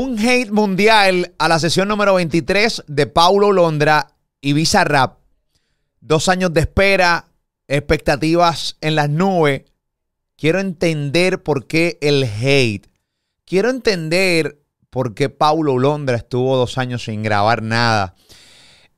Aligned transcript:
Un 0.00 0.16
hate 0.16 0.52
mundial 0.52 1.34
a 1.38 1.48
la 1.48 1.58
sesión 1.58 1.88
número 1.88 2.14
23 2.14 2.84
de 2.86 3.08
Paulo 3.08 3.50
Londra 3.50 4.14
y 4.40 4.52
Visa 4.52 4.84
Rap. 4.84 5.18
Dos 6.00 6.28
años 6.28 6.54
de 6.54 6.60
espera, 6.60 7.30
expectativas 7.66 8.76
en 8.80 8.94
las 8.94 9.10
nubes. 9.10 9.64
Quiero 10.36 10.60
entender 10.60 11.42
por 11.42 11.66
qué 11.66 11.98
el 12.00 12.22
hate. 12.22 12.86
Quiero 13.44 13.70
entender 13.70 14.62
por 14.88 15.16
qué 15.16 15.30
Paulo 15.30 15.78
Londra 15.78 16.18
estuvo 16.18 16.56
dos 16.56 16.78
años 16.78 17.02
sin 17.02 17.24
grabar 17.24 17.60
nada. 17.64 18.14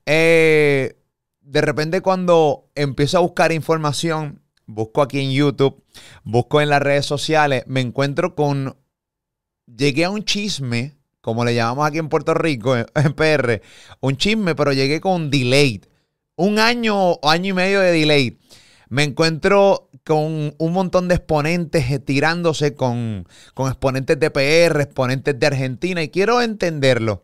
Eh, 0.05 0.99
de 1.41 1.61
repente 1.63 2.03
cuando 2.03 2.69
empiezo 2.75 3.17
a 3.17 3.23
buscar 3.23 3.53
información, 3.53 4.43
busco 4.67 5.01
aquí 5.01 5.21
en 5.21 5.33
YouTube, 5.33 5.83
busco 6.25 6.61
en 6.61 6.69
las 6.69 6.83
redes 6.83 7.07
sociales, 7.07 7.65
me 7.67 7.81
encuentro 7.81 8.35
con... 8.35 8.77
Llegué 9.77 10.05
a 10.05 10.11
un 10.11 10.25
chisme, 10.25 10.97
como 11.21 11.45
le 11.45 11.55
llamamos 11.55 11.87
aquí 11.87 11.99
en 11.99 12.09
Puerto 12.09 12.35
Rico, 12.35 12.77
en 12.77 13.13
PR, 13.15 13.63
un 14.01 14.17
chisme, 14.17 14.55
pero 14.55 14.73
llegué 14.73 15.01
con 15.01 15.31
delay. 15.31 15.81
Un 16.37 16.59
año 16.59 17.13
o 17.13 17.29
año 17.29 17.51
y 17.51 17.53
medio 17.53 17.81
de 17.81 17.93
delay. 17.93 18.39
Me 18.89 19.05
encuentro 19.05 19.89
con 20.05 20.55
un 20.59 20.73
montón 20.73 21.07
de 21.07 21.15
exponentes 21.15 22.05
tirándose 22.05 22.75
con, 22.75 23.29
con 23.55 23.69
exponentes 23.69 24.19
de 24.19 24.31
PR, 24.31 24.81
exponentes 24.81 25.39
de 25.39 25.47
Argentina, 25.47 26.03
y 26.03 26.09
quiero 26.09 26.43
entenderlo. 26.43 27.23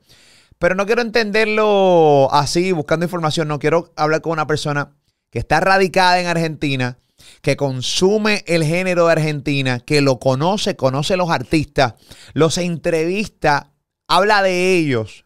Pero 0.58 0.74
no 0.74 0.86
quiero 0.86 1.02
entenderlo 1.02 2.28
así, 2.32 2.72
buscando 2.72 3.04
información. 3.04 3.48
No 3.48 3.58
quiero 3.58 3.92
hablar 3.96 4.20
con 4.22 4.32
una 4.32 4.46
persona 4.46 4.92
que 5.30 5.38
está 5.38 5.60
radicada 5.60 6.20
en 6.20 6.26
Argentina, 6.28 6.98
que 7.42 7.56
consume 7.56 8.44
el 8.46 8.64
género 8.64 9.06
de 9.06 9.12
Argentina, 9.12 9.80
que 9.80 10.00
lo 10.00 10.18
conoce, 10.18 10.76
conoce 10.76 11.16
los 11.16 11.30
artistas, 11.30 11.94
los 12.32 12.58
entrevista, 12.58 13.72
habla 14.08 14.42
de 14.42 14.76
ellos, 14.76 15.24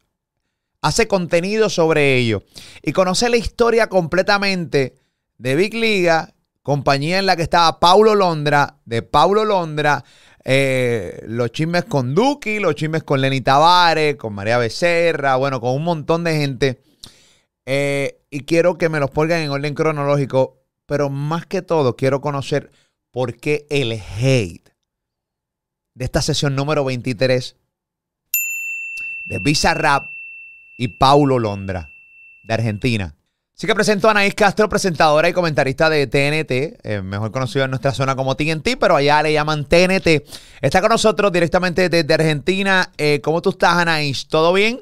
hace 0.82 1.08
contenido 1.08 1.68
sobre 1.68 2.16
ellos 2.16 2.42
y 2.82 2.92
conoce 2.92 3.28
la 3.28 3.36
historia 3.36 3.88
completamente 3.88 4.94
de 5.38 5.56
Big 5.56 5.74
Liga, 5.74 6.34
compañía 6.62 7.18
en 7.18 7.26
la 7.26 7.36
que 7.36 7.42
estaba 7.42 7.80
Paulo 7.80 8.14
Londra, 8.14 8.78
de 8.84 9.02
Paulo 9.02 9.44
Londra, 9.44 10.04
eh, 10.44 11.22
los 11.26 11.52
chismes 11.52 11.84
con 11.84 12.14
Duki, 12.14 12.58
los 12.60 12.74
chismes 12.74 13.02
con 13.02 13.20
Lenny 13.20 13.40
Tavares, 13.40 14.16
con 14.16 14.34
María 14.34 14.58
Becerra, 14.58 15.36
bueno, 15.36 15.60
con 15.60 15.74
un 15.74 15.84
montón 15.84 16.24
de 16.24 16.36
gente. 16.36 16.82
Eh, 17.66 18.22
y 18.30 18.40
quiero 18.40 18.78
que 18.78 18.88
me 18.88 19.00
los 19.00 19.10
pongan 19.10 19.40
en 19.40 19.50
orden 19.50 19.74
cronológico, 19.74 20.59
pero 20.90 21.08
más 21.08 21.46
que 21.46 21.62
todo 21.62 21.94
quiero 21.94 22.20
conocer 22.20 22.72
por 23.12 23.36
qué 23.36 23.64
el 23.70 23.92
hate 23.92 24.70
de 25.94 26.04
esta 26.04 26.20
sesión 26.20 26.56
número 26.56 26.84
23 26.84 27.54
de 29.26 29.38
Visa 29.38 29.72
Rap 29.74 30.10
y 30.76 30.88
Paulo 30.88 31.38
Londra, 31.38 31.90
de 32.42 32.54
Argentina. 32.54 33.14
Así 33.56 33.68
que 33.68 33.74
presento 33.76 34.08
a 34.08 34.10
Anaís 34.10 34.34
Castro, 34.34 34.68
presentadora 34.68 35.28
y 35.28 35.32
comentarista 35.32 35.88
de 35.88 36.08
TNT, 36.08 36.80
eh, 36.82 37.02
mejor 37.02 37.30
conocido 37.30 37.66
en 37.66 37.70
nuestra 37.70 37.92
zona 37.92 38.16
como 38.16 38.34
TNT, 38.34 38.76
pero 38.76 38.96
allá 38.96 39.22
le 39.22 39.32
llaman 39.32 39.66
TNT. 39.66 40.24
Está 40.60 40.80
con 40.80 40.90
nosotros 40.90 41.30
directamente 41.30 41.88
desde 41.88 42.14
Argentina. 42.14 42.90
Eh, 42.98 43.20
¿Cómo 43.22 43.40
tú 43.40 43.50
estás, 43.50 43.76
Anaís? 43.76 44.26
¿Todo 44.26 44.52
bien? 44.52 44.80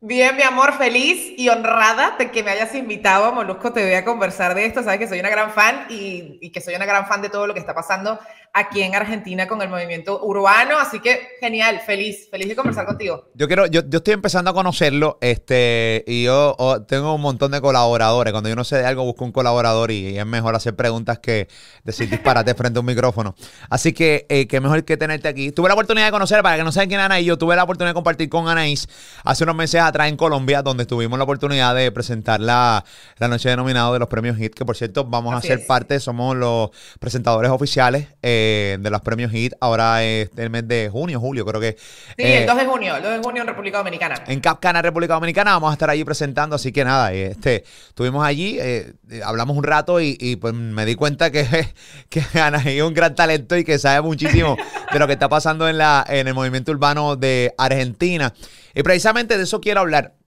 Bien, 0.00 0.36
mi 0.36 0.42
amor, 0.42 0.74
feliz 0.74 1.32
y 1.36 1.48
honrada 1.48 2.14
de 2.18 2.30
que 2.30 2.44
me 2.44 2.52
hayas 2.52 2.72
invitado 2.76 3.24
a 3.24 3.32
Molusco 3.32 3.72
TV 3.72 3.96
a 3.96 4.04
conversar 4.04 4.54
de 4.54 4.64
esto. 4.64 4.84
Sabes 4.84 5.00
que 5.00 5.08
soy 5.08 5.18
una 5.18 5.28
gran 5.28 5.50
fan 5.50 5.86
y, 5.90 6.38
y, 6.40 6.52
que 6.52 6.60
soy 6.60 6.76
una 6.76 6.86
gran 6.86 7.08
fan 7.08 7.20
de 7.20 7.30
todo 7.30 7.48
lo 7.48 7.54
que 7.54 7.58
está 7.58 7.74
pasando 7.74 8.20
aquí 8.52 8.82
en 8.82 8.94
Argentina 8.94 9.46
con 9.46 9.62
el 9.62 9.68
movimiento 9.68 10.22
urbano. 10.22 10.78
Así 10.78 11.00
que 11.00 11.36
genial, 11.40 11.80
feliz, 11.84 12.28
feliz 12.30 12.48
de 12.48 12.56
conversar 12.56 12.86
contigo. 12.86 13.30
Yo 13.34 13.46
quiero, 13.46 13.66
yo, 13.66 13.82
yo 13.88 13.98
estoy 13.98 14.14
empezando 14.14 14.50
a 14.50 14.54
conocerlo, 14.54 15.18
este, 15.20 16.04
y 16.06 16.24
yo 16.24 16.54
oh, 16.58 16.82
tengo 16.82 17.14
un 17.14 17.20
montón 17.20 17.52
de 17.52 17.60
colaboradores. 17.60 18.32
Cuando 18.32 18.48
yo 18.48 18.56
no 18.56 18.64
sé 18.64 18.76
de 18.76 18.86
algo, 18.86 19.04
busco 19.04 19.24
un 19.24 19.32
colaborador 19.32 19.90
y, 19.90 20.18
es 20.18 20.26
mejor 20.26 20.54
hacer 20.54 20.74
preguntas 20.74 21.18
que 21.18 21.48
decir 21.84 22.10
disparate 22.10 22.54
frente 22.56 22.78
a 22.78 22.80
un 22.80 22.86
micrófono. 22.86 23.34
Así 23.70 23.92
que 23.92 24.26
eh, 24.28 24.46
qué 24.46 24.60
mejor 24.60 24.84
que 24.84 24.96
tenerte 24.96 25.28
aquí. 25.28 25.52
Tuve 25.52 25.68
la 25.68 25.74
oportunidad 25.74 26.06
de 26.06 26.12
conocer, 26.12 26.42
para 26.42 26.56
que 26.56 26.64
no 26.64 26.72
saben 26.72 26.88
quién 26.88 27.00
es 27.00 27.06
Anaís, 27.06 27.26
yo 27.26 27.38
tuve 27.38 27.56
la 27.56 27.64
oportunidad 27.64 27.90
de 27.90 27.94
compartir 27.94 28.28
con 28.28 28.48
Anaís 28.48 28.88
hace 29.24 29.44
unos 29.44 29.56
meses 29.56 29.80
atrás 29.80 30.08
en 30.08 30.16
Colombia, 30.16 30.62
donde 30.62 30.86
tuvimos 30.86 31.18
la 31.18 31.24
oportunidad 31.24 31.74
de 31.74 31.90
presentar 31.92 32.40
la, 32.40 32.84
la 33.18 33.28
noche 33.28 33.48
de 33.48 33.56
nominado 33.56 33.92
de 33.92 33.98
los 33.98 34.08
premios 34.08 34.38
HIT, 34.38 34.54
que 34.54 34.64
por 34.64 34.76
cierto 34.76 35.04
vamos 35.04 35.34
Así 35.34 35.48
a 35.48 35.50
ser 35.50 35.60
es. 35.60 35.66
parte, 35.66 36.00
somos 36.00 36.36
los 36.36 36.70
presentadores 36.98 37.50
oficiales. 37.50 38.08
Eh, 38.22 38.37
de 38.80 38.90
los 38.90 39.00
premios 39.02 39.32
HIT. 39.32 39.54
Ahora 39.60 40.04
es 40.04 40.30
el 40.36 40.50
mes 40.50 40.66
de 40.66 40.88
junio, 40.90 41.20
julio, 41.20 41.44
creo 41.44 41.60
que. 41.60 41.76
Sí, 41.78 42.24
eh, 42.24 42.38
el 42.38 42.46
2 42.46 42.56
de 42.56 42.64
junio, 42.66 42.96
el 42.96 43.02
2 43.02 43.12
de 43.12 43.18
junio 43.18 43.42
en 43.42 43.48
República 43.48 43.78
Dominicana. 43.78 44.22
En 44.26 44.40
Capcana, 44.40 44.82
República 44.82 45.14
Dominicana, 45.14 45.52
vamos 45.52 45.70
a 45.70 45.72
estar 45.72 45.90
allí 45.90 46.04
presentando. 46.04 46.56
Así 46.56 46.72
que 46.72 46.84
nada, 46.84 47.12
este, 47.12 47.64
estuvimos 47.88 48.24
allí, 48.24 48.58
eh, 48.60 48.92
hablamos 49.24 49.56
un 49.56 49.64
rato 49.64 50.00
y, 50.00 50.16
y, 50.20 50.36
pues 50.36 50.54
me 50.54 50.84
di 50.84 50.94
cuenta 50.94 51.30
que, 51.30 51.46
que 52.08 52.22
Anaí 52.40 52.78
es 52.78 52.84
un 52.84 52.94
gran 52.94 53.14
talento 53.14 53.56
y 53.56 53.64
que 53.64 53.78
sabe 53.78 54.02
muchísimo 54.02 54.56
de 54.92 54.98
lo 54.98 55.06
que 55.06 55.14
está 55.14 55.28
pasando 55.28 55.68
en, 55.68 55.78
la, 55.78 56.04
en 56.08 56.28
el 56.28 56.34
movimiento 56.34 56.72
urbano 56.72 57.16
de 57.16 57.54
Argentina. 57.58 58.32
Y 58.74 58.82
precisamente 58.82 59.36
de 59.36 59.44
eso 59.44 59.60
quiero 59.60 59.80
hablar. 59.80 60.17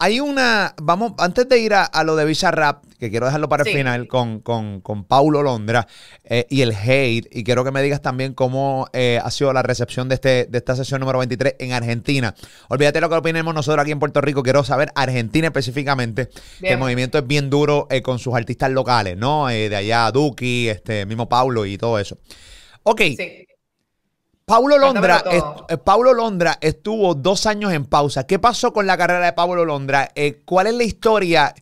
Hay 0.00 0.18
una, 0.18 0.74
vamos, 0.82 1.12
antes 1.18 1.48
de 1.48 1.60
ir 1.60 1.72
a, 1.72 1.84
a 1.84 2.02
lo 2.02 2.16
de 2.16 2.24
Visa 2.24 2.50
Rap, 2.50 2.84
que 2.98 3.10
quiero 3.10 3.26
dejarlo 3.26 3.48
para 3.48 3.62
el 3.62 3.72
final 3.72 4.08
con, 4.08 4.40
con, 4.40 4.80
con, 4.80 5.04
Paulo 5.04 5.40
Londra 5.40 5.86
eh, 6.24 6.46
y 6.50 6.62
el 6.62 6.72
hate, 6.72 7.28
y 7.30 7.44
quiero 7.44 7.62
que 7.62 7.70
me 7.70 7.80
digas 7.80 8.02
también 8.02 8.34
cómo 8.34 8.88
eh, 8.92 9.20
ha 9.22 9.30
sido 9.30 9.52
la 9.52 9.62
recepción 9.62 10.08
de, 10.08 10.16
este, 10.16 10.46
de 10.46 10.58
esta 10.58 10.74
sesión 10.74 10.98
número 10.98 11.20
23 11.20 11.54
en 11.60 11.72
Argentina. 11.72 12.34
Olvídate 12.68 13.00
lo 13.00 13.08
que 13.08 13.14
opinemos 13.14 13.54
nosotros 13.54 13.80
aquí 13.80 13.92
en 13.92 14.00
Puerto 14.00 14.20
Rico, 14.20 14.42
quiero 14.42 14.64
saber 14.64 14.90
Argentina 14.96 15.46
específicamente, 15.46 16.24
bien. 16.24 16.34
que 16.60 16.72
el 16.72 16.78
movimiento 16.78 17.18
es 17.18 17.26
bien 17.26 17.48
duro 17.48 17.86
eh, 17.88 18.02
con 18.02 18.18
sus 18.18 18.34
artistas 18.34 18.72
locales, 18.72 19.16
¿no? 19.16 19.46
De 19.46 19.76
allá, 19.76 20.10
Duki, 20.10 20.70
este 20.70 21.06
mismo 21.06 21.28
Paulo 21.28 21.66
y 21.66 21.78
todo 21.78 22.00
eso. 22.00 22.18
Ok. 22.82 23.00
Sí. 23.16 23.46
Paulo 24.46 24.76
Londra, 24.76 25.24
est 25.30 25.78
Paulo 25.84 26.12
Londra 26.12 26.58
estuvo 26.60 27.14
dos 27.14 27.46
años 27.46 27.72
en 27.72 27.86
pausa. 27.86 28.26
¿Qué 28.26 28.38
pasó 28.38 28.72
con 28.72 28.86
la 28.86 28.98
carrera 28.98 29.24
de 29.24 29.32
Paulo 29.32 29.64
Londra? 29.64 30.10
Eh, 30.14 30.42
¿Cuál 30.44 30.66
es 30.66 30.74
la 30.74 30.84
historia 30.84 31.54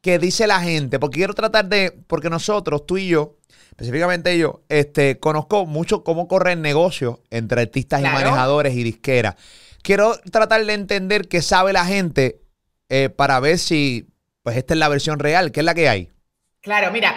que 0.00 0.18
dice 0.18 0.48
la 0.48 0.60
gente? 0.60 0.98
Porque 0.98 1.18
quiero 1.18 1.34
tratar 1.34 1.66
de, 1.66 1.92
porque 2.06 2.28
nosotros, 2.28 2.84
tú 2.84 2.98
y 2.98 3.08
yo, 3.08 3.36
específicamente 3.70 4.36
yo, 4.36 4.62
este, 4.68 5.20
conozco 5.20 5.66
mucho 5.66 6.02
cómo 6.02 6.26
corre 6.26 6.54
el 6.54 6.62
negocio 6.62 7.22
entre 7.30 7.62
artistas 7.62 8.00
claro. 8.00 8.18
y 8.18 8.24
manejadores 8.24 8.74
y 8.74 8.82
disqueras. 8.82 9.36
Quiero 9.82 10.16
tratar 10.32 10.64
de 10.64 10.74
entender 10.74 11.28
qué 11.28 11.42
sabe 11.42 11.72
la 11.72 11.84
gente 11.86 12.40
eh, 12.88 13.08
para 13.08 13.38
ver 13.38 13.58
si, 13.58 14.08
pues 14.42 14.56
esta 14.56 14.74
es 14.74 14.80
la 14.80 14.88
versión 14.88 15.20
real, 15.20 15.52
¿qué 15.52 15.60
es 15.60 15.66
la 15.66 15.74
que 15.74 15.88
hay? 15.88 16.10
Claro, 16.60 16.90
mira, 16.90 17.14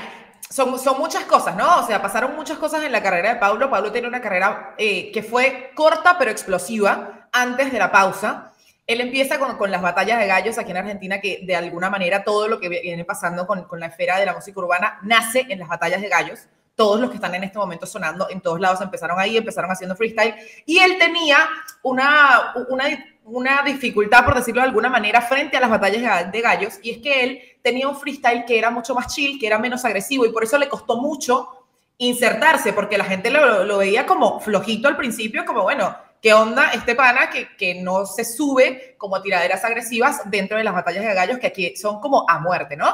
son, 0.49 0.79
son, 0.79 0.97
muchas 0.97 1.25
cosas, 1.25 1.55
¿no? 1.55 1.79
O 1.79 1.85
sea, 1.85 2.01
pasaron 2.01 2.35
muchas 2.35 2.57
cosas 2.57 2.83
en 2.83 2.91
la 2.91 3.03
carrera 3.03 3.33
de 3.33 3.39
Paulo. 3.39 3.69
Paulo 3.69 3.91
tiene 3.91 4.07
una 4.07 4.21
carrera 4.21 4.73
eh, 4.77 5.11
que 5.11 5.21
fue 5.21 5.71
corta 5.75 6.17
pero 6.17 6.31
explosiva 6.31 7.27
antes 7.31 7.71
de 7.71 7.77
la 7.77 7.91
pausa. 7.91 8.51
Él 8.87 9.01
empieza 9.01 9.37
con, 9.37 9.55
con, 9.57 9.69
las 9.69 9.83
batallas 9.83 10.17
de 10.19 10.25
gallos 10.25 10.57
aquí 10.57 10.71
en 10.71 10.77
Argentina, 10.77 11.21
que 11.21 11.41
de 11.45 11.55
alguna 11.55 11.91
manera 11.91 12.23
todo 12.23 12.47
lo 12.47 12.59
que 12.59 12.69
viene 12.69 13.05
pasando 13.05 13.45
con, 13.45 13.65
con 13.65 13.79
la 13.79 13.85
esfera 13.85 14.17
de 14.17 14.25
la 14.25 14.33
música 14.33 14.59
urbana 14.59 14.97
nace 15.03 15.45
en 15.47 15.59
las 15.59 15.67
batallas 15.67 16.01
de 16.01 16.09
gallos. 16.09 16.47
Todos 16.73 16.99
los 16.99 17.11
que 17.11 17.17
están 17.17 17.35
en 17.35 17.43
este 17.43 17.59
momento 17.59 17.85
sonando 17.85 18.27
en 18.31 18.41
todos 18.41 18.59
lados 18.59 18.81
empezaron 18.81 19.19
ahí, 19.19 19.37
empezaron 19.37 19.69
haciendo 19.69 19.95
freestyle. 19.95 20.33
Y 20.65 20.79
él 20.79 20.97
tenía 20.97 21.37
una, 21.83 22.53
una 22.69 22.85
una 23.31 23.61
dificultad, 23.63 24.25
por 24.25 24.35
decirlo 24.35 24.61
de 24.61 24.67
alguna 24.67 24.89
manera, 24.89 25.21
frente 25.21 25.57
a 25.57 25.59
las 25.59 25.69
batallas 25.69 26.31
de 26.31 26.41
gallos, 26.41 26.79
y 26.81 26.91
es 26.91 26.97
que 26.99 27.23
él 27.23 27.41
tenía 27.61 27.87
un 27.87 27.95
freestyle 27.95 28.45
que 28.45 28.57
era 28.57 28.69
mucho 28.69 28.95
más 28.95 29.13
chill, 29.13 29.39
que 29.39 29.47
era 29.47 29.59
menos 29.59 29.85
agresivo, 29.85 30.25
y 30.25 30.31
por 30.31 30.43
eso 30.43 30.57
le 30.57 30.69
costó 30.69 30.97
mucho 30.97 31.49
insertarse, 31.97 32.73
porque 32.73 32.97
la 32.97 33.03
gente 33.03 33.29
lo, 33.29 33.77
veía 33.77 34.05
como 34.05 34.39
flojito 34.39 34.87
al 34.87 34.97
principio, 34.97 35.45
como, 35.45 35.63
bueno, 35.63 35.95
¿qué 36.21 36.33
onda 36.33 36.71
este 36.71 36.95
pana 36.95 37.29
que, 37.29 37.55
que 37.57 37.75
no 37.75 38.05
se 38.05 38.25
sube 38.25 38.95
como 38.97 39.21
tiraderas 39.21 39.63
agresivas 39.63 40.21
dentro 40.25 40.57
de 40.57 40.63
las 40.63 40.73
batallas 40.73 41.05
de 41.05 41.13
gallos, 41.13 41.39
que 41.39 41.47
aquí 41.47 41.75
son 41.75 41.99
como 41.99 42.25
a 42.29 42.39
muerte, 42.39 42.75
¿no? 42.75 42.87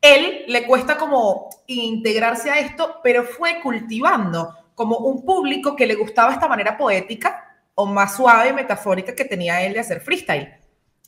Él 0.00 0.44
le 0.48 0.66
cuesta 0.66 0.96
como 0.96 1.48
integrarse 1.66 2.50
a 2.50 2.58
esto, 2.58 3.00
pero 3.02 3.24
fue 3.24 3.60
cultivando 3.62 4.54
como 4.74 4.98
un 4.98 5.24
público 5.24 5.74
que 5.74 5.86
le 5.86 5.94
gustaba 5.94 6.32
esta 6.32 6.48
manera 6.48 6.76
poética, 6.76 7.43
o 7.74 7.86
más 7.86 8.16
suave, 8.16 8.52
metafórica 8.52 9.14
que 9.14 9.24
tenía 9.24 9.62
él 9.62 9.72
de 9.72 9.80
hacer 9.80 10.00
freestyle. 10.00 10.54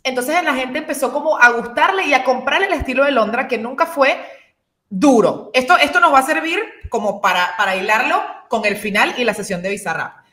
Entonces 0.03 0.43
la 0.43 0.55
gente 0.55 0.79
empezó 0.79 1.13
como 1.13 1.37
a 1.37 1.51
gustarle 1.51 2.05
y 2.07 2.15
a 2.15 2.25
comprar 2.25 2.63
el 2.63 2.73
estilo 2.73 3.05
de 3.05 3.11
Londra, 3.11 3.49
que 3.49 3.59
nunca 3.59 3.87
fue 3.87 4.17
duro. 4.89 5.51
Esto, 5.53 5.77
esto 5.77 6.01
nos 6.01 6.13
va 6.13 6.21
a 6.21 6.27
servir 6.27 6.61
como 6.89 7.21
para, 7.21 7.55
para 7.57 7.77
hilarlo 7.77 8.23
con 8.49 8.65
el 8.65 8.77
final 8.77 9.15
y 9.19 9.25
la 9.25 9.35
sesión 9.35 9.63
de 9.63 9.71
Bizarrap. 9.71 10.25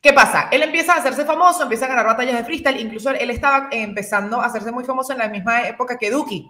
¿Qué 0.00 0.12
pasa? 0.12 0.48
Él 0.50 0.62
empieza 0.62 0.94
a 0.94 0.98
hacerse 0.98 1.24
famoso, 1.24 1.62
empieza 1.62 1.86
a 1.86 1.88
ganar 1.88 2.06
batallas 2.06 2.36
de 2.36 2.44
freestyle, 2.44 2.80
incluso 2.80 3.10
él 3.10 3.30
estaba 3.30 3.68
empezando 3.70 4.40
a 4.40 4.46
hacerse 4.46 4.70
muy 4.70 4.84
famoso 4.84 5.12
en 5.12 5.18
la 5.18 5.28
misma 5.28 5.66
época 5.66 5.98
que 5.98 6.10
Duki. 6.10 6.48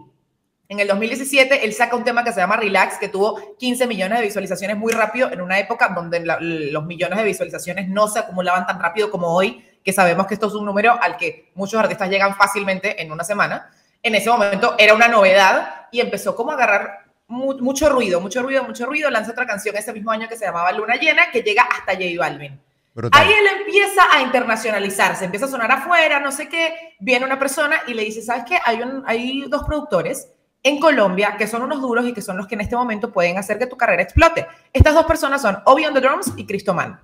En 0.68 0.80
el 0.80 0.88
2017, 0.88 1.64
él 1.64 1.72
saca 1.72 1.94
un 1.94 2.02
tema 2.02 2.24
que 2.24 2.32
se 2.32 2.40
llama 2.40 2.56
Relax, 2.56 2.98
que 2.98 3.08
tuvo 3.08 3.56
15 3.56 3.86
millones 3.86 4.18
de 4.18 4.24
visualizaciones 4.24 4.76
muy 4.76 4.92
rápido 4.92 5.30
en 5.30 5.40
una 5.40 5.58
época 5.60 5.92
donde 5.94 6.20
la, 6.20 6.38
los 6.40 6.84
millones 6.84 7.18
de 7.18 7.24
visualizaciones 7.24 7.88
no 7.88 8.08
se 8.08 8.18
acumulaban 8.18 8.66
tan 8.66 8.80
rápido 8.80 9.10
como 9.10 9.28
hoy, 9.28 9.64
que 9.84 9.92
sabemos 9.92 10.26
que 10.26 10.34
esto 10.34 10.48
es 10.48 10.54
un 10.54 10.64
número 10.64 11.00
al 11.00 11.16
que 11.16 11.50
muchos 11.54 11.78
artistas 11.78 12.10
llegan 12.10 12.34
fácilmente 12.34 13.00
en 13.00 13.12
una 13.12 13.22
semana. 13.22 13.70
En 14.02 14.16
ese 14.16 14.28
momento 14.28 14.74
era 14.76 14.94
una 14.94 15.06
novedad 15.06 15.86
y 15.92 16.00
empezó 16.00 16.34
como 16.34 16.50
a 16.50 16.54
agarrar 16.54 17.06
mucho 17.28 17.88
ruido, 17.88 18.20
mucho 18.20 18.42
ruido, 18.42 18.64
mucho 18.64 18.86
ruido. 18.86 19.08
Lanza 19.08 19.30
otra 19.30 19.46
canción 19.46 19.76
ese 19.76 19.92
mismo 19.92 20.10
año 20.10 20.28
que 20.28 20.36
se 20.36 20.46
llamaba 20.46 20.72
Luna 20.72 20.96
Llena, 20.96 21.30
que 21.30 21.42
llega 21.42 21.62
hasta 21.62 21.92
J 21.92 22.06
Balvin. 22.18 22.60
Ahí 23.12 23.30
él 23.30 23.46
empieza 23.60 24.02
a 24.10 24.22
internacionalizarse, 24.22 25.26
empieza 25.26 25.46
a 25.46 25.50
sonar 25.50 25.70
afuera, 25.70 26.18
no 26.18 26.32
sé 26.32 26.48
qué. 26.48 26.94
Viene 26.98 27.26
una 27.26 27.38
persona 27.38 27.82
y 27.86 27.94
le 27.94 28.02
dice, 28.02 28.22
¿sabes 28.22 28.44
qué? 28.48 28.58
Hay, 28.64 28.80
un, 28.80 29.04
hay 29.06 29.44
dos 29.48 29.64
productores 29.64 30.30
en 30.68 30.80
Colombia 30.80 31.36
que 31.38 31.46
son 31.46 31.62
unos 31.62 31.80
duros 31.80 32.04
y 32.06 32.12
que 32.12 32.20
son 32.20 32.36
los 32.36 32.48
que 32.48 32.56
en 32.56 32.60
este 32.60 32.74
momento 32.74 33.12
pueden 33.12 33.38
hacer 33.38 33.56
que 33.56 33.66
tu 33.66 33.76
carrera 33.76 34.02
explote. 34.02 34.46
Estas 34.72 34.94
dos 34.94 35.06
personas 35.06 35.40
son 35.40 35.58
Obi 35.64 35.86
on 35.86 35.94
the 35.94 36.00
Drums 36.00 36.32
y 36.36 36.44
Cristoman. 36.44 37.00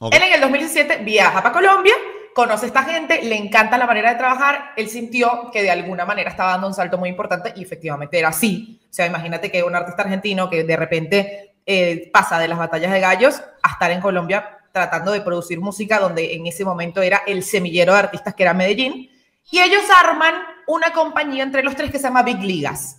Él 0.00 0.22
en 0.22 0.32
el 0.32 0.40
2017 0.40 0.98
viaja 0.98 1.42
para 1.42 1.52
Colombia, 1.52 1.94
conoce 2.32 2.66
a 2.66 2.68
esta 2.68 2.84
gente, 2.84 3.22
le 3.22 3.36
encanta 3.36 3.76
la 3.76 3.86
manera 3.86 4.10
de 4.10 4.16
trabajar, 4.16 4.72
él 4.76 4.88
sintió 4.88 5.50
que 5.52 5.62
de 5.62 5.72
alguna 5.72 6.04
manera 6.04 6.30
estaba 6.30 6.52
dando 6.52 6.68
un 6.68 6.74
salto 6.74 6.96
muy 6.96 7.08
importante 7.08 7.52
y 7.56 7.64
efectivamente 7.64 8.16
era 8.16 8.28
así. 8.28 8.80
O 8.84 8.92
sea, 8.92 9.06
imagínate 9.06 9.50
que 9.50 9.64
un 9.64 9.74
artista 9.74 10.02
argentino 10.02 10.48
que 10.48 10.62
de 10.62 10.76
repente 10.76 11.56
eh, 11.66 12.08
pasa 12.12 12.38
de 12.38 12.46
las 12.46 12.58
batallas 12.58 12.92
de 12.92 13.00
gallos 13.00 13.42
a 13.64 13.72
estar 13.72 13.90
en 13.90 14.00
Colombia 14.00 14.60
tratando 14.70 15.10
de 15.10 15.22
producir 15.22 15.58
música 15.58 15.98
donde 15.98 16.36
en 16.36 16.46
ese 16.46 16.64
momento 16.64 17.02
era 17.02 17.22
el 17.26 17.42
semillero 17.42 17.94
de 17.94 17.98
artistas 17.98 18.34
que 18.34 18.44
era 18.44 18.54
Medellín, 18.54 19.10
y 19.50 19.58
ellos 19.58 19.82
arman 20.04 20.34
una 20.68 20.92
compañía 20.92 21.42
entre 21.42 21.64
los 21.64 21.74
tres 21.74 21.90
que 21.90 21.98
se 21.98 22.04
llama 22.04 22.22
Big 22.22 22.40
Ligas. 22.40 22.98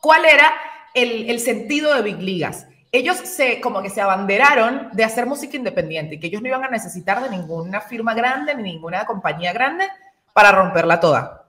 ¿Cuál 0.00 0.24
era 0.24 0.52
el, 0.94 1.28
el 1.28 1.40
sentido 1.40 1.92
de 1.94 2.02
Big 2.02 2.20
Ligas? 2.20 2.66
Ellos 2.92 3.16
se, 3.16 3.60
como 3.60 3.82
que 3.82 3.90
se 3.90 4.00
abanderaron 4.00 4.88
de 4.92 5.04
hacer 5.04 5.26
música 5.26 5.56
independiente 5.56 6.14
y 6.14 6.20
que 6.20 6.28
ellos 6.28 6.40
no 6.40 6.48
iban 6.48 6.64
a 6.64 6.70
necesitar 6.70 7.22
de 7.22 7.28
ninguna 7.28 7.80
firma 7.80 8.14
grande 8.14 8.54
ni 8.54 8.62
ninguna 8.62 9.04
compañía 9.04 9.52
grande 9.52 9.86
para 10.32 10.52
romperla 10.52 11.00
toda, 11.00 11.46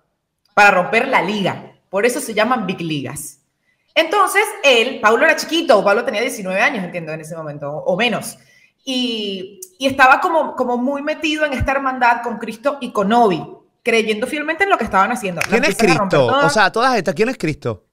para 0.53 0.71
romper 0.71 1.07
la 1.07 1.21
liga. 1.21 1.73
Por 1.89 2.05
eso 2.05 2.19
se 2.19 2.33
llaman 2.33 2.65
Big 2.65 2.81
Ligas. 2.81 3.39
Entonces, 3.95 4.43
él, 4.63 4.99
Pablo 5.01 5.25
era 5.25 5.35
chiquito, 5.35 5.83
Pablo 5.83 6.05
tenía 6.05 6.21
19 6.21 6.59
años, 6.61 6.83
entiendo, 6.83 7.11
en 7.11 7.21
ese 7.21 7.35
momento, 7.35 7.69
o 7.69 7.97
menos. 7.97 8.37
Y, 8.85 9.59
estaba 9.79 10.19
como, 10.19 10.55
como 10.55 10.77
muy 10.77 11.01
metido 11.01 11.45
en 11.45 11.53
esta 11.53 11.71
hermandad 11.71 12.21
con 12.21 12.37
Cristo 12.37 12.77
y 12.81 12.91
con 12.91 13.11
Obi, 13.13 13.41
creyendo 13.89 14.27
fielmente 14.27 14.63
en 14.63 14.69
lo 14.69 14.77
que 14.77 14.83
estaban 14.83 15.11
haciendo. 15.11 15.41
¿Quién 15.49 15.65
es 15.65 15.75
Cristo? 15.75 16.27
O 16.27 16.49
sea, 16.49 16.71
todas 16.71 16.95
estas, 16.95 17.15
¿quién 17.15 17.29
es 17.29 17.37
Cristo? 17.37 17.87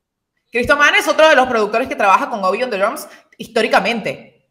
Cristo 0.52 0.76
Man 0.76 0.94
es 0.94 1.08
otro 1.08 1.28
de 1.28 1.34
los 1.34 1.46
productores 1.48 1.88
que 1.88 1.96
trabaja 1.96 2.30
con 2.30 2.44
Obi 2.44 2.62
on 2.62 2.70
the 2.70 2.78
Drums 2.78 3.08
históricamente. 3.36 4.50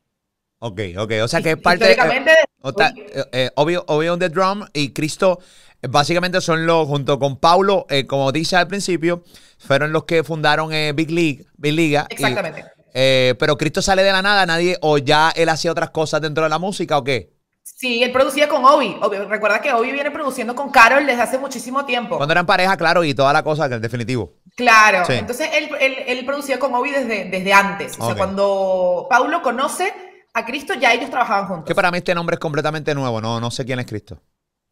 Ok, 0.60 0.82
ok. 0.98 1.12
O 1.24 1.28
sea 1.28 1.42
que 1.42 1.52
es 1.52 1.58
parte 1.58 1.92
históricamente 1.92 2.32
de. 2.32 3.28
Eh, 3.32 3.52
Obi, 3.56 4.08
on 4.08 4.20
the 4.20 4.30
Drum 4.30 4.66
y 4.74 4.92
Cristo 4.94 5.40
eh, 5.82 5.88
básicamente 5.88 6.42
son 6.42 6.66
los, 6.66 6.88
junto 6.88 7.20
con 7.20 7.40
Paulo, 7.40 7.86
eh, 7.90 8.08
como 8.08 8.32
dice 8.32 8.56
al 8.56 8.68
principio, 8.68 9.24
fueron 9.60 9.92
los 9.92 10.06
que 10.06 10.24
fundaron 10.24 10.70
Big 10.96 11.12
League, 11.12 11.46
Big 11.58 11.74
Liga. 11.74 12.08
Exactamente. 12.10 12.76
Eh, 12.98 13.36
pero 13.38 13.58
Cristo 13.58 13.82
sale 13.82 14.04
de 14.04 14.12
la 14.14 14.22
nada, 14.22 14.46
nadie, 14.46 14.78
o 14.82 14.98
ya 14.98 15.30
él 15.36 15.50
hacía 15.50 15.70
otras 15.70 15.90
cosas 15.90 16.22
dentro 16.22 16.46
de 16.46 16.50
la 16.50 16.60
música 16.60 16.98
o 16.98 17.04
qué? 17.04 17.35
Sí, 17.66 18.04
él 18.04 18.12
producía 18.12 18.48
con 18.48 18.64
Obi. 18.64 18.96
Recuerda 19.28 19.60
que 19.60 19.74
Obi 19.74 19.92
viene 19.92 20.12
produciendo 20.12 20.54
con 20.54 20.70
Carol 20.70 21.04
desde 21.04 21.24
hace 21.24 21.40
muchísimo 21.40 21.84
tiempo. 21.84 22.18
Cuando 22.18 22.32
eran 22.32 22.46
pareja, 22.46 22.78
claro, 22.78 23.04
y 23.04 23.16
toda 23.16 23.34
la 23.34 23.44
cosa, 23.44 23.68
que 23.68 23.74
en 23.76 23.82
definitivo. 23.82 24.34
Claro, 24.56 25.04
entonces 25.10 25.50
él, 25.52 25.70
él, 26.08 26.26
producía 26.26 26.60
con 26.60 26.74
Obi 26.76 26.92
desde, 26.92 27.26
desde 27.26 27.54
antes. 27.54 27.98
O 28.00 28.06
sea, 28.06 28.16
cuando 28.16 29.08
Paulo 29.10 29.42
conoce 29.42 29.92
a 30.34 30.46
Cristo, 30.46 30.76
ya 30.76 30.94
ellos 30.94 31.10
trabajaban 31.10 31.48
juntos. 31.48 31.66
Que 31.66 31.74
para 31.74 31.90
mí 31.90 31.98
este 31.98 32.14
nombre 32.14 32.36
es 32.36 32.40
completamente 32.40 32.94
nuevo, 32.94 33.20
no, 33.20 33.40
no 33.40 33.50
sé 33.50 33.66
quién 33.66 33.80
es 33.80 33.88
Cristo. 33.88 34.22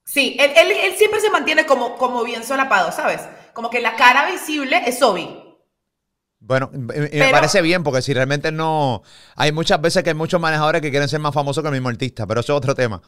Sí, 0.06 0.38
él, 0.40 0.52
él, 0.56 0.72
él 0.72 0.94
siempre 0.96 1.20
se 1.20 1.32
mantiene 1.32 1.66
como, 1.66 1.96
como 1.96 2.24
bien 2.24 2.44
solapado, 2.44 2.92
¿sabes? 2.92 3.22
Como 3.54 3.70
que 3.72 3.82
la 3.82 3.96
cara 3.96 4.30
visible 4.30 4.84
es 4.86 5.02
Obi. 5.02 5.43
Bueno, 6.46 6.70
me 6.74 7.30
parece 7.32 7.62
bien, 7.62 7.84
porque 7.84 8.02
si 8.02 8.14
realmente 8.14 8.52
no. 8.52 9.02
Hay 9.36 9.54
muchas 9.54 9.80
veces 9.80 10.04
que 10.04 10.10
hay 10.10 10.16
muchos 10.16 10.42
manejadores 10.42 10.82
que 10.82 10.92
quieren 10.92 11.08
ser 11.08 11.22
más 11.22 11.34
famosos 11.34 11.64
que 11.64 11.70
el 11.70 11.74
mismo 11.74 11.88
artista, 11.88 12.28
pero 12.28 12.42
eso 12.42 12.52
es 12.54 12.58
otro 12.58 12.76
tema. 12.76 13.02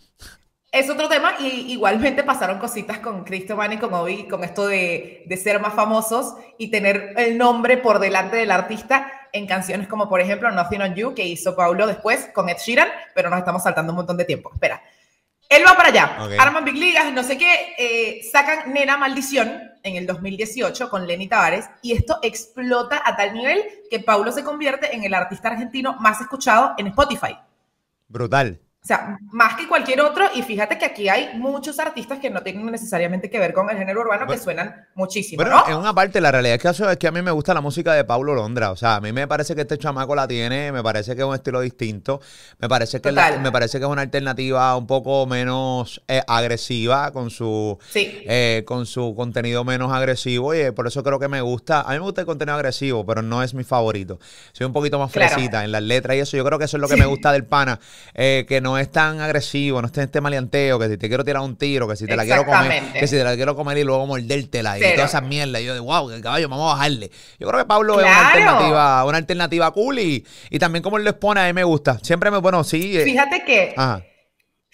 Es 0.71 0.89
otro 0.89 1.09
tema, 1.09 1.35
y 1.39 1.71
igualmente 1.73 2.23
pasaron 2.23 2.59
cositas 2.59 2.99
con 2.99 3.23
Cristoman 3.25 3.73
y 3.73 3.77
con 3.77 3.93
Obi, 3.93 4.27
con 4.27 4.43
esto 4.43 4.67
de, 4.67 5.23
de, 5.25 5.37
ser 5.37 5.59
más 5.59 5.73
famosos 5.73 6.35
y 6.57 6.69
tener 6.69 7.13
el 7.17 7.37
nombre 7.37 7.77
por 7.77 7.99
delante 7.99 8.37
del 8.37 8.51
artista 8.51 9.11
en 9.33 9.47
canciones 9.47 9.87
como, 9.87 10.09
por 10.09 10.21
ejemplo, 10.21 10.49
Nothing 10.51 10.81
on 10.81 10.95
You, 10.95 11.13
que 11.13 11.25
hizo 11.25 11.55
Paulo 11.55 11.87
después 11.87 12.29
con 12.33 12.49
Ed 12.49 12.57
Sheeran, 12.57 12.87
pero 13.13 13.29
nos 13.29 13.39
estamos 13.39 13.63
saltando 13.63 13.91
un 13.91 13.97
montón 13.97 14.17
de 14.17 14.25
tiempo. 14.25 14.49
Espera. 14.53 14.81
Él 15.49 15.63
va 15.65 15.75
para 15.75 15.89
allá, 15.89 16.17
arman 16.39 16.65
Big 16.65 16.75
Ligas, 16.75 17.11
no 17.13 17.23
sé 17.23 17.37
qué, 17.37 17.75
eh, 17.77 18.21
sacan 18.31 18.73
Nena 18.73 18.97
Maldición 18.97 19.64
en 19.85 19.95
el 19.95 20.07
2018 20.07 20.89
con 20.89 21.07
Lenny 21.07 21.29
Tavares 21.29 21.65
y 21.81 21.93
esto 21.93 22.19
explota 22.21 23.01
a 23.05 23.15
tal 23.15 23.33
nivel 23.33 23.63
que 23.89 23.99
Paulo 23.99 24.31
se 24.31 24.43
convierte 24.43 24.93
en 24.93 25.03
el 25.03 25.13
artista 25.13 25.49
argentino 25.49 25.95
más 25.99 26.19
escuchado 26.19 26.73
en 26.77 26.87
Spotify. 26.87 27.37
Brutal. 28.07 28.64
O 28.85 28.87
sea, 28.87 29.17
más 29.31 29.55
que 29.55 29.67
cualquier 29.67 29.99
otro, 30.01 30.25
y 30.35 30.43
fíjate 30.43 30.77
que 30.77 30.85
aquí 30.85 31.09
hay 31.09 31.35
muchos 31.39 31.79
artistas 31.79 32.19
que 32.19 32.29
no 32.29 32.43
tienen 32.43 32.67
necesariamente 32.67 33.31
que 33.31 33.39
ver 33.39 33.51
con 33.51 33.67
el 33.67 33.79
género 33.79 34.01
urbano, 34.01 34.27
que 34.27 34.37
suenan 34.37 34.85
muchísimo. 34.93 35.41
Bueno, 35.41 35.63
en 35.67 35.77
una 35.77 35.91
parte, 35.91 36.21
la 36.21 36.31
realidad 36.31 36.63
es 36.63 36.77
que, 36.77 36.91
es 36.91 36.97
que 36.97 37.07
a 37.07 37.11
mí 37.11 37.23
me 37.23 37.31
gusta 37.31 37.55
la 37.55 37.61
música 37.61 37.93
de 37.93 38.03
Paulo 38.03 38.35
Londra. 38.35 38.69
O 38.69 38.75
sea, 38.75 38.97
a 38.97 39.01
mí 39.01 39.11
me 39.11 39.27
parece 39.27 39.55
que 39.55 39.61
este 39.61 39.79
chamaco 39.79 40.13
la 40.13 40.27
tiene, 40.27 40.71
me 40.71 40.83
parece 40.83 41.15
que 41.15 41.23
es 41.23 41.27
un 41.27 41.33
estilo 41.33 41.61
distinto, 41.61 42.21
me 42.59 42.69
parece 42.69 43.01
que, 43.01 43.11
me 43.11 43.51
parece 43.51 43.79
que 43.79 43.85
es 43.85 43.89
una 43.89 44.03
alternativa 44.03 44.77
un 44.77 44.85
poco 44.85 45.25
menos 45.25 46.03
eh, 46.07 46.21
agresiva, 46.27 47.11
con 47.11 47.31
su, 47.31 47.79
eh, 47.95 48.61
con 48.67 48.85
su 48.85 49.15
contenido 49.15 49.63
menos 49.63 49.91
agresivo, 49.91 50.53
y 50.53 50.59
eh, 50.59 50.71
por 50.73 50.85
eso 50.85 51.01
creo 51.01 51.17
que 51.17 51.27
me 51.27 51.41
gusta. 51.41 51.81
A 51.81 51.93
mí 51.93 51.95
me 51.95 52.01
gusta 52.01 52.21
el 52.21 52.27
contenido 52.27 52.55
agresivo, 52.55 53.03
pero 53.03 53.23
no 53.23 53.41
es 53.41 53.55
mi 53.55 53.63
favorito. 53.63 54.19
Soy 54.51 54.67
un 54.67 54.73
poquito 54.73 54.99
más 54.99 55.11
fresita 55.11 55.63
en 55.63 55.71
las 55.71 55.81
letras 55.81 56.17
y 56.17 56.19
eso. 56.19 56.37
Yo 56.37 56.45
creo 56.45 56.59
que 56.59 56.65
eso 56.65 56.77
es 56.77 56.81
lo 56.81 56.87
que 56.87 56.97
me 56.97 57.07
gusta 57.07 57.31
del 57.31 57.45
pana, 57.45 57.79
que 58.13 58.59
no 58.61 58.74
es 58.77 58.91
tan 58.91 59.19
agresivo, 59.21 59.81
no 59.81 59.89
en 59.93 60.01
este 60.01 60.21
maleanteo, 60.21 60.79
que 60.79 60.89
si 60.89 60.97
te 60.97 61.07
quiero 61.07 61.23
tirar 61.23 61.41
un 61.41 61.55
tiro, 61.55 61.87
que 61.87 61.95
si 61.95 62.05
te 62.05 62.15
la 62.15 62.23
quiero 62.23 62.45
comer, 62.45 62.83
que 62.93 63.07
si 63.07 63.15
te 63.15 63.23
la 63.23 63.35
quiero 63.35 63.55
comer 63.55 63.77
y 63.77 63.83
luego 63.83 64.05
mordértela 64.05 64.77
y 64.77 64.81
toda 64.93 65.05
esa 65.05 65.21
mierda. 65.21 65.59
Y 65.59 65.65
yo 65.65 65.73
de 65.73 65.79
wow, 65.79 66.09
el 66.11 66.21
caballo, 66.21 66.49
vamos 66.49 66.71
a 66.71 66.75
bajarle. 66.75 67.11
Yo 67.39 67.47
creo 67.47 67.59
que 67.59 67.65
Pablo 67.65 67.99
es 67.99 68.05
una 68.05 68.27
alternativa, 68.27 69.05
una 69.05 69.17
alternativa 69.17 69.71
cool 69.71 69.99
y, 69.99 70.25
y 70.49 70.59
también 70.59 70.83
como 70.83 70.97
él 70.97 71.03
lo 71.03 71.09
expone, 71.09 71.41
a 71.41 71.45
mí 71.45 71.53
me 71.53 71.63
gusta. 71.63 71.99
Siempre 72.01 72.31
me, 72.31 72.37
bueno, 72.37 72.63
sí. 72.63 72.97
Eh, 72.97 73.03
Fíjate 73.03 73.43
que. 73.43 73.75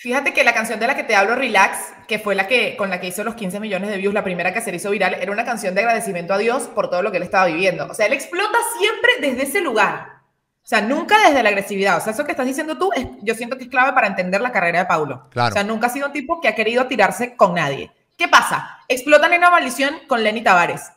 Fíjate 0.01 0.34
que 0.34 0.43
la 0.43 0.55
canción 0.55 0.79
de 0.79 0.88
la 0.88 0.96
que 0.96 1.03
te 1.03 1.13
hablo, 1.13 1.36
Relax, 1.36 1.77
que 2.08 2.17
fue 2.17 2.34
la 2.34 2.48
que 2.48 2.75
con 2.75 2.89
la 2.89 3.00
que 3.00 3.05
hizo 3.05 3.24
los 3.24 3.36
15 3.36 3.60
millones 3.60 3.91
de 3.91 3.98
views, 3.98 4.15
la 4.15 4.24
primera 4.24 4.51
que 4.51 4.60
se 4.60 4.75
hizo 4.75 4.89
viral, 4.89 5.13
era 5.13 5.31
una 5.31 5.46
canción 5.46 5.75
de 5.75 5.81
agradecimiento 5.81 6.34
a 6.34 6.39
Dios 6.39 6.63
por 6.74 6.89
todo 6.89 7.03
lo 7.03 7.12
que 7.12 7.17
él 7.17 7.24
estaba 7.24 7.46
viviendo. 7.46 7.86
O 7.86 7.93
sea, 7.93 8.08
él 8.08 8.13
explota 8.13 8.58
siempre 8.79 9.12
desde 9.29 9.43
ese 9.43 9.62
lugar. 9.62 10.21
O 10.63 10.68
sea, 10.72 10.82
nunca 10.82 11.18
desde 11.27 11.44
la 11.44 11.50
agresividad. 11.50 11.98
O 11.98 12.01
sea, 12.01 12.13
eso 12.13 12.24
que 12.24 12.32
estás 12.32 12.46
diciendo 12.46 12.77
tú, 12.77 12.91
es, 12.94 13.06
yo 13.22 13.34
siento 13.36 13.58
que 13.58 13.63
es 13.63 13.70
clave 13.70 13.94
para 13.94 14.08
entender 14.08 14.41
la 14.41 14.51
carrera 14.51 14.80
de 14.80 14.86
Paulo. 14.86 15.27
O 15.36 15.51
sea, 15.51 15.63
nunca 15.63 15.88
ha 15.88 15.89
sido 15.89 16.08
un 16.08 16.13
tipo 16.13 16.39
que 16.39 16.48
ha 16.48 16.56
querido 16.56 16.88
tirarse 16.88 17.36
con 17.36 17.56
nadie. 17.56 17.91
¿Qué 18.18 18.27
pasa? 18.27 18.80
Explotan 18.88 19.34
en 19.34 19.39
una 19.39 19.50
maldición 19.50 19.96
con 20.08 20.24
Lenny 20.24 20.44
Tavares. 20.44 20.91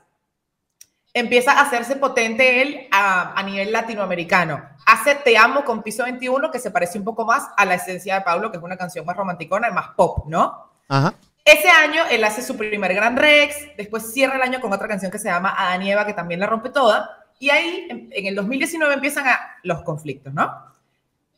Empieza 1.14 1.52
a 1.52 1.62
hacerse 1.62 1.96
potente 1.96 2.60
él 2.60 2.88
a, 2.92 3.42
nivel 3.44 3.72
latinoamericano. 3.72 4.62
Hace 4.84 5.14
Te 5.14 5.38
Amo 5.38 5.64
con 5.64 5.82
Piso 5.82 6.04
21, 6.04 6.50
que 6.50 6.58
se 6.58 6.70
parece 6.70 6.98
un 6.98 7.04
poco 7.04 7.24
más 7.24 7.48
a 7.56 7.64
la 7.64 7.74
esencia 7.74 8.16
de 8.16 8.20
Paulo, 8.20 8.50
que 8.50 8.58
es 8.58 8.62
una 8.62 8.76
canción 8.76 9.06
más 9.06 9.16
romanticona 9.16 9.68
y 9.68 9.72
más 9.72 9.90
pop, 9.96 10.26
¿no? 10.26 10.72
Ajá. 10.88 11.14
Ese 11.44 11.68
año 11.68 12.02
él 12.10 12.24
hace 12.24 12.42
su 12.42 12.56
primer 12.56 12.94
Gran 12.94 13.16
Rex, 13.16 13.76
después 13.76 14.12
cierra 14.12 14.36
el 14.36 14.42
año 14.42 14.60
con 14.60 14.72
otra 14.72 14.88
canción 14.88 15.10
que 15.12 15.18
se 15.18 15.28
llama 15.28 15.54
Adán 15.56 15.82
y 15.82 15.92
Eva, 15.92 16.06
que 16.06 16.14
también 16.14 16.40
la 16.40 16.46
rompe 16.46 16.70
toda. 16.70 17.23
Y 17.44 17.50
ahí, 17.50 17.86
en, 17.90 18.26
el 18.26 18.34
2019, 18.36 18.94
empiezan 18.94 19.28
a, 19.28 19.38
los 19.64 19.82
conflictos, 19.82 20.32
¿no? 20.32 20.50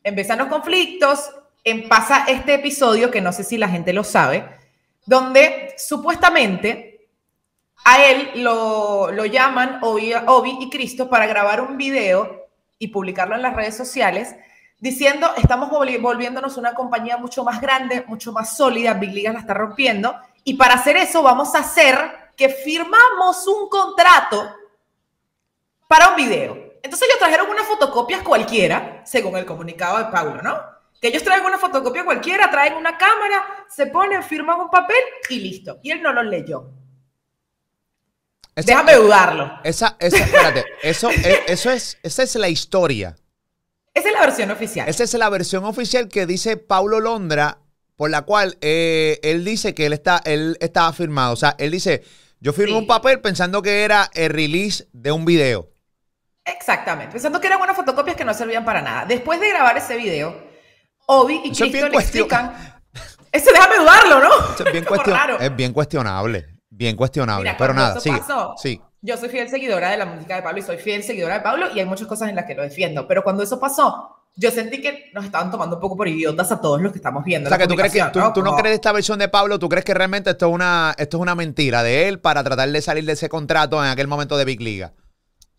Empiezan 0.01 0.37
los 0.37 0.47
conflictos, 0.47 1.31
en, 1.65 1.89
pasa 1.89 2.23
este 2.29 2.53
episodio, 2.53 3.11
que 3.11 3.19
no 3.19 3.33
sé 3.33 3.43
si 3.43 3.57
la 3.57 3.67
gente 3.67 3.91
lo 3.91 4.05
sabe, 4.05 4.47
donde 5.05 5.75
supuestamente 5.77 7.09
a 7.83 8.05
él 8.05 8.41
lo, 8.41 9.11
lo 9.11 9.25
llaman 9.25 9.79
Obi, 9.81 10.13
Obi 10.27 10.57
y 10.61 10.69
Cristo 10.69 11.09
para 11.09 11.27
grabar 11.27 11.59
un 11.59 11.75
video 11.75 12.47
y 12.79 12.87
publicarlo 12.87 13.35
en 13.35 13.41
las 13.41 13.53
redes 13.53 13.75
sociales 13.75 14.33
diciendo, 14.79 15.29
estamos 15.35 15.69
volviéndonos 15.69 16.55
una 16.55 16.73
compañía 16.73 17.17
mucho 17.17 17.43
más 17.43 17.59
grande, 17.59 18.05
mucho 18.07 18.31
más 18.31 18.55
sólida, 18.55 18.93
Big 18.93 19.11
Liga 19.11 19.33
la 19.33 19.39
está 19.39 19.53
rompiendo, 19.53 20.15
y 20.45 20.53
para 20.53 20.75
hacer 20.75 20.95
eso 20.95 21.21
vamos 21.21 21.53
a 21.53 21.59
hacer 21.59 21.97
que 22.37 22.47
firmamos 22.47 23.45
un 23.45 23.67
contrato 23.67 24.53
para 25.87 26.09
un 26.09 26.15
video. 26.15 26.67
Entonces 26.83 27.07
ellos 27.07 27.19
trajeron 27.19 27.49
una 27.49 27.63
fotocopia 27.63 28.23
cualquiera, 28.23 29.01
según 29.05 29.35
el 29.37 29.45
comunicado 29.45 29.97
de 29.97 30.05
Paulo, 30.05 30.41
¿no? 30.41 30.59
Que 31.01 31.09
ellos 31.09 31.23
traen 31.23 31.45
una 31.45 31.57
fotocopia 31.57 32.03
cualquiera, 32.03 32.49
traen 32.49 32.73
una 32.73 32.97
cámara, 32.97 33.65
se 33.69 33.87
ponen, 33.87 34.23
firman 34.23 34.59
un 34.59 34.69
papel 34.69 34.97
y 35.29 35.39
listo. 35.39 35.79
Y 35.83 35.91
él 35.91 36.01
no 36.01 36.11
lo 36.13 36.23
leyó. 36.23 36.71
Déjame 38.55 38.95
dudarlo. 38.95 39.59
Esa, 39.63 39.95
esa, 39.99 40.17
espérate, 40.17 40.65
eso, 40.81 41.09
es, 41.09 41.39
eso 41.47 41.69
es, 41.69 41.97
esa 42.01 42.23
es 42.23 42.35
la 42.35 42.49
historia. 42.49 43.15
Esa 43.93 44.07
es 44.09 44.13
la 44.13 44.21
versión 44.21 44.51
oficial. 44.51 44.89
Esa 44.89 45.03
es 45.03 45.13
la 45.13 45.29
versión 45.29 45.65
oficial 45.65 46.07
que 46.07 46.25
dice 46.25 46.57
Paulo 46.57 46.99
Londra 46.99 47.59
por 47.97 48.09
la 48.11 48.21
cual 48.21 48.57
eh, 48.61 49.19
él 49.23 49.43
dice 49.43 49.73
que 49.73 49.87
él, 49.87 49.93
está, 49.93 50.21
él 50.23 50.57
estaba 50.61 50.93
firmado. 50.93 51.33
O 51.33 51.35
sea, 51.35 51.55
él 51.57 51.71
dice, 51.71 52.03
yo 52.39 52.53
firmé 52.53 52.77
un 52.77 52.87
papel 52.87 53.19
pensando 53.21 53.61
que 53.61 53.83
era 53.83 54.09
el 54.13 54.29
release 54.29 54.87
de 54.93 55.11
un 55.11 55.25
video. 55.25 55.69
Exactamente, 56.47 57.11
pensando 57.11 57.41
que 57.41 57.47
eran 57.47 57.61
unas 57.61 57.75
fotocopias 57.75 58.15
que 58.15 58.23
no 58.23 58.33
servían 58.33 58.63
para 58.63 58.81
nada. 58.81 59.05
Después 59.05 59.39
de 59.39 59.49
grabar 59.49 59.77
ese 59.77 59.97
video, 59.97 60.35
Obi 61.05 61.41
y 61.43 61.51
Cristo 61.51 61.89
le 61.89 61.97
explican... 61.97 62.77
Eso 63.31 63.51
déjame 63.51 63.77
dudarlo, 63.77 64.21
¿no? 64.21 64.29
es, 64.65 64.71
bien 64.71 64.85
es, 65.39 65.55
bien 65.55 65.73
cuestionable, 65.73 66.47
bien 66.69 66.95
cuestionable, 66.95 67.55
pero 67.57 67.73
nada, 67.73 67.99
sí, 67.99 68.11
sí. 68.55 68.81
Yo 69.01 69.15
soy 69.17 69.29
fiel 69.29 69.49
seguidora 69.49 69.91
de 69.91 69.97
la 69.97 70.05
música 70.05 70.35
de 70.35 70.41
Pablo 70.41 70.59
y 70.59 70.63
soy 70.63 70.77
fiel 70.77 71.03
seguidora 71.03 71.35
de 71.35 71.41
Pablo 71.41 71.67
y 71.75 71.79
hay 71.79 71.85
muchas 71.85 72.07
cosas 72.07 72.29
en 72.29 72.35
las 72.35 72.45
que 72.45 72.55
lo 72.55 72.63
defiendo, 72.63 73.07
pero 73.07 73.23
cuando 73.23 73.43
eso 73.43 73.59
pasó, 73.59 74.17
yo 74.35 74.49
sentí 74.49 74.81
que 74.81 75.11
nos 75.13 75.25
estaban 75.25 75.51
tomando 75.51 75.75
un 75.75 75.81
poco 75.81 75.97
por 75.97 76.07
idiotas 76.07 76.51
a 76.51 76.61
todos 76.61 76.81
los 76.81 76.91
que 76.91 76.99
estamos 76.99 77.23
viendo. 77.23 77.47
O 77.47 77.49
sea, 77.49 77.57
que 77.57 77.67
tú 77.67 77.75
crees 77.75 77.91
que 77.91 78.03
tú 78.33 78.41
¿no? 78.41 78.55
crees 78.55 78.75
esta 78.75 78.91
versión 78.91 79.19
de 79.19 79.27
Pablo, 79.27 79.59
tú 79.59 79.67
crees 79.67 79.83
que 79.83 79.93
realmente 79.93 80.29
esto 80.29 80.47
es 80.47 80.53
una 80.53 80.95
esto 80.97 81.17
es 81.17 81.21
una 81.21 81.35
mentira 81.35 81.83
de 81.83 82.07
él 82.07 82.19
para 82.19 82.43
tratar 82.43 82.69
de 82.69 82.81
salir 82.81 83.05
de 83.05 83.13
ese 83.13 83.29
contrato 83.29 83.83
en 83.83 83.89
aquel 83.89 84.07
momento 84.07 84.37
de 84.37 84.45
Big 84.45 84.61
Liga. 84.61 84.93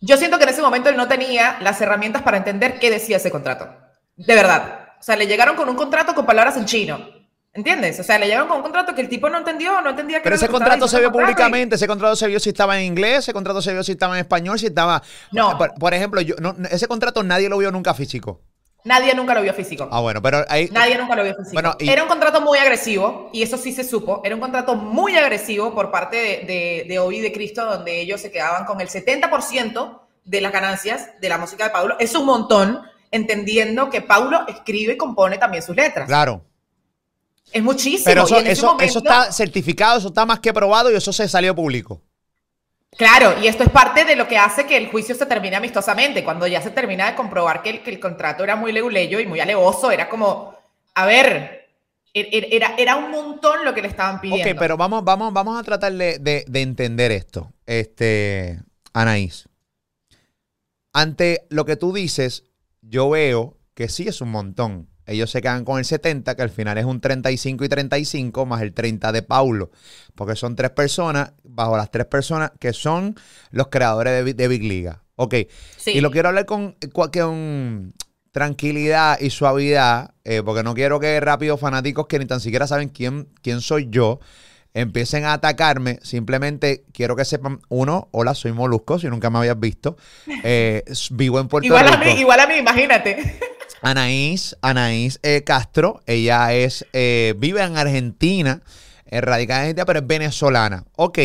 Yo 0.00 0.16
siento 0.16 0.38
que 0.38 0.44
en 0.44 0.50
ese 0.50 0.62
momento 0.62 0.88
él 0.88 0.96
no 0.96 1.08
tenía 1.08 1.58
las 1.60 1.80
herramientas 1.80 2.22
para 2.22 2.36
entender 2.36 2.78
qué 2.78 2.90
decía 2.90 3.16
ese 3.16 3.30
contrato. 3.30 3.68
De 4.16 4.34
verdad. 4.34 4.90
O 5.00 5.02
sea, 5.02 5.16
le 5.16 5.26
llegaron 5.26 5.56
con 5.56 5.68
un 5.68 5.76
contrato 5.76 6.14
con 6.14 6.26
palabras 6.26 6.56
en 6.56 6.66
chino. 6.66 7.18
¿Entiendes? 7.52 7.98
O 7.98 8.04
sea, 8.04 8.18
le 8.18 8.26
llegaron 8.26 8.46
con 8.46 8.58
un 8.58 8.62
contrato 8.62 8.94
que 8.94 9.00
el 9.00 9.08
tipo 9.08 9.28
no 9.28 9.38
entendió, 9.38 9.80
no 9.80 9.90
entendía 9.90 10.18
que 10.18 10.24
Pero 10.24 10.36
ese 10.36 10.48
contrato 10.48 10.86
se 10.86 11.00
vio 11.00 11.10
públicamente, 11.10 11.74
ese 11.74 11.88
contrato 11.88 12.14
se 12.14 12.28
vio 12.28 12.38
si 12.38 12.50
estaba 12.50 12.78
en 12.78 12.84
inglés, 12.84 13.20
ese 13.20 13.32
contrato 13.32 13.60
se 13.60 13.72
vio 13.72 13.82
si 13.82 13.92
estaba 13.92 14.14
en 14.14 14.20
español, 14.20 14.58
si 14.58 14.66
estaba... 14.66 15.02
No. 15.32 15.58
Por, 15.58 15.94
ejemplo, 15.94 16.20
yo, 16.20 16.36
ese 16.70 16.86
contrato 16.86 17.22
nadie 17.24 17.48
lo 17.48 17.58
vio 17.58 17.72
nunca 17.72 17.94
físico. 17.94 18.42
Nadie 18.84 19.14
nunca 19.14 19.34
lo 19.34 19.42
vio 19.42 19.52
físico. 19.52 19.88
Ah, 19.90 20.00
bueno, 20.00 20.22
pero 20.22 20.44
ahí... 20.48 20.68
Nadie 20.70 20.96
nunca 20.96 21.16
lo 21.16 21.24
vio 21.24 21.34
físico. 21.34 21.76
Era 21.80 22.02
un 22.02 22.08
contrato 22.08 22.40
muy 22.40 22.58
agresivo, 22.58 23.30
y 23.32 23.42
eso 23.42 23.58
sí 23.58 23.72
se 23.72 23.84
supo, 23.84 24.22
era 24.24 24.34
un 24.34 24.40
contrato 24.40 24.76
muy 24.76 25.16
agresivo 25.16 25.74
por 25.74 25.90
parte 25.90 26.16
de, 26.16 26.46
de, 26.46 26.84
de 26.88 26.98
Obi 26.98 27.20
de 27.20 27.32
Cristo, 27.32 27.64
donde 27.64 28.00
ellos 28.00 28.20
se 28.20 28.30
quedaban 28.30 28.64
con 28.64 28.80
el 28.80 28.88
70% 28.88 30.00
de 30.24 30.40
las 30.40 30.52
ganancias 30.52 31.10
de 31.20 31.28
la 31.28 31.38
música 31.38 31.64
de 31.64 31.70
Paulo. 31.70 31.96
Es 31.98 32.14
un 32.14 32.26
montón, 32.26 32.82
entendiendo 33.10 33.90
que 33.90 34.02
Paulo 34.02 34.46
escribe 34.46 34.94
y 34.94 34.96
compone 34.96 35.38
también 35.38 35.62
sus 35.62 35.74
letras. 35.74 36.06
Claro. 36.06 36.44
Es 37.52 37.62
muchísimo. 37.62 38.04
Pero 38.04 38.24
eso, 38.24 38.78
eso, 38.78 38.98
está 38.98 39.32
certificado, 39.32 39.98
eso 39.98 40.08
está 40.08 40.26
más 40.26 40.40
que 40.40 40.52
probado 40.52 40.90
y 40.90 40.94
eso 40.94 41.12
se 41.12 41.26
salió 41.28 41.54
público. 41.54 42.02
Claro, 42.96 43.34
y 43.40 43.46
esto 43.46 43.62
es 43.62 43.70
parte 43.70 44.04
de 44.04 44.16
lo 44.16 44.26
que 44.26 44.38
hace 44.38 44.66
que 44.66 44.76
el 44.76 44.88
juicio 44.88 45.14
se 45.14 45.26
termine 45.26 45.56
amistosamente. 45.56 46.24
Cuando 46.24 46.46
ya 46.46 46.60
se 46.60 46.70
termina 46.70 47.06
de 47.06 47.14
comprobar 47.14 47.62
que 47.62 47.70
el, 47.70 47.82
que 47.82 47.90
el 47.90 48.00
contrato 48.00 48.42
era 48.44 48.56
muy 48.56 48.72
leuleyo 48.72 49.20
y 49.20 49.26
muy 49.26 49.40
alevoso, 49.40 49.90
era 49.90 50.08
como, 50.08 50.54
a 50.94 51.06
ver, 51.06 51.68
er, 52.14 52.28
er, 52.32 52.48
era, 52.50 52.74
era 52.76 52.96
un 52.96 53.10
montón 53.10 53.64
lo 53.64 53.74
que 53.74 53.82
le 53.82 53.88
estaban 53.88 54.20
pidiendo. 54.20 54.50
Ok, 54.50 54.58
pero 54.58 54.76
vamos, 54.76 55.04
vamos, 55.04 55.32
vamos 55.32 55.60
a 55.60 55.62
tratar 55.62 55.92
de, 55.92 56.18
de 56.18 56.60
entender 56.60 57.12
esto, 57.12 57.52
este, 57.66 58.60
Anaís. 58.92 59.48
Ante 60.92 61.46
lo 61.50 61.64
que 61.64 61.76
tú 61.76 61.92
dices, 61.92 62.44
yo 62.80 63.10
veo 63.10 63.58
que 63.74 63.88
sí 63.88 64.08
es 64.08 64.20
un 64.20 64.30
montón 64.30 64.88
ellos 65.08 65.30
se 65.30 65.40
quedan 65.40 65.64
con 65.64 65.78
el 65.78 65.84
70, 65.84 66.36
que 66.36 66.42
al 66.42 66.50
final 66.50 66.78
es 66.78 66.84
un 66.84 67.00
35 67.00 67.64
y 67.64 67.68
35 67.68 68.46
más 68.46 68.62
el 68.62 68.72
30 68.72 69.10
de 69.12 69.22
Paulo, 69.22 69.70
porque 70.14 70.36
son 70.36 70.54
tres 70.54 70.70
personas, 70.70 71.32
bajo 71.42 71.76
las 71.76 71.90
tres 71.90 72.06
personas 72.06 72.52
que 72.60 72.72
son 72.72 73.16
los 73.50 73.68
creadores 73.68 74.24
de, 74.36 74.48
Big 74.48 74.62
Liga. 74.62 75.02
Ok, 75.16 75.34
y 75.86 76.00
lo 76.00 76.10
quiero 76.10 76.28
hablar 76.28 76.46
con, 76.46 76.76
con 76.92 77.94
tranquilidad 78.30 79.18
y 79.18 79.30
suavidad, 79.30 80.12
eh, 80.24 80.42
porque 80.44 80.62
no 80.62 80.74
quiero 80.74 81.00
que 81.00 81.18
rápido 81.18 81.56
fanáticos 81.56 82.06
que 82.06 82.18
ni 82.18 82.26
tan 82.26 82.40
siquiera 82.40 82.66
saben 82.66 82.88
quién, 82.88 83.28
quién 83.42 83.60
soy 83.60 83.88
yo, 83.90 84.20
empiecen 84.74 85.24
a 85.24 85.32
atacarme. 85.32 85.98
Simplemente 86.02 86.84
quiero 86.92 87.16
que 87.16 87.24
sepan, 87.24 87.60
uno, 87.68 88.08
hola, 88.12 88.34
soy 88.34 88.52
Molusco, 88.52 88.98
si 88.98 89.08
nunca 89.08 89.30
me 89.30 89.38
habías 89.38 89.58
visto. 89.58 89.96
Eh, 90.44 90.84
vivo 91.10 91.40
en 91.40 91.48
Puerto 91.48 91.66
igual 91.66 91.86
Rico. 91.86 91.96
A 91.96 92.04
mí, 92.04 92.20
igual 92.20 92.40
a 92.40 92.46
mí, 92.46 92.54
imagínate. 92.54 93.40
Anaís, 93.82 94.56
Anaís 94.60 95.20
eh, 95.22 95.44
Castro, 95.44 96.02
ella 96.06 96.52
es, 96.52 96.86
eh, 96.92 97.34
vive 97.38 97.62
en 97.62 97.76
Argentina, 97.76 98.62
es 99.06 99.20
radicada 99.22 99.60
en 99.60 99.64
Argentina, 99.64 99.86
pero 99.86 99.98
es 100.00 100.06
venezolana. 100.06 100.84
Ok, 100.96 101.18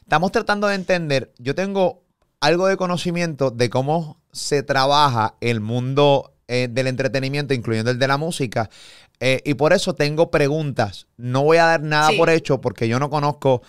estamos 0.00 0.32
tratando 0.32 0.66
de 0.66 0.74
entender, 0.74 1.32
yo 1.38 1.54
tengo 1.54 2.04
algo 2.40 2.66
de 2.66 2.76
conocimiento 2.76 3.50
de 3.50 3.70
cómo 3.70 4.20
se 4.32 4.62
trabaja 4.62 5.36
el 5.40 5.60
mundo 5.60 6.34
eh, 6.48 6.68
del 6.70 6.86
entretenimiento, 6.86 7.54
incluyendo 7.54 7.90
el 7.90 7.98
de 7.98 8.08
la 8.08 8.16
música, 8.16 8.70
y 9.22 9.52
por 9.52 9.74
eso 9.74 9.94
tengo 9.94 10.30
preguntas. 10.30 11.06
No 11.18 11.42
voy 11.42 11.58
a 11.58 11.66
dar 11.66 11.82
nada 11.82 12.08
por 12.16 12.30
hecho 12.30 12.62
porque 12.62 12.88
yo 12.88 12.98
no 12.98 13.10
conozco 13.10 13.60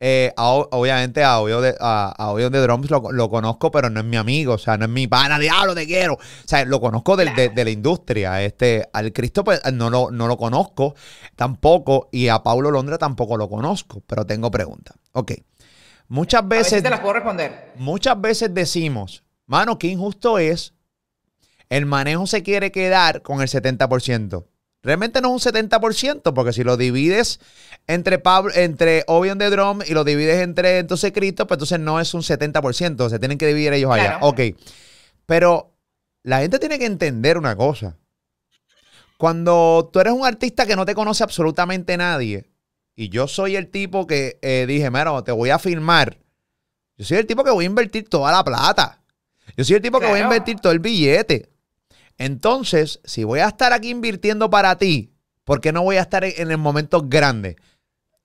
eh, 0.00 0.32
obviamente 0.36 1.24
a 1.24 1.32
Audio 1.34 1.60
de, 1.60 1.74
a, 1.80 2.34
de 2.36 2.60
Drums 2.60 2.88
lo, 2.90 3.30
conozco, 3.30 3.70
pero 3.72 3.90
no 3.90 4.00
es 4.00 4.06
mi 4.06 4.16
amigo, 4.16 4.54
o 4.54 4.58
sea, 4.58 4.76
no 4.76 4.84
es 4.84 4.90
mi 4.90 5.08
pana, 5.08 5.38
diablo, 5.38 5.74
te 5.74 5.86
quiero. 5.86 6.14
O 6.14 6.18
sea, 6.44 6.64
lo 6.64 6.80
conozco 6.80 7.16
de, 7.16 7.52
la 7.54 7.70
industria. 7.70 8.42
Este, 8.42 8.88
al 8.92 9.12
Cristo, 9.12 9.42
pues 9.42 9.60
no 9.72 9.90
lo, 9.90 10.10
no 10.10 10.28
lo 10.28 10.36
conozco 10.36 10.94
tampoco, 11.34 12.08
y 12.12 12.28
a 12.28 12.42
Paulo 12.42 12.70
Londra 12.70 12.96
tampoco 12.98 13.36
lo 13.36 13.48
conozco, 13.48 14.02
pero 14.06 14.24
tengo 14.24 14.50
preguntas. 14.50 14.96
Ok. 15.12 15.32
Muchas 16.08 16.46
veces. 16.46 16.82
te 16.82 16.90
las 16.90 17.00
puedo 17.00 17.14
responder. 17.14 17.72
Muchas 17.76 18.20
veces 18.20 18.54
decimos, 18.54 19.24
mano, 19.46 19.78
qué 19.78 19.88
injusto 19.88 20.38
es. 20.38 20.74
El 21.68 21.86
manejo 21.86 22.26
se 22.26 22.42
quiere 22.42 22.72
quedar 22.72 23.20
con 23.22 23.42
el 23.42 23.48
70%. 23.48 24.46
Realmente 24.88 25.20
no 25.20 25.36
es 25.36 25.44
un 25.46 25.52
70%, 25.52 26.32
porque 26.32 26.54
si 26.54 26.64
lo 26.64 26.78
divides 26.78 27.40
entre 27.86 28.18
Pablo, 28.18 28.50
entre 28.54 29.04
Obion 29.06 29.36
de 29.36 29.50
Drum 29.50 29.80
y 29.86 29.92
lo 29.92 30.02
divides 30.02 30.40
entre 30.40 30.78
entonces 30.78 31.12
Cristo, 31.12 31.46
pues 31.46 31.56
entonces 31.56 31.78
no 31.78 32.00
es 32.00 32.14
un 32.14 32.22
70%, 32.22 33.10
se 33.10 33.18
tienen 33.18 33.36
que 33.36 33.46
dividir 33.46 33.74
ellos 33.74 33.92
allá. 33.92 34.16
Ok. 34.22 34.40
Pero 35.26 35.74
la 36.22 36.40
gente 36.40 36.58
tiene 36.58 36.78
que 36.78 36.86
entender 36.86 37.36
una 37.36 37.54
cosa. 37.54 37.98
Cuando 39.18 39.90
tú 39.92 40.00
eres 40.00 40.14
un 40.14 40.24
artista 40.24 40.64
que 40.64 40.74
no 40.74 40.86
te 40.86 40.94
conoce 40.94 41.22
absolutamente 41.22 41.94
nadie, 41.98 42.48
y 42.96 43.10
yo 43.10 43.28
soy 43.28 43.56
el 43.56 43.68
tipo 43.68 44.06
que 44.06 44.38
eh, 44.40 44.64
dije, 44.66 44.90
mira, 44.90 45.22
te 45.22 45.32
voy 45.32 45.50
a 45.50 45.58
filmar. 45.58 46.16
Yo 46.96 47.04
soy 47.04 47.18
el 47.18 47.26
tipo 47.26 47.44
que 47.44 47.50
voy 47.50 47.66
a 47.66 47.66
invertir 47.66 48.08
toda 48.08 48.32
la 48.32 48.42
plata. 48.42 49.02
Yo 49.54 49.64
soy 49.64 49.76
el 49.76 49.82
tipo 49.82 50.00
que 50.00 50.06
voy 50.06 50.20
a 50.20 50.22
invertir 50.22 50.58
todo 50.60 50.72
el 50.72 50.78
billete. 50.78 51.50
Entonces, 52.18 53.00
si 53.04 53.24
voy 53.24 53.40
a 53.40 53.48
estar 53.48 53.72
aquí 53.72 53.90
invirtiendo 53.90 54.50
para 54.50 54.76
ti, 54.76 55.14
¿por 55.44 55.60
qué 55.60 55.72
no 55.72 55.82
voy 55.82 55.96
a 55.96 56.02
estar 56.02 56.24
en 56.24 56.50
el 56.50 56.58
momento 56.58 57.02
grande? 57.08 57.56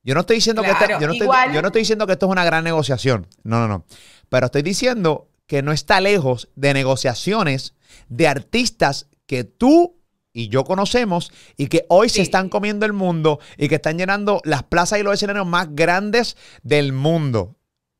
Yo 0.03 0.15
no 0.15 0.21
estoy 0.21 0.37
diciendo 0.37 0.63
que 0.63 0.69
yo, 0.99 1.07
no 1.07 1.13
estoy, 1.13 1.81
diciendo 1.81 2.05
que 2.05 2.13
esto 2.13 2.25
es 2.25 2.31
una 2.31 2.43
gran 2.43 2.63
negociación. 2.63 3.27
No, 3.43 3.59
no, 3.59 3.67
no. 3.67 3.85
Pero 4.27 4.47
estoy 4.47 4.61
diciendo 4.61 5.29
que 5.47 5.61
no 5.61 5.71
está 5.71 6.01
lejos 6.01 6.49
de 6.55 6.73
negociaciones 6.73 7.75
de 8.09 8.27
artistas 8.27 9.07
que 9.25 9.45
tú 9.45 9.95
y 10.33 10.49
yo 10.49 10.65
conocemos 10.65 11.31
y 11.55 11.67
que 11.67 11.85
hoy 11.87 12.09
se 12.09 12.21
están 12.21 12.49
comiendo 12.49 12.85
el 12.85 12.93
mundo 12.93 13.39
y 13.57 13.69
que 13.69 13.75
están 13.75 13.97
llenando 13.97 14.41
las 14.43 14.63
plazas 14.63 14.99
y 14.99 15.03
los 15.03 15.13
escenarios 15.13 15.45
más 15.45 15.73
grandes 15.73 16.35
del 16.63 16.91
mundo. 16.91 17.55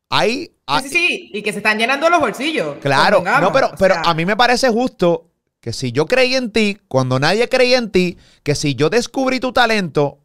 Hay, 0.09 0.51
sí, 0.67 0.81
sí, 0.81 0.89
sí, 0.89 1.31
y 1.33 1.41
que 1.41 1.51
se 1.51 1.59
están 1.59 1.77
llenando 1.77 2.09
los 2.09 2.19
bolsillos. 2.19 2.77
Claro, 2.81 3.23
no, 3.23 3.53
pero, 3.53 3.71
pero 3.77 3.95
a 4.03 4.13
mí 4.13 4.25
me 4.25 4.35
parece 4.35 4.69
justo 4.69 5.33
que 5.63 5.72
si 5.72 5.93
yo 5.93 6.08
creí 6.08 6.36
en 6.36 6.51
ti, 6.51 6.77
cuando 6.89 7.20
nadie 7.20 7.48
creía 7.48 7.77
en 7.77 7.89
ti, 7.89 8.17
que 8.43 8.53
si 8.53 8.75
yo 8.75 8.89
descubrí 8.89 9.39
tu 9.39 9.53
talento 9.53 10.20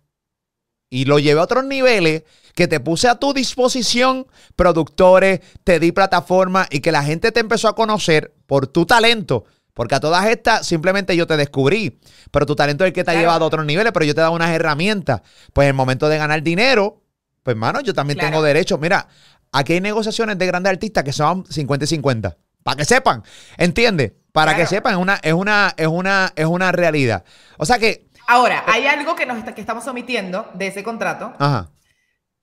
y 0.90 1.04
lo 1.04 1.20
llevé 1.20 1.38
a 1.38 1.44
otros 1.44 1.64
niveles, 1.64 2.24
que 2.56 2.66
te 2.66 2.80
puse 2.80 3.06
a 3.06 3.20
tu 3.20 3.32
disposición 3.32 4.26
productores, 4.56 5.38
te 5.62 5.78
di 5.78 5.92
plataforma 5.92 6.66
y 6.72 6.80
que 6.80 6.90
la 6.90 7.04
gente 7.04 7.30
te 7.30 7.38
empezó 7.38 7.68
a 7.68 7.76
conocer 7.76 8.34
por 8.46 8.66
tu 8.66 8.84
talento. 8.84 9.44
Porque 9.74 9.94
a 9.94 10.00
todas 10.00 10.26
estas 10.26 10.66
simplemente 10.66 11.16
yo 11.16 11.28
te 11.28 11.36
descubrí, 11.36 12.00
pero 12.32 12.44
tu 12.44 12.56
talento 12.56 12.82
es 12.82 12.88
el 12.88 12.92
que 12.92 13.04
te 13.04 13.12
ha 13.12 13.14
llevado 13.14 13.44
a 13.44 13.46
otros 13.46 13.64
niveles, 13.64 13.92
pero 13.92 14.04
yo 14.04 14.16
te 14.16 14.20
he 14.20 14.22
dado 14.22 14.34
unas 14.34 14.50
herramientas. 14.50 15.22
Pues 15.52 15.66
en 15.66 15.68
el 15.68 15.74
momento 15.74 16.08
de 16.08 16.18
ganar 16.18 16.42
dinero, 16.42 17.04
pues 17.44 17.54
hermano, 17.54 17.80
yo 17.80 17.94
también 17.94 18.18
tengo 18.18 18.42
derecho. 18.42 18.76
Mira, 18.76 19.06
aquí 19.52 19.74
hay 19.74 19.80
negociaciones 19.80 20.36
de 20.36 20.46
grandes 20.46 20.72
artistas 20.72 21.04
que 21.04 21.12
son 21.12 21.46
50 21.48 21.84
y 21.84 21.86
50. 21.86 22.36
Para 22.68 22.76
que 22.76 22.84
sepan, 22.84 23.24
¿entiendes? 23.56 24.12
Para 24.30 24.54
que 24.54 24.66
sepan, 24.66 24.92
es 24.92 24.98
una, 24.98 25.14
es 25.22 25.32
una, 25.32 25.72
es 25.74 25.86
una, 25.86 26.32
es 26.36 26.44
una 26.44 26.70
realidad. 26.70 27.24
O 27.56 27.64
sea 27.64 27.78
que. 27.78 28.10
Ahora, 28.26 28.62
hay 28.66 28.86
algo 28.86 29.16
que 29.16 29.24
nos 29.24 29.42
que 29.42 29.60
estamos 29.62 29.86
omitiendo 29.86 30.50
de 30.52 30.66
ese 30.66 30.84
contrato. 30.84 31.32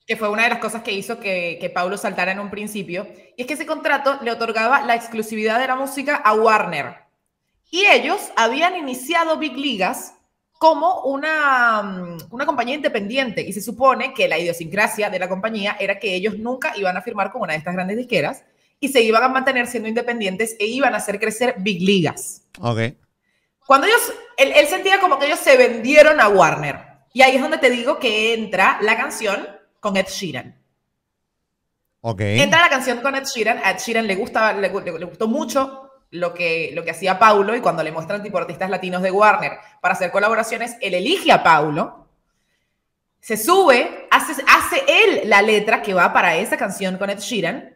Que 0.08 0.18
fue 0.18 0.30
una 0.30 0.42
de 0.42 0.50
las 0.50 0.58
cosas 0.58 0.82
que 0.82 0.94
hizo 0.94 1.20
que, 1.20 1.60
que 1.62 1.70
Pablo 1.70 1.96
saltara 1.96 2.32
en 2.32 2.40
un 2.40 2.50
principio. 2.50 3.08
Y 3.38 3.44
es 3.44 3.48
que 3.48 3.54
ese 3.54 3.68
contrato 3.68 4.18
le 4.24 4.32
otorgaba 4.32 4.82
la 4.82 4.96
exclusividad 4.96 5.60
de 5.60 5.68
la 5.68 5.76
música 5.76 6.16
a 6.16 6.34
Warner. 6.34 6.96
Y 7.70 7.86
ellos 7.86 8.20
habían 8.36 8.76
iniciado 8.78 9.38
Big 9.38 9.56
Ligas 9.56 10.16
como 10.58 11.02
una, 11.02 11.84
mm, 11.84 12.18
una 12.32 12.48
compañía 12.48 12.74
independiente. 12.74 13.44
Y 13.44 13.54
se 13.54 13.62
supone 13.62 14.12
que 14.12 14.28
la 14.28 14.40
idiosincrasia 14.40 15.12
de 15.12 15.20
la 15.20 15.30
compañía 15.30 15.78
era 15.80 16.00
que 16.00 16.16
ellos 16.16 16.36
nunca 16.40 16.76
iban 16.78 16.98
a 16.98 17.04
firmar 17.04 17.32
con 17.32 17.44
una 17.44 17.54
de 17.54 17.60
estas 17.60 17.76
grandes 17.76 17.98
disqueras 17.98 18.44
y 18.80 18.90
se 18.90 19.02
iban 19.02 19.24
a 19.24 19.30
mantener 19.30 19.68
siendo 19.68 19.90
independientes 19.90 20.56
e 20.60 20.66
iban 20.66 20.94
a 20.94 20.98
hacer 20.98 21.20
crecer 21.20 21.56
big 21.60 21.82
ligas. 21.82 22.44
Ok. 22.60 22.80
Cuando 23.66 23.88
ellos, 23.88 24.14
él, 24.38 24.68
sentía 24.68 25.00
como 25.00 25.18
que 25.18 25.26
ellos 25.26 25.40
se 25.40 25.58
vendieron 25.58 26.22
a 26.22 26.28
Warner. 26.30 26.80
Y 27.14 27.22
ahí 27.22 27.36
es 27.36 27.42
donde 27.42 27.58
te 27.58 27.70
digo 27.70 27.98
que 28.00 28.34
entra 28.34 28.78
la 28.82 28.96
canción 28.96 29.48
con 29.80 29.98
Ed 29.98 30.08
Sheeran. 30.08 30.62
Ok. 32.02 32.22
Entra 32.22 32.62
la 32.62 32.70
canción 32.70 33.02
con 33.02 33.16
Ed 33.16 33.24
Sheeran. 33.26 33.60
A 33.64 33.72
Ed 33.72 33.78
Sheeran 33.80 34.06
le, 34.06 34.16
gusta, 34.16 34.54
le, 34.54 34.70
le- 34.70 35.00
le 35.00 35.06
gustó 35.06 35.28
mucho 35.28 35.90
lo 36.12 36.34
que, 36.34 36.72
lo 36.74 36.84
que 36.84 36.92
hacía 36.92 37.18
Paulo 37.18 37.56
y 37.56 37.62
cuando 37.62 37.82
le 37.82 37.92
muestran 37.92 38.22
tipo 38.22 38.38
artistas 38.38 38.70
latinos 38.70 39.02
de 39.02 39.12
Warner 39.12 39.54
para 39.82 39.96
hacer 39.96 40.12
colaboraciones, 40.12 40.76
él 40.82 40.94
elige 40.94 41.32
a 41.32 41.42
Paulo, 41.44 42.08
se 43.20 43.38
sube, 43.38 44.08
hace, 44.12 44.34
hace 44.48 44.84
él 44.88 45.22
la 45.30 45.42
letra 45.42 45.82
que 45.82 45.96
va 45.96 46.14
para 46.14 46.36
esa 46.36 46.58
canción 46.58 46.98
con 46.98 47.10
Ed 47.10 47.18
Sheeran 47.20 47.75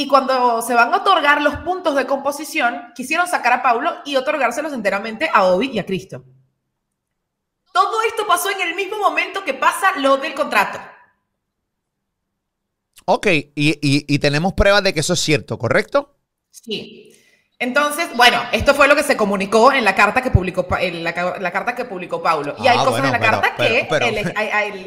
y 0.00 0.08
cuando 0.08 0.62
se 0.62 0.72
van 0.72 0.94
a 0.94 0.98
otorgar 0.98 1.42
los 1.42 1.56
puntos 1.56 1.94
de 1.94 2.06
composición, 2.06 2.92
quisieron 2.94 3.26
sacar 3.28 3.52
a 3.52 3.62
Paulo 3.62 3.96
y 4.06 4.16
otorgárselos 4.16 4.72
enteramente 4.72 5.28
a 5.32 5.44
Obi 5.44 5.70
y 5.72 5.78
a 5.78 5.84
Cristo. 5.84 6.24
Todo 7.70 8.00
esto 8.02 8.26
pasó 8.26 8.48
en 8.50 8.62
el 8.62 8.74
mismo 8.74 8.96
momento 8.98 9.44
que 9.44 9.52
pasa 9.52 9.98
lo 9.98 10.16
del 10.16 10.32
contrato. 10.32 10.78
Ok, 13.04 13.26
y, 13.26 13.50
y- 13.54 14.04
y 14.08 14.18
tenemos 14.20 14.54
pruebas 14.54 14.82
de 14.84 14.94
que 14.94 15.00
eso 15.00 15.12
es 15.12 15.20
cierto, 15.20 15.58
¿correcto? 15.58 16.16
Sí. 16.50 17.12
Entonces, 17.62 18.08
bueno, 18.16 18.40
esto 18.52 18.74
fue 18.74 18.88
lo 18.88 18.96
que 18.96 19.02
se 19.02 19.18
comunicó 19.18 19.70
en 19.70 19.84
la 19.84 19.94
carta 19.94 20.22
que 20.22 20.30
publicó, 20.30 20.66
en 20.80 21.04
la, 21.04 21.12
ca- 21.12 21.34
la 21.38 21.50
carta 21.52 21.74
que 21.74 21.84
publicó 21.84 22.22
Paulo. 22.22 22.54
Y 22.58 22.66
Ah, 22.66 22.70
hay 22.72 22.78
cosas 22.78 22.92
bueno, 23.02 23.06
en 23.08 23.12
la 23.12 23.18
pero- 23.20 23.30
carta 23.32 23.54
pero- 23.58 23.74
que 23.74 23.86
pero- 23.90 24.06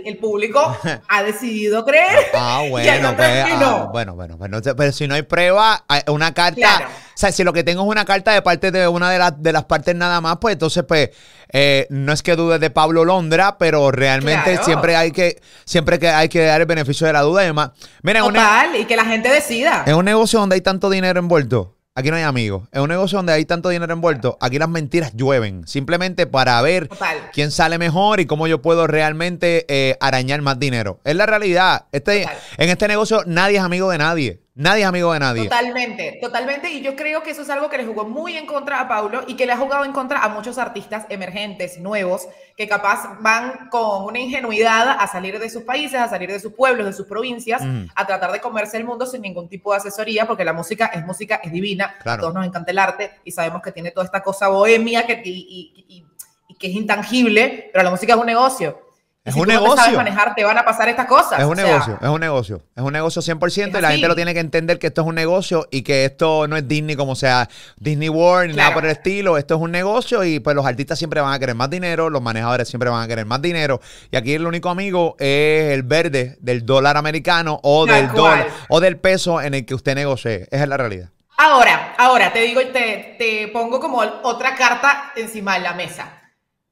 el, 0.05 0.17
público 0.19 0.77
ha 1.07 1.21
decidido 1.21 1.85
creer. 1.85 2.17
Ah, 2.33 2.61
y 2.63 2.65
hay 2.65 2.71
bueno, 2.71 3.09
otras 3.11 3.29
pues, 3.31 3.45
que 3.45 3.51
ah, 3.53 3.57
no. 3.59 3.89
bueno, 3.91 4.15
bueno, 4.15 4.37
bueno, 4.37 4.59
pero 4.75 4.91
si 4.91 5.07
no 5.07 5.13
hay 5.13 5.21
prueba, 5.21 5.85
una 6.07 6.33
carta, 6.33 6.55
Claro. 6.55 6.85
o 6.87 6.89
sea, 7.13 7.31
si 7.31 7.43
lo 7.43 7.53
que 7.53 7.63
tengo 7.63 7.83
es 7.83 7.87
una 7.89 8.05
carta 8.05 8.31
de 8.31 8.41
parte 8.41 8.71
de 8.71 8.87
una 8.87 9.11
de, 9.11 9.19
las 9.19 9.39
de 9.39 9.53
las 9.53 9.65
partes 9.65 9.93
nada 9.95 10.19
más, 10.19 10.37
pues 10.41 10.53
entonces, 10.53 10.83
pues, 10.87 11.11
eh, 11.49 11.85
no 11.91 12.11
es 12.11 12.23
que 12.23 12.35
dudes 12.35 12.59
de 12.59 12.71
Pablo 12.71 13.05
Londra, 13.05 13.59
pero 13.59 13.91
realmente 13.91 14.49
Claro. 14.53 14.63
siempre 14.65 14.95
hay 14.95 15.11
que, 15.11 15.39
siempre 15.63 15.99
que 15.99 16.09
hay 16.09 16.27
que 16.27 16.43
dar 16.43 16.59
el 16.59 16.65
beneficio 16.65 17.05
de 17.05 17.13
la 17.13 17.21
duda 17.21 17.43
y 17.43 17.45
demás. 17.45 17.69
Mira, 18.01 18.21
Total, 18.21 18.75
y 18.75 18.85
que 18.85 18.95
la 18.95 19.05
gente 19.05 19.29
decida. 19.29 19.83
es 19.85 19.93
un 19.93 20.05
negocio 20.05 20.39
donde 20.39 20.55
hay 20.55 20.61
tanto 20.61 20.89
dinero 20.89 21.19
envuelto. 21.19 21.75
Aquí 21.95 22.09
no 22.09 22.15
hay 22.15 22.23
amigos. 22.23 22.63
Es 22.71 22.79
un 22.79 22.89
negocio 22.89 23.19
donde 23.19 23.33
hay 23.33 23.45
tanto 23.45 23.69
dinero 23.69 23.93
envuelto. 23.93 24.35
Aquí 24.41 24.57
las 24.57 24.67
mentiras 24.67 25.13
llueven. 25.15 25.67
Simplemente 25.67 26.25
para 26.25 26.59
ver 26.63 26.87
Total. 26.87 27.29
quién 27.31 27.51
sale 27.51 27.77
mejor 27.77 28.19
y 28.19 28.25
cómo 28.25 28.47
yo 28.47 28.63
puedo 28.63 28.87
realmente 28.87 29.65
eh, 29.67 29.95
arañar 29.99 30.41
más 30.41 30.57
dinero. 30.57 30.99
Es 31.03 31.15
la 31.15 31.27
realidad. 31.27 31.85
Este, 31.91 32.21
Total. 32.23 32.37
en 32.57 32.69
este 32.69 32.87
negocio 32.87 33.21
nadie 33.27 33.57
es 33.57 33.63
amigo 33.63 33.91
de 33.91 33.99
nadie. 33.99 34.42
Nadie 34.55 34.83
es 34.83 34.87
amigo 34.87 35.11
de 35.11 35.19
nadie. 35.19 35.43
Totalmente, 35.45 36.19
totalmente. 36.21 36.69
Y 36.69 36.81
yo 36.81 36.95
creo 36.95 37.23
que 37.23 37.31
eso 37.31 37.41
es 37.41 37.49
algo 37.49 37.71
que 37.71 37.77
le 37.79 37.85
jugó 37.85 38.05
muy 38.05 38.37
en 38.37 38.45
contra 38.45 38.79
a 38.81 38.87
Paulo 38.87 39.23
y 39.25 39.35
que 39.35 39.47
le 39.47 39.51
ha 39.53 39.57
jugado 39.57 39.83
en 39.83 39.93
contra 39.93 40.23
a 40.23 40.29
muchos 40.29 40.59
artistas 40.59 41.07
emergentes, 41.09 41.79
nuevos, 41.79 42.27
que 42.55 42.67
capaz 42.67 43.17
van 43.21 43.69
con 43.71 44.03
una 44.05 44.19
ingenuidad 44.19 44.91
a 44.99 45.07
salir 45.07 45.39
de 45.39 45.49
sus 45.49 45.63
países, 45.63 45.99
a 45.99 46.07
salir 46.07 46.31
de 46.31 46.39
sus 46.39 46.53
pueblos, 46.53 46.85
de 46.85 46.93
sus 46.93 47.07
provincias, 47.07 47.63
Mm. 47.63 47.85
a 47.95 48.05
tratar 48.05 48.31
de 48.31 48.41
comerse 48.41 48.77
el 48.77 48.83
mundo 48.85 49.07
sin 49.07 49.23
ningún 49.23 49.49
tipo 49.49 49.71
de 49.71 49.77
asesoría, 49.77 50.27
porque 50.27 50.45
la 50.45 50.53
música 50.53 50.85
es 50.93 51.03
música, 51.03 51.41
es 51.43 51.51
divina. 51.51 51.95
Claro. 52.03 52.21
Todos 52.21 52.35
nos 52.35 52.45
encanta 52.45 52.69
el 52.69 52.77
arte 52.77 53.09
y 53.23 53.31
sabemos 53.31 53.59
que 53.63 53.71
tiene 53.71 53.89
toda 53.89 54.05
esta 54.05 54.21
cosa 54.21 54.49
bohemia 54.49 55.07
que, 55.07 55.19
y, 55.25 55.31
y- 55.31 55.85
y- 55.97 56.05
y 56.49 56.55
que 56.55 56.67
es 56.67 56.73
intangible, 56.75 57.71
pero 57.73 57.83
la 57.83 57.89
música 57.89 58.13
es 58.13 58.19
un 58.19 58.27
negocio. 58.27 58.79
Y 59.25 59.29
Es 59.29 59.35
si 59.35 59.39
un 59.39 59.45
tú 59.47 59.53
no 59.53 59.57
te 59.59 59.63
negocio. 59.63 59.83
sabes 59.85 59.97
manejar, 59.97 60.35
te 60.35 60.43
van 60.43 60.57
a 60.57 60.65
pasar 60.65 60.89
estas 60.89 61.05
cosas. 61.07 61.39
Es 61.39 61.45
un 61.45 61.53
o 61.53 61.55
sea, 61.55 61.65
negocio, 61.65 61.97
es 62.01 62.09
un 62.09 62.19
negocio, 62.19 62.61
es 62.75 62.83
un 62.83 62.91
negocio 62.91 63.21
100% 63.21 63.77
y 63.77 63.81
la 63.81 63.91
gente 63.91 64.07
lo 64.09 64.15
tiene 64.15 64.33
que 64.33 64.41
entender 64.41 64.79
que 64.79 64.87
esto 64.87 64.99
es 65.01 65.07
un 65.07 65.15
negocio 65.15 65.65
y 65.71 65.81
que 65.83 66.03
esto 66.03 66.45
no 66.49 66.57
es 66.57 66.67
Disney 66.67 66.97
como 66.97 67.15
sea 67.15 67.47
Disney 67.77 68.09
World 68.09 68.51
ni 68.51 68.57
nada 68.57 68.73
por 68.73 68.83
el 68.83 68.91
estilo, 68.91 69.37
esto 69.37 69.55
es 69.55 69.61
un 69.61 69.71
negocio 69.71 70.25
y 70.25 70.41
pues 70.41 70.57
los 70.57 70.65
artistas 70.65 70.97
siempre 70.99 71.21
van 71.21 71.31
a 71.33 71.39
querer 71.39 71.55
más 71.55 71.69
dinero, 71.69 72.09
los 72.09 72.21
manejadores 72.21 72.67
siempre 72.67 72.89
van 72.89 73.01
a 73.01 73.07
querer 73.07 73.25
más 73.25 73.41
dinero 73.41 73.79
y 74.11 74.17
aquí 74.17 74.33
el 74.33 74.45
único 74.45 74.69
amigo 74.69 75.15
es 75.19 75.71
el 75.71 75.83
verde 75.83 76.35
del 76.41 76.65
dólar 76.65 76.97
americano 76.97 77.61
o 77.63 77.85
Tal 77.85 77.95
del 77.95 78.05
cual. 78.11 78.15
dólar 78.39 78.47
o 78.67 78.79
del 78.81 78.97
peso 78.97 79.39
en 79.41 79.53
el 79.53 79.65
que 79.65 79.73
usted 79.73 79.95
negocie, 79.95 80.49
esa 80.51 80.63
es 80.63 80.67
la 80.67 80.75
realidad. 80.75 81.09
Ahora, 81.37 81.95
ahora 81.97 82.33
te 82.33 82.39
digo, 82.41 82.59
te, 82.73 83.15
te 83.17 83.47
pongo 83.53 83.79
como 83.79 83.99
otra 83.99 84.53
carta 84.55 85.13
encima 85.15 85.53
de 85.53 85.61
la 85.61 85.73
mesa. 85.73 86.19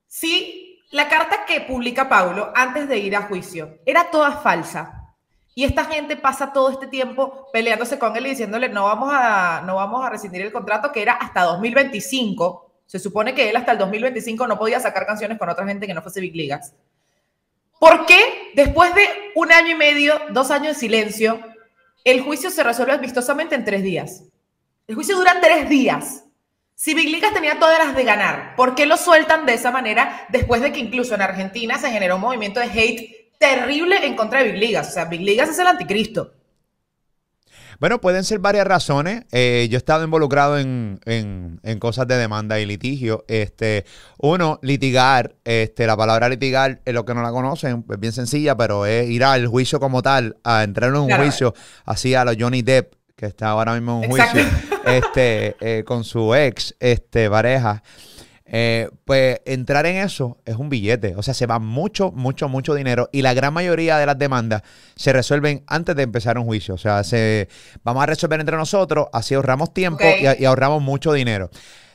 Si 0.06 0.61
la 0.92 1.08
carta 1.08 1.46
que 1.46 1.62
publica 1.62 2.08
Paulo 2.08 2.52
antes 2.54 2.88
de 2.88 2.98
ir 2.98 3.16
a 3.16 3.24
juicio 3.24 3.80
era 3.86 4.12
toda 4.12 4.32
falsa 4.34 5.02
y 5.54 5.66
esta 5.66 5.86
gente 5.86 6.16
pasa 6.16 6.54
todo 6.54 6.70
este 6.70 6.88
tiempo 6.88 7.48
peleándose 7.52 8.00
con 8.00 8.16
él 8.16 8.26
y 8.28 8.30
diciéndole 8.32 8.70
no 8.70 8.86
vamos 8.86 9.10
a, 9.12 9.64
no 9.66 9.76
vamos 9.76 10.06
a 10.06 10.10
rescindir 10.10 10.42
el 10.42 10.52
contrato 10.52 10.92
que 10.92 11.02
era 11.02 11.14
hasta 11.14 11.44
2025. 11.44 12.72
Se 12.86 13.00
supone 13.00 13.34
que 13.34 13.50
él 13.50 13.56
hasta 13.56 13.74
el 13.74 13.78
2025 13.78 14.48
no 14.48 14.58
podía 14.58 14.80
sacar 14.80 15.06
canciones 15.06 15.38
con 15.38 15.50
otra 15.50 15.66
gente 15.66 15.88
que 15.88 15.94
no 15.94 16.02
fuese 16.02 16.22
Big 16.22 16.36
Ligas. 16.36 16.74
¿Por 17.80 18.06
qué 18.06 18.52
después 18.54 18.94
de 18.96 19.04
un 19.36 19.52
año 19.52 19.72
y 19.72 19.76
medio, 19.76 20.20
dos 20.30 20.52
años 20.52 20.76
de 20.76 20.80
silencio, 20.80 21.40
el 22.04 22.22
juicio 22.22 22.50
se 22.50 22.64
resuelve 22.64 22.98
vistosamente 22.98 23.56
en 23.56 23.66
tres 23.66 23.84
días? 23.84 24.24
El 24.88 24.96
juicio 24.96 25.16
dura 25.16 25.40
tres 25.42 25.68
días. 25.68 26.26
Si 26.84 26.96
Big 26.96 27.10
Ligas 27.10 27.32
tenía 27.32 27.60
todas 27.60 27.78
las 27.78 27.96
de 27.96 28.04
ganar, 28.04 28.56
¿por 28.56 28.74
qué 28.74 28.88
lo 28.88 28.98
sueltan 28.98 29.46
de 29.46 29.54
esa 29.54 29.70
manera 29.70 30.26
después 30.30 30.64
de 30.64 30.72
que 30.72 30.80
incluso 30.80 31.14
en 31.14 31.22
Argentina 31.22 31.78
se 31.78 31.92
generó 31.92 32.16
un 32.16 32.22
movimiento 32.22 32.60
de 32.60 32.66
hate 32.66 33.38
terrible 33.40 34.04
en 34.04 34.16
contra 34.16 34.40
de 34.42 34.52
Big 34.52 34.60
Ligas? 34.60 34.90
O 34.90 34.92
sea, 34.92 35.06
Big 35.06 35.22
Ligas 35.22 35.48
es 35.50 35.60
el 35.60 35.68
anticristo. 35.68 36.34
Bueno, 37.80 38.02
pueden 38.02 38.24
ser 38.24 38.40
varias 38.40 38.66
razones. 38.66 39.26
Eh, 39.32 39.68
yo 39.70 39.78
he 39.78 39.78
estado 39.78 40.04
involucrado 40.04 40.58
en, 40.58 41.00
en- 41.06 41.60
en 41.62 41.78
cosas 41.78 42.08
de 42.08 42.18
demanda 42.18 42.60
y 42.60 42.66
litigio. 42.66 43.26
Este, 43.28 43.86
uno, 44.18 44.58
litigar. 44.64 45.36
Este, 45.44 45.86
la 45.86 45.96
palabra 45.96 46.30
litigar, 46.30 46.82
es 46.84 46.94
lo 46.96 47.06
que 47.06 47.14
no 47.14 47.22
la 47.22 47.30
conocen, 47.32 47.86
es 47.92 48.00
bien 48.00 48.14
sencilla, 48.14 48.58
pero 48.58 48.88
es 48.88 49.08
ir 49.08 49.24
al 49.24 49.46
juicio 49.46 49.80
como 49.80 50.02
tal, 50.02 50.38
a 50.44 50.64
entrar 50.64 50.90
en 50.90 50.96
un 50.98 51.08
Claro. 51.08 51.24
juicio, 51.24 51.54
así 51.86 52.16
a 52.16 52.26
los 52.26 52.38
Johnny 52.40 52.64
Depp, 52.64 52.94
que 53.22 53.28
está 53.28 53.50
ahora 53.50 53.76
mismo 53.76 54.02
en 54.04 54.12
Exacto. 54.12 54.40
juicio, 54.40 54.80
este, 54.88 55.56
eh, 55.62 55.84
con 55.84 56.04
su 56.04 56.34
ex, 56.34 56.76
este, 56.80 57.30
pareja. 57.30 57.84
Eh, 58.46 58.90
pues 59.06 59.40
entrar 59.46 59.86
en 59.86 59.98
eso 59.98 60.40
es 60.44 60.56
un 60.56 60.70
billete. 60.70 61.16
O 61.16 61.22
sea, 61.22 61.36
se 61.36 61.46
va 61.46 61.60
mucho, 61.60 62.12
mucho, 62.12 62.50
mucho 62.50 62.74
dinero. 62.74 63.10
Y 63.12 63.22
la 63.22 63.36
gran 63.36 63.54
mayoría 63.54 64.00
de 64.00 64.08
las 64.08 64.18
demandas 64.18 64.64
se 64.96 65.14
resuelven 65.14 65.64
antes 65.68 65.96
de 65.96 66.02
empezar 66.02 66.40
un 66.40 66.46
juicio. 66.46 66.74
O 66.74 66.80
sea, 66.80 67.04
se, 67.04 67.48
vamos 67.84 68.02
a 68.02 68.08
resolver 68.08 68.40
entre 68.40 68.58
nosotros, 68.58 69.06
así 69.14 69.36
ahorramos 69.36 69.72
tiempo 69.72 70.04
y 70.04 70.44
ahorramos 70.44 70.82
mucho 70.82 71.14
dinero. 71.14 71.52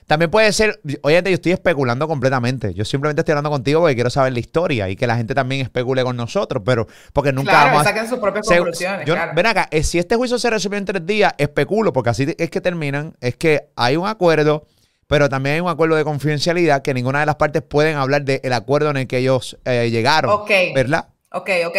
También 0.06 0.30
puede 0.30 0.52
ser, 0.52 0.80
oye, 1.02 1.20
yo 1.24 1.30
estoy 1.30 1.52
especulando 1.52 2.06
completamente. 2.06 2.72
Yo 2.74 2.84
simplemente 2.84 3.22
estoy 3.22 3.32
hablando 3.32 3.50
contigo 3.50 3.80
porque 3.80 3.94
quiero 3.96 4.10
saber 4.10 4.32
la 4.32 4.38
historia 4.38 4.88
y 4.88 4.94
que 4.96 5.06
la 5.06 5.16
gente 5.16 5.34
también 5.34 5.62
especule 5.62 6.04
con 6.04 6.16
nosotros, 6.16 6.62
pero 6.64 6.86
porque 7.12 7.32
nunca 7.32 7.50
claro, 7.50 7.66
vamos 7.70 7.82
a- 7.82 7.84
saquen 7.90 8.08
sus 8.08 8.18
propias 8.20 8.46
se- 8.46 8.56
conclusiones. 8.56 9.04
yo- 9.06 9.14
claro. 9.14 9.32
Ven 9.34 9.46
acá, 9.46 9.68
eh, 9.72 9.82
si 9.82 9.98
este 9.98 10.14
juicio 10.14 10.38
se 10.38 10.48
resolvió 10.48 10.78
en 10.78 10.84
tres 10.84 11.04
días, 11.04 11.34
especulo, 11.38 11.92
porque 11.92 12.10
así 12.10 12.34
es 12.38 12.50
que 12.50 12.60
terminan, 12.60 13.14
es 13.20 13.34
que 13.36 13.68
hay 13.74 13.96
un 13.96 14.06
acuerdo, 14.06 14.66
pero 15.08 15.28
también 15.28 15.54
hay 15.56 15.60
un 15.60 15.68
acuerdo 15.68 15.96
de 15.96 16.04
confidencialidad 16.04 16.82
que 16.82 16.94
ninguna 16.94 17.20
de 17.20 17.26
las 17.26 17.36
partes 17.36 17.62
pueden 17.62 17.96
hablar 17.96 18.22
del 18.24 18.52
acuerdo 18.52 18.90
en 18.90 18.96
el 18.98 19.06
que 19.08 19.18
ellos 19.18 19.58
eh, 19.64 19.90
llegaron. 19.90 20.30
Ok. 20.30 20.50
¿Verdad? 20.74 21.08
Ok, 21.32 21.50
ok. 21.66 21.76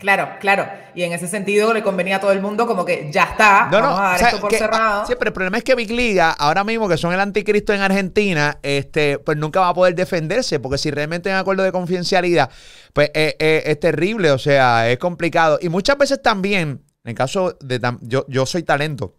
Claro, 0.00 0.30
claro. 0.40 0.66
Y 0.94 1.02
en 1.02 1.12
ese 1.12 1.28
sentido 1.28 1.74
le 1.74 1.82
convenía 1.82 2.16
a 2.16 2.20
todo 2.20 2.32
el 2.32 2.40
mundo 2.40 2.66
como 2.66 2.84
que 2.86 3.10
ya 3.12 3.24
está, 3.24 3.68
No, 3.70 3.78
no, 3.80 3.88
vamos 3.88 4.00
a 4.00 4.02
dar 4.04 4.14
o 4.14 4.18
sea, 4.18 4.28
esto 4.30 4.40
por 4.40 4.50
que- 4.50 4.56
cerrado. 4.58 5.02
ah, 5.02 5.04
Sí, 5.06 5.12
pero 5.18 5.28
el 5.28 5.34
problema 5.34 5.58
es 5.58 5.62
que 5.64 5.74
Big 5.74 5.90
Liga, 5.90 6.30
ahora 6.32 6.64
mismo 6.64 6.88
que 6.88 6.96
son 6.96 7.12
el 7.12 7.20
anticristo 7.20 7.74
en 7.74 7.82
Argentina, 7.82 8.58
este, 8.62 9.18
pues 9.18 9.36
nunca 9.36 9.60
va 9.60 9.68
a 9.68 9.74
poder 9.74 9.94
defenderse, 9.94 10.58
porque 10.58 10.78
si 10.78 10.90
realmente 10.90 11.28
hay 11.28 11.34
un 11.34 11.40
acuerdo 11.40 11.62
de 11.64 11.70
confidencialidad, 11.70 12.50
pues 12.94 13.10
eh, 13.14 13.36
eh, 13.38 13.62
es 13.66 13.78
terrible, 13.78 14.30
o 14.30 14.38
sea, 14.38 14.90
es 14.90 14.98
complicado. 14.98 15.58
Y 15.60 15.68
muchas 15.68 15.98
veces 15.98 16.22
también, 16.22 16.82
en 17.04 17.10
el 17.10 17.14
caso 17.14 17.58
de, 17.60 17.78
yo, 18.00 18.24
yo 18.26 18.46
soy 18.46 18.62
talento, 18.62 19.16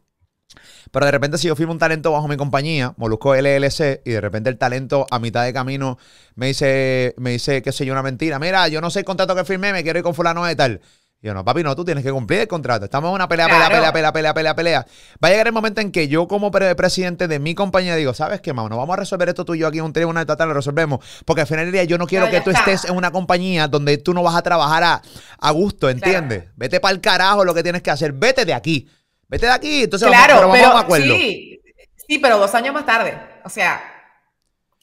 pero 0.92 1.06
de 1.06 1.12
repente 1.12 1.38
si 1.38 1.48
yo 1.48 1.56
firmo 1.56 1.74
un 1.74 1.80
talento 1.80 2.12
bajo 2.12 2.28
mi 2.28 2.38
compañía, 2.38 2.94
Molusco 2.98 3.34
LLC, 3.36 4.02
y 4.06 4.12
de 4.12 4.22
repente 4.22 4.50
el 4.50 4.58
talento 4.58 5.06
a 5.10 5.20
mitad 5.20 5.44
de 5.44 5.54
camino 5.54 5.98
me 6.36 6.48
dice, 6.48 7.14
me 7.18 7.32
dice, 7.32 7.62
qué 7.62 7.72
sé 7.72 7.86
yo, 7.86 7.94
una 7.94 8.04
mentira, 8.04 8.40
mira, 8.40 8.68
yo 8.68 8.82
no 8.82 8.90
sé 8.90 9.00
el 9.00 9.06
contrato 9.06 9.36
que 9.36 9.46
firmé, 9.46 9.72
me 9.74 9.84
quiero 9.84 10.00
ir 10.00 10.04
con 10.04 10.14
fulano 10.16 10.46
de 10.46 10.56
tal. 10.56 10.82
Y 11.24 11.28
yo, 11.28 11.36
no, 11.36 11.46
papi, 11.46 11.62
no, 11.62 11.76
tú 11.76 11.86
tienes 11.86 12.04
que 12.04 12.12
cumplir 12.12 12.40
el 12.40 12.48
contrato. 12.48 12.86
Estamos 12.86 13.10
en 13.10 13.14
una 13.14 13.28
pelea, 13.28 13.46
pelea, 13.46 13.68
Claro. 13.68 13.76
pelea, 13.76 13.94
pelea, 13.94 14.12
pelea, 14.12 14.34
pelea, 14.34 14.56
pelea. 14.56 14.86
Va 15.24 15.28
a 15.28 15.32
llegar 15.32 15.46
el 15.46 15.54
momento 15.54 15.80
en 15.80 15.92
que 15.92 16.08
yo, 16.08 16.28
como 16.28 16.50
pre- 16.50 16.74
presidente 16.74 17.28
de 17.28 17.38
mi 17.38 17.54
compañía, 17.54 17.96
digo, 17.96 18.12
¿sabes 18.16 18.42
qué, 18.42 18.54
mano? 18.54 18.70
No 18.70 18.78
vamos 18.78 18.96
a 18.96 18.98
resolver 19.02 19.30
esto 19.30 19.46
tú 19.46 19.54
y 19.54 19.60
yo 19.60 19.68
aquí 19.68 19.78
en 19.78 19.84
un 19.86 19.94
tribunal 19.94 20.26
total, 20.26 20.48
lo 20.48 20.56
resolvemos. 20.56 21.06
Porque 21.24 21.42
al 21.42 21.48
final 21.48 21.66
del 21.66 21.74
día 21.74 21.84
yo 21.84 22.00
no 22.00 22.08
quiero 22.08 22.26
No, 22.26 22.32
que 22.32 22.42
tú 22.42 22.50
está. 22.50 22.72
estés 22.72 22.90
en 22.90 22.98
una 22.98 23.12
compañía 23.12 23.68
donde 23.68 24.00
tú 24.00 24.16
no 24.16 24.24
vas 24.24 24.36
a 24.36 24.42
trabajar 24.42 24.84
a, 24.84 25.02
a 25.40 25.52
gusto, 25.52 25.92
¿entiendes? 25.92 26.46
Vete 26.56 26.80
para 26.80 26.96
el 26.96 27.02
carajo 27.02 27.46
lo 27.46 27.54
que 27.54 27.62
tienes 27.62 27.84
que 27.84 27.92
hacer. 27.92 28.14
Vete 28.14 28.44
de 28.44 28.56
aquí. 28.56 28.90
Vete 29.32 29.46
de 29.48 29.52
aquí. 29.54 29.84
Entonces, 29.86 30.08
vamos- 30.08 30.26
claro, 30.26 30.39
pero 30.41 30.48
vamos 30.50 30.65
a 30.67 30.72
un 30.76 30.80
acuerdo. 30.86 31.15
sí, 31.15 31.62
sí, 32.08 32.20
pero 32.20 32.38
dos 32.38 32.54
años 32.54 32.74
más 32.74 32.86
tarde. 32.86 33.17
O 33.44 33.50
sea, 33.50 33.82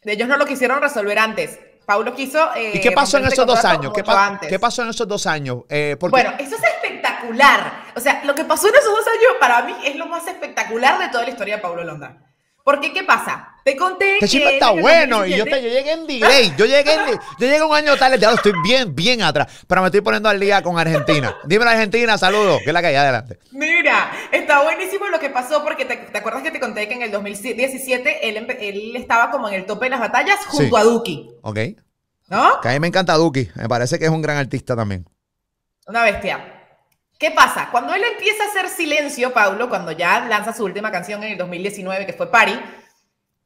ellos 0.03 0.27
no 0.27 0.37
lo 0.39 0.47
quisieron 0.47 0.81
resolver 0.81 1.19
antes. 1.19 1.61
Paulo 1.87 2.15
quiso. 2.15 2.55
eh, 2.57 2.73
¿Y 2.75 2.81
qué 2.81 2.93
pasó 2.93 3.19
en 3.19 3.27
esos 3.27 3.47
dos 3.47 3.65
años? 3.65 3.93
¿Qué, 3.95 4.03
mucho 4.03 4.13
pa- 4.13 4.27
antes. 4.27 4.49
qué 4.49 4.59
pasó 4.59 4.83
en 4.83 4.89
esos 4.89 5.07
dos 5.07 5.27
años? 5.27 5.59
Eh, 5.69 5.97
porque- 6.01 6.11
Bueno, 6.11 6.33
eso 6.39 6.57
es 6.57 6.63
espectacular. 6.63 7.85
O 7.95 8.01
sea, 8.01 8.23
lo 8.25 8.35
que 8.35 8.45
pasó 8.45 8.69
en 8.69 8.75
esos 8.75 8.91
dos 8.91 9.07
años 9.07 9.33
para 9.41 9.63
mí 9.63 9.75
es 9.85 9.97
lo 9.97 10.07
más 10.07 10.27
espectacular 10.27 10.99
de 10.99 11.09
toda 11.09 11.25
la 11.25 11.31
historia 11.31 11.57
de 11.57 11.63
Paulo 11.63 11.85
Londra. 11.85 12.19
Porque, 12.69 12.93
¿qué 12.93 13.03
pasa? 13.03 13.55
Te 13.65 13.75
conté 13.75 14.19
Este 14.21 14.41
que 14.41 14.55
está 14.59 14.73
bueno 14.73 15.25
y 15.25 15.31
yo, 15.31 15.47
2017 15.47 15.51
te, 15.51 15.63
yo 15.63 15.69
llegué 15.71 15.93
en 15.93 16.07
delay. 16.07 16.55
Yo 16.59 16.67
llegué, 16.67 16.93
en, 16.93 17.19
yo 17.39 17.47
llegué 17.47 17.63
un 17.63 17.75
año 17.75 17.97
tarde, 17.97 18.19
ya 18.19 18.31
estoy 18.31 18.53
bien, 18.63 18.95
bien 18.95 19.23
atrás. 19.23 19.65
Pero 19.67 19.81
me 19.81 19.87
estoy 19.87 20.03
poniendo 20.03 20.29
al 20.29 20.39
día 20.39 20.63
con 20.63 20.79
Argentina. 20.79 21.35
Dime 21.45 21.65
la 21.65 21.71
Argentina, 21.71 22.19
saludos, 22.19 22.59
que 22.63 22.67
es 22.69 22.75
la 22.75 22.83
que 22.83 22.89
hay 22.89 22.97
adelante. 22.97 23.39
Mira, 23.53 24.13
está 24.31 24.63
buenísimo 24.63 25.07
lo 25.07 25.19
que 25.19 25.31
pasó 25.31 25.65
porque 25.65 25.87
te, 25.87 25.97
te 25.97 26.19
acuerdas 26.19 26.43
que 26.43 26.51
te 26.51 26.61
conté 26.61 26.87
que 26.89 26.93
en 26.93 27.01
el 27.01 27.11
2017 27.11 28.29
él, 28.29 28.97
estaba 28.97 29.31
como 29.31 29.49
en 29.49 29.55
el 29.55 29.65
tope 29.65 29.87
de 29.87 29.91
las 29.93 30.01
batallas 30.01 30.37
junto 30.45 30.77
Sí. 30.77 30.83
a 30.83 30.85
Duki, 30.85 31.31
Ok. 31.41 31.59
¿no? 32.29 32.61
Que 32.61 32.69
a 32.69 32.73
mí 32.73 32.81
me 32.81 32.89
encanta 32.89 33.15
Duki. 33.15 33.49
Me 33.55 33.67
parece 33.67 33.99
que 33.99 34.05
es 34.05 34.11
un 34.11 34.21
gran 34.21 34.37
artista 34.37 34.77
también. 34.77 35.09
Una 35.87 36.03
bestia. 36.03 36.58
¿Qué 37.19 37.33
pasa? 37.33 37.69
Cuando 37.73 37.93
él 37.95 38.03
empieza 38.13 38.45
a 38.45 38.47
hacer 38.47 38.69
silencio, 38.69 39.33
Paulo, 39.33 39.69
cuando 39.69 39.91
ya 39.93 40.21
lanza 40.21 40.53
su 40.53 40.65
última 40.65 40.91
canción 40.93 41.23
en 41.25 41.33
el 41.33 41.39
2019, 41.39 42.07
que 42.07 42.13
fue 42.13 42.31
Party, 42.31 42.59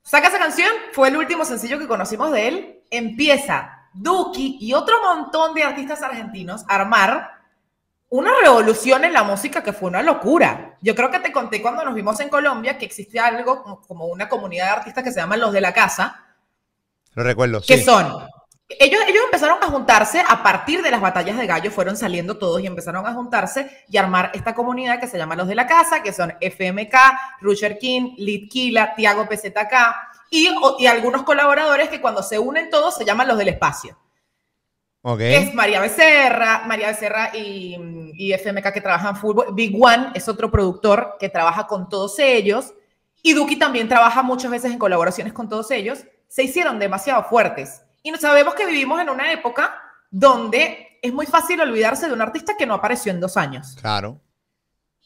saca 0.03 0.29
esa 0.29 0.39
canción, 0.39 0.71
fue 0.93 1.09
el 1.09 1.17
último 1.17 1.45
sencillo 1.45 1.79
que 1.79 1.89
conocimos 1.89 2.31
de 2.33 2.49
él, 2.49 2.83
empieza 2.91 3.79
Duki 3.95 4.59
y 4.61 4.75
otro 4.75 4.97
montón 5.03 5.55
de 5.55 5.63
artistas 5.65 6.03
argentinos 6.03 6.65
a 6.69 6.75
armar 6.77 7.31
una 8.11 8.31
revolución 8.43 9.05
en 9.05 9.15
la 9.15 9.23
música 9.23 9.63
que 9.63 9.73
fue 9.73 9.89
una 9.89 10.03
locura. 10.03 10.77
Yo 10.83 10.95
creo 10.95 11.11
que 11.11 11.21
te 11.21 11.33
conté 11.33 11.63
cuando 11.63 11.83
nos 11.83 11.95
vimos 11.95 12.21
en 12.21 12.29
Colombia 12.29 12.77
que 12.77 12.85
existe 12.85 13.19
algo 13.19 13.63
como- 13.87 14.05
una 14.07 14.29
comunidad 14.29 14.67
de 14.67 14.71
artistas 14.73 15.03
que 15.05 15.13
se 15.13 15.21
llaman 15.21 15.41
los 15.41 15.51
de 15.53 15.63
la 15.63 15.73
casa, 15.73 16.23
Lo 17.15 17.23
recuerdo, 17.23 17.63
que 17.67 17.79
sí. 17.79 17.85
son 17.85 18.29
ellos, 18.81 19.01
ellos 19.09 19.25
empezaron 19.25 19.59
a 19.63 19.67
juntarse 19.67 20.23
a 20.27 20.43
partir 20.43 20.83
de 20.83 20.91
las 20.91 21.01
batallas 21.01 21.37
de 21.37 21.47
gallo, 21.47 21.71
fueron 21.71 21.97
saliendo 21.97 22.39
todos 22.39 22.61
y 22.61 22.67
empezaron 22.67 23.07
a 23.07 23.15
juntarse 23.15 23.85
y 23.89 23.97
armar 23.97 24.31
esta 24.35 24.55
comunidad 24.55 25.01
que 25.01 25.09
se 25.09 25.19
llama 25.19 25.37
Los 25.37 25.49
de 25.49 25.55
la 25.55 25.67
Casa, 25.67 26.03
que 26.03 26.13
son 26.13 26.35
FMK, 26.41 26.95
Rusher 27.41 27.79
King, 27.79 28.15
Litquila, 28.19 28.95
Tiago 28.95 29.27
PZK 29.29 29.75
y, 30.31 30.49
y 30.79 30.87
algunos 30.87 31.23
colaboradores 31.23 31.89
que 31.89 32.01
cuando 32.01 32.23
se 32.23 32.39
unen 32.39 32.71
todos 32.71 32.97
se 32.97 33.05
llaman 33.05 33.29
Los 33.29 33.39
del 33.39 33.49
Espacio. 33.49 33.99
Ok. 35.03 35.19
Que 35.19 35.37
es 35.37 35.55
María 35.55 35.81
Becerra, 35.81 36.63
María 36.67 36.89
Becerra 36.89 37.37
y, 37.37 37.77
y 38.15 38.33
FMK 38.33 38.73
que 38.73 38.81
trabajan 38.81 39.17
fútbol. 39.17 39.47
Big 39.53 39.77
One 39.81 40.11
es 40.15 40.29
otro 40.29 40.51
productor 40.51 41.17
que 41.19 41.29
trabaja 41.29 41.67
con 41.67 41.89
todos 41.89 42.19
ellos. 42.19 42.73
Y 43.23 43.35
Duki 43.35 43.57
también 43.57 43.89
trabaja 43.89 44.23
muchas 44.23 44.51
veces 44.51 44.73
en 44.73 44.79
colaboraciones 44.79 45.33
con 45.33 45.49
todos 45.49 45.71
ellos. 45.71 46.05
Se 46.29 46.45
hicieron 46.45 46.79
demasiado 46.79 47.25
fuertes. 47.25 47.83
Y 48.03 48.11
no 48.11 48.19
sabemos 48.19 48.55
que 48.55 48.67
vivimos 48.67 49.01
en 49.01 49.11
una 49.11 49.31
época 49.33 49.81
donde 50.11 50.99
es 51.03 51.13
muy 51.13 51.27
fácil 51.27 51.61
olvidarse 51.61 52.07
de 52.07 52.13
un 52.13 52.21
artista 52.23 52.57
que 52.57 52.67
no 52.67 52.75
apareció 52.75 53.13
en 53.13 53.21
dos 53.21 53.37
años. 53.37 53.77
Claro. 53.81 54.21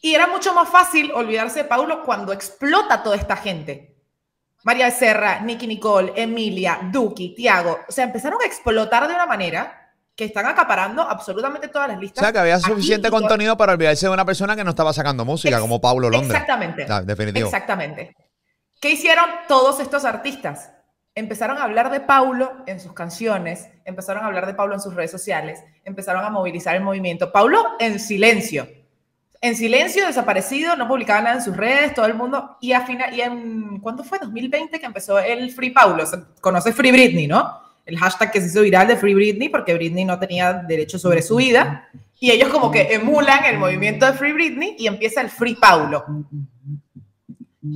Y 0.03 0.15
era 0.15 0.27
mucho 0.27 0.53
más 0.55 0.69
fácil 0.69 1.11
olvidarse 1.15 1.61
de 1.61 1.65
Paulo 1.69 2.03
cuando 2.05 2.33
explota 2.33 3.03
toda 3.03 3.17
esta 3.17 3.37
gente. 3.37 3.95
María 4.65 4.87
Becerra, 4.87 5.41
Nicky 5.41 5.67
Nicole, 5.67 6.13
Emilia, 6.17 6.81
Duki, 6.93 7.35
Tiago. 7.35 7.79
O 7.89 7.93
sea, 7.93 8.05
empezaron 8.05 8.41
a 8.43 8.45
explotar 8.47 9.07
de 9.09 9.15
una 9.15 9.27
manera 9.27 9.83
que 10.15 10.25
están 10.25 10.47
acaparando 10.47 11.03
absolutamente 11.03 11.69
todas 11.69 11.89
las 11.89 11.99
O 11.99 12.01
listas. 12.01 12.23
sea, 12.23 12.33
que 12.33 12.39
había 12.39 12.59
suficiente 12.59 13.11
contenido 13.11 13.57
para 13.57 13.73
olvidarse 13.75 14.07
de 14.07 14.13
una 14.13 14.25
persona 14.25 14.57
que 14.57 14.65
no 14.65 14.71
estaba 14.71 14.93
sacando 14.93 15.25
música, 15.25 15.57
Ex- 15.57 15.61
como 15.61 15.81
Pablo 15.81 16.09
Londra. 16.11 16.39
Exactamente. 16.39 16.87
Ah, 16.89 17.03
definitivo. 17.03 17.47
Exactamente. 17.47 18.17
¿Qué 18.81 18.91
hicieron 18.91 19.27
todos 19.47 19.79
estos 19.81 20.05
artistas? 20.05 20.73
Empezaron 21.19 21.57
a 21.57 21.65
hablar 21.65 21.91
de 21.91 22.01
Paulo 22.01 22.53
en 22.67 22.79
sus 22.79 22.93
canciones, 22.93 23.71
empezaron 23.87 24.23
a 24.23 24.27
hablar 24.27 24.47
de 24.47 24.53
Paulo 24.55 24.75
en 24.75 24.81
sus 24.81 24.95
redes 24.95 25.11
sociales, 25.11 25.65
empezaron 25.85 26.23
a 26.23 26.29
movilizar 26.31 26.77
el 26.77 26.83
movimiento. 26.83 27.33
Paulo 27.33 27.65
en 27.81 27.99
silencio, 27.99 28.69
en 29.41 29.57
silencio, 29.57 30.07
desaparecido, 30.07 30.77
no 30.77 30.87
publicaba 30.87 31.23
nada 31.23 31.37
en 31.37 31.43
sus 31.43 31.57
redes, 31.57 31.95
todo 31.95 32.05
el 32.05 32.13
mundo. 32.15 32.59
Y, 32.61 32.73
a 32.73 32.83
fina- 32.83 33.11
y 33.11 33.23
en, 33.23 33.81
¿cuándo 33.81 34.05
fue? 34.05 34.19
2020 34.19 34.79
que 34.79 34.85
empezó 34.87 35.19
el 35.19 35.51
Free 35.53 35.71
Paulo. 35.71 36.05
O 36.05 36.41
conoce 36.43 36.73
Free 36.73 36.93
Britney, 36.93 37.27
¿no? 37.27 37.61
El 37.87 37.99
hashtag 37.99 38.31
que 38.33 38.41
se 38.43 38.49
hizo 38.49 38.61
viral 38.61 38.87
de 38.89 38.97
Free 38.97 39.15
Britney 39.15 39.49
porque 39.49 39.73
Britney 39.75 40.05
no 40.05 40.19
tenía 40.19 40.53
derecho 40.53 40.99
sobre 40.99 41.23
su 41.23 41.37
vida. 41.37 41.89
Y 42.21 42.31
ellos 42.31 42.49
como 42.51 42.71
que 42.71 42.93
emulan 42.95 43.45
el 43.45 43.59
movimiento 43.59 44.05
de 44.07 44.13
Free 44.15 44.33
Britney 44.33 44.77
y 44.79 44.87
empieza 44.87 45.21
el 45.23 45.31
Free 45.31 45.55
Paulo. 45.55 46.05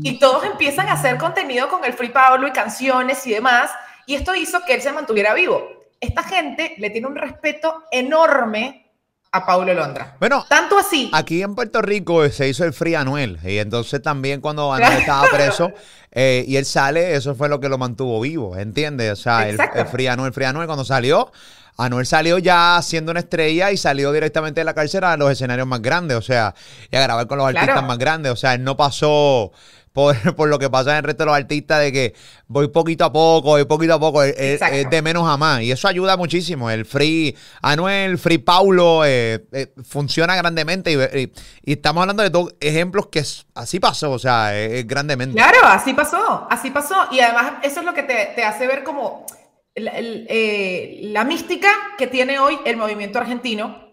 Y 0.02 0.18
todos 0.18 0.44
empiezan 0.44 0.88
a 0.88 0.92
hacer 0.92 1.16
contenido 1.18 1.68
con 1.68 1.84
el 1.84 1.92
Free 1.92 2.10
Paulo 2.10 2.46
y 2.48 2.52
canciones 2.52 3.26
y 3.26 3.32
demás. 3.32 3.70
Y 4.06 4.14
esto 4.14 4.34
hizo 4.34 4.60
que 4.66 4.74
él 4.74 4.82
se 4.82 4.92
mantuviera 4.92 5.34
vivo. 5.34 5.66
Esta 6.00 6.22
gente 6.22 6.74
le 6.78 6.90
tiene 6.90 7.06
un 7.06 7.16
respeto 7.16 7.84
enorme 7.90 8.86
a 9.32 9.46
Paulo 9.46 9.72
Londra. 9.72 10.16
Bueno, 10.18 10.44
Tanto 10.48 10.76
así. 10.78 11.08
Aquí 11.12 11.42
en 11.42 11.54
Puerto 11.54 11.80
Rico 11.82 12.28
se 12.30 12.48
hizo 12.48 12.64
el 12.64 12.72
Free 12.72 12.94
Anuel 12.96 13.38
y 13.44 13.58
entonces 13.58 14.02
también 14.02 14.40
cuando 14.40 14.72
Anuel 14.72 14.92
estaba 14.94 15.28
preso 15.28 15.70
eh, 16.10 16.44
y 16.48 16.56
él 16.56 16.64
sale, 16.64 17.14
eso 17.14 17.34
fue 17.36 17.48
lo 17.48 17.60
que 17.60 17.68
lo 17.68 17.78
mantuvo 17.78 18.20
vivo, 18.20 18.56
¿entiendes? 18.56 19.12
O 19.12 19.16
sea, 19.16 19.48
el, 19.48 19.56
el 19.74 19.86
Free 19.86 20.08
Anuel, 20.08 20.32
Free 20.32 20.46
Anuel 20.46 20.66
cuando 20.66 20.84
salió, 20.84 21.30
Anuel 21.76 22.06
salió 22.06 22.38
ya 22.38 22.80
siendo 22.82 23.12
una 23.12 23.20
estrella 23.20 23.70
y 23.70 23.76
salió 23.76 24.10
directamente 24.10 24.62
de 24.62 24.64
la 24.64 24.74
cárcel 24.74 25.04
a 25.04 25.16
los 25.16 25.30
escenarios 25.30 25.66
más 25.68 25.80
grandes, 25.80 26.16
o 26.16 26.22
sea, 26.22 26.52
y 26.90 26.96
a 26.96 27.00
grabar 27.00 27.28
con 27.28 27.38
los 27.38 27.48
Claro. 27.50 27.60
artistas 27.60 27.84
más 27.86 27.98
grandes, 27.98 28.32
o 28.32 28.36
sea, 28.36 28.54
él 28.54 28.64
no 28.64 28.76
pasó 28.76 29.52
por, 29.92 30.14
por 30.36 30.48
lo 30.48 30.58
que 30.58 30.70
pasa 30.70 30.92
en 30.92 30.96
el 30.98 31.02
resto 31.04 31.22
de 31.24 31.26
los 31.26 31.36
artistas 31.36 31.80
de 31.80 31.92
que 31.92 32.14
voy 32.46 32.68
poquito 32.68 33.04
a 33.04 33.12
poco, 33.12 33.48
voy 33.50 33.64
poquito 33.64 33.94
a 33.94 34.00
poco, 34.00 34.22
es, 34.22 34.60
de 34.60 35.02
menos 35.02 35.28
a 35.28 35.36
más. 35.36 35.62
Y 35.62 35.72
eso 35.72 35.88
ayuda 35.88 36.16
muchísimo. 36.16 36.70
El 36.70 36.84
Free 36.84 37.36
Anuel, 37.62 38.18
Free 38.18 38.38
Paulo, 38.38 39.04
eh, 39.04 39.44
eh, 39.52 39.72
funciona 39.84 40.36
grandemente. 40.36 40.92
Y, 40.92 41.18
y- 41.20 41.32
y 41.62 41.72
estamos 41.72 42.02
hablando 42.02 42.22
de 42.22 42.30
dos 42.30 42.54
ejemplos 42.60 43.08
que 43.08 43.22
así 43.54 43.80
pasó, 43.80 44.10
o 44.12 44.18
sea, 44.18 44.58
es, 44.58 44.72
es 44.72 44.86
grandemente. 44.86 45.34
Claro, 45.36 45.58
así 45.64 45.92
pasó, 45.94 46.46
así 46.50 46.70
pasó. 46.70 46.94
Y 47.10 47.20
además 47.20 47.54
eso 47.62 47.80
es 47.80 47.86
lo 47.86 47.94
que 47.94 48.02
te, 48.02 48.32
te 48.34 48.44
hace 48.44 48.66
ver 48.66 48.82
como 48.84 49.26
el, 49.74 49.88
eh, 50.28 50.98
la 51.04 51.24
mística 51.24 51.68
que 51.98 52.06
tiene 52.06 52.38
hoy 52.38 52.58
el 52.64 52.76
movimiento 52.76 53.18
argentino. 53.18 53.88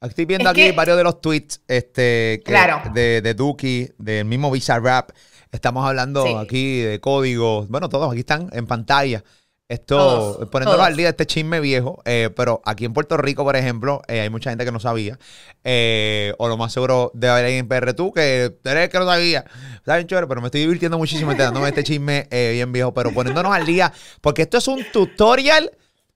Estoy 0.00 0.24
viendo 0.24 0.48
Es 0.48 0.52
aquí 0.52 0.62
que- 0.62 0.72
varios 0.72 0.96
de 0.96 1.04
los 1.04 1.20
tweets 1.20 1.60
este, 1.68 2.40
que- 2.42 2.42
Claro. 2.44 2.80
de, 2.94 3.20
de 3.20 3.34
Duki, 3.34 3.90
del 3.98 4.24
mismo 4.24 4.50
Visa 4.50 4.78
Rap. 4.78 5.10
Estamos 5.52 5.86
hablando 5.86 6.24
Sí. 6.24 6.34
aquí 6.38 6.78
de 6.80 7.00
códigos. 7.00 7.68
Bueno, 7.68 7.88
todos 7.88 8.10
aquí 8.10 8.20
están 8.20 8.48
en 8.52 8.66
pantalla. 8.66 9.24
Esto, 9.68 9.96
Todos, 9.96 10.48
poniéndolo 10.48 10.78
todos. 10.78 10.86
al 10.88 10.96
día, 10.96 11.10
este 11.10 11.26
chisme 11.26 11.60
viejo. 11.60 12.02
eh, 12.04 12.28
pero 12.34 12.60
aquí 12.64 12.84
en 12.86 12.92
Puerto 12.92 13.16
Rico, 13.16 13.44
por 13.44 13.54
ejemplo, 13.54 14.02
eh, 14.08 14.20
hay 14.20 14.28
mucha 14.28 14.50
gente 14.50 14.64
que 14.64 14.72
no 14.72 14.80
sabía. 14.80 15.16
eh, 15.62 16.34
o 16.38 16.48
lo 16.48 16.56
más 16.56 16.72
seguro 16.72 17.12
de 17.14 17.28
haber 17.28 17.44
ahí 17.44 17.54
en 17.54 17.68
PR 17.68 17.94
tú, 17.94 18.12
que 18.12 18.56
eres 18.64 18.88
que 18.88 18.98
no 18.98 19.06
sabía. 19.06 19.44
Está 19.76 19.94
bien 19.96 20.08
chévere, 20.08 20.26
pero 20.26 20.40
me 20.40 20.48
estoy 20.48 20.62
divirtiendo 20.62 20.98
muchísimo 20.98 21.30
enterándome 21.30 21.66
de 21.66 21.70
este 21.70 21.84
chisme 21.84 22.26
bien 22.30 22.72
viejo. 22.72 22.92
Pero 22.94 23.12
poniéndonos 23.12 23.52
al 23.54 23.64
día, 23.66 23.92
porque 24.20 24.42
esto 24.42 24.58
es 24.58 24.66
un 24.66 24.84
tutorial 24.92 25.70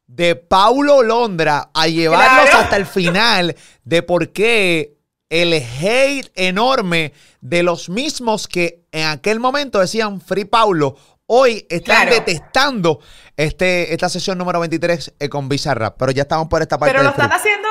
de 0.09 0.35
Paulo 0.35 1.03
Londra 1.05 1.71
a 1.75 1.87
llevarlos 1.87 2.49
Claro. 2.51 2.59
hasta 2.65 2.77
el 2.77 2.87
final 2.87 3.55
de 3.85 4.03
por 4.03 4.31
qué 4.33 4.97
el 5.31 5.53
hate 5.55 6.31
enorme 6.35 7.13
de 7.41 7.63
los 7.63 7.89
mismos 7.89 8.49
que 8.49 8.84
en 8.95 9.09
aquel 9.09 9.41
momento 9.41 9.81
decían 9.81 10.21
Free 10.21 10.45
Paulo, 10.45 10.97
hoy 11.27 11.67
están 11.69 12.07
Claro. 12.07 12.11
detestando 12.13 13.01
este, 13.37 13.93
esta 13.93 14.09
sesión 14.09 14.39
número 14.39 14.61
23 14.61 15.15
eh, 15.19 15.29
con 15.29 15.49
Rap. 15.51 15.97
Pero 15.99 16.13
ya 16.13 16.23
estamos 16.23 16.47
por 16.49 16.63
esta 16.63 16.79
parte 16.79 16.93
Pero 16.93 17.03
lo 17.03 17.13
free. 17.13 17.25
están 17.25 17.37
haciendo, 17.37 17.69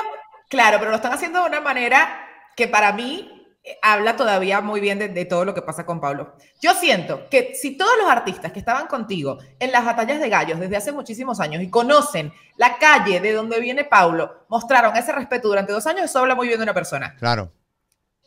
claro, 0.50 0.80
pero 0.80 0.92
lo 0.92 0.98
están 0.98 1.14
haciendo 1.14 1.40
de 1.42 1.48
una 1.48 1.62
manera 1.62 2.28
que 2.58 2.68
para 2.68 2.92
mí 2.92 3.30
eh, 3.64 3.78
habla 3.82 4.18
todavía 4.18 4.60
muy 4.60 4.82
bien 4.82 5.00
de, 5.00 5.08
de 5.08 5.24
todo 5.24 5.46
lo 5.46 5.54
que 5.54 5.62
pasa 5.62 5.86
con 5.86 6.02
Pablo. 6.02 6.36
Yo 6.62 6.74
siento 6.74 7.30
que 7.30 7.54
si 7.56 7.78
todos 7.78 7.94
los 8.02 8.10
artistas 8.10 8.52
que 8.52 8.60
estaban 8.60 8.88
contigo 8.88 9.38
en 9.60 9.72
las 9.72 9.86
batallas 9.86 10.20
de 10.20 10.28
gallos 10.28 10.60
desde 10.60 10.76
hace 10.76 10.92
muchísimos 10.92 11.40
años 11.40 11.64
y 11.64 11.70
conocen 11.70 12.34
la 12.58 12.78
calle 12.80 13.22
de 13.22 13.32
donde 13.32 13.62
viene 13.62 13.86
Paulo, 13.86 14.46
mostraron 14.50 14.98
ese 14.98 15.14
respeto 15.14 15.48
durante 15.48 15.72
dos 15.72 15.88
años, 15.88 16.04
eso 16.04 16.20
habla 16.20 16.36
muy 16.36 16.48
bien 16.48 16.60
de 16.60 16.64
una 16.64 16.74
persona. 16.74 17.16
Claro. 17.18 17.50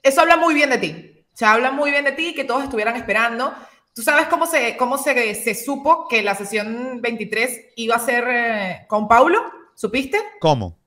Eso 0.02 0.22
habla 0.22 0.38
muy 0.38 0.54
bien 0.54 0.70
de 0.70 0.78
ti. 0.78 1.12
O 1.36 1.38
sea, 1.38 1.52
habla 1.52 1.70
muy 1.70 1.90
bien 1.90 2.06
de 2.06 2.12
ti 2.12 2.32
que 2.32 2.44
todos 2.44 2.64
estuvieran 2.64 2.96
esperando. 2.96 3.52
¿Tú 3.92 4.00
sabes 4.00 4.26
cómo 4.28 4.46
se, 4.46 4.74
cómo 4.78 4.96
se, 4.96 5.34
se 5.34 5.54
supo 5.54 6.08
que 6.08 6.22
la 6.22 6.34
sesión 6.34 7.02
23 7.02 7.74
iba 7.76 7.94
a 7.94 7.98
ser 7.98 8.24
eh, 8.26 8.86
con 8.88 9.06
Paulo? 9.06 9.42
¿Supiste? 9.74 10.16
¿Cómo? 10.40 10.78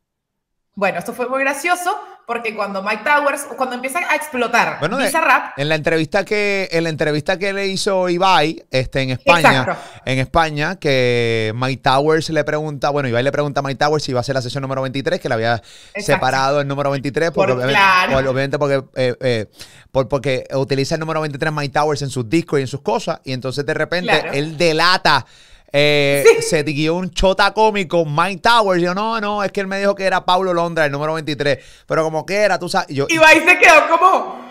Bueno, 0.73 0.97
esto 0.97 1.13
fue 1.13 1.29
muy 1.29 1.41
gracioso 1.41 1.95
porque 2.29 2.55
cuando 2.55 2.83
Mike 2.83 3.01
Towers, 3.03 3.41
cuando 3.57 3.73
empieza 3.73 3.97
a 4.07 4.15
explotar 4.15 4.77
Bueno, 4.79 4.97
Bizarrap, 4.97 5.57
En 5.57 5.67
la 5.67 5.73
entrevista 5.73 6.23
que, 6.23 6.69
en 6.71 6.83
la 6.83 6.91
entrevista 6.91 7.39
que 7.39 7.51
le 7.53 7.65
hizo 7.65 8.07
Ibai 8.07 8.65
este, 8.69 9.01
en 9.01 9.09
España, 9.09 9.61
Exacto. 9.61 9.81
en 10.05 10.19
España, 10.19 10.75
que 10.75 11.51
Mike 11.55 11.81
Towers 11.81 12.29
le 12.29 12.43
pregunta, 12.43 12.91
bueno, 12.91 13.09
Ibai 13.09 13.23
le 13.23 13.31
pregunta 13.31 13.61
a 13.61 13.63
Mike 13.63 13.79
Towers 13.83 14.03
si 14.03 14.11
iba 14.11 14.19
a 14.19 14.23
ser 14.23 14.35
la 14.35 14.43
sesión 14.43 14.61
número 14.61 14.83
23, 14.83 15.19
que 15.19 15.27
le 15.27 15.33
había 15.33 15.59
separado 15.95 16.61
el 16.61 16.67
número 16.67 16.91
23, 16.91 17.31
porque, 17.31 17.53
Por- 17.53 17.63
obviamente, 17.63 17.79
claro. 18.05 18.17
obviamente 18.29 18.59
porque, 18.59 18.83
eh, 18.95 19.15
eh, 19.21 19.45
por- 19.91 20.07
porque 20.07 20.43
utiliza 20.53 20.93
el 20.93 20.99
número 20.99 21.21
23 21.21 21.51
Mike 21.51 21.73
Towers 21.73 22.03
en 22.03 22.11
sus 22.11 22.29
discos 22.29 22.59
y 22.59 22.61
en 22.61 22.67
sus 22.67 22.81
cosas, 22.81 23.21
y 23.23 23.33
entonces 23.33 23.65
de 23.65 23.73
repente 23.73 24.11
Claro. 24.11 24.33
él 24.33 24.55
delata. 24.55 25.25
Eh, 25.71 26.23
Sí. 26.25 26.41
Se 26.41 26.63
dio 26.63 26.95
un 26.95 27.11
chota 27.11 27.53
cómico, 27.53 28.05
Mike 28.05 28.41
Towers. 28.41 28.81
Yo, 28.81 28.93
no, 28.93 29.19
no, 29.19 29.43
es 29.43 29.51
que 29.51 29.61
él 29.61 29.67
me 29.67 29.79
dijo 29.79 29.95
que 29.95 30.03
era 30.03 30.25
Paulo 30.25 30.53
Londra, 30.53 30.85
el 30.85 30.91
número 30.91 31.13
23. 31.13 31.59
Pero 31.85 32.03
como 32.03 32.25
que 32.25 32.35
era, 32.35 32.57
tú 32.59 32.69
sabes. 32.69 32.87
Yo, 32.89 33.05
Ibai 33.09 33.43
se 33.45 33.57
quedó 33.57 33.87
como, 33.89 34.49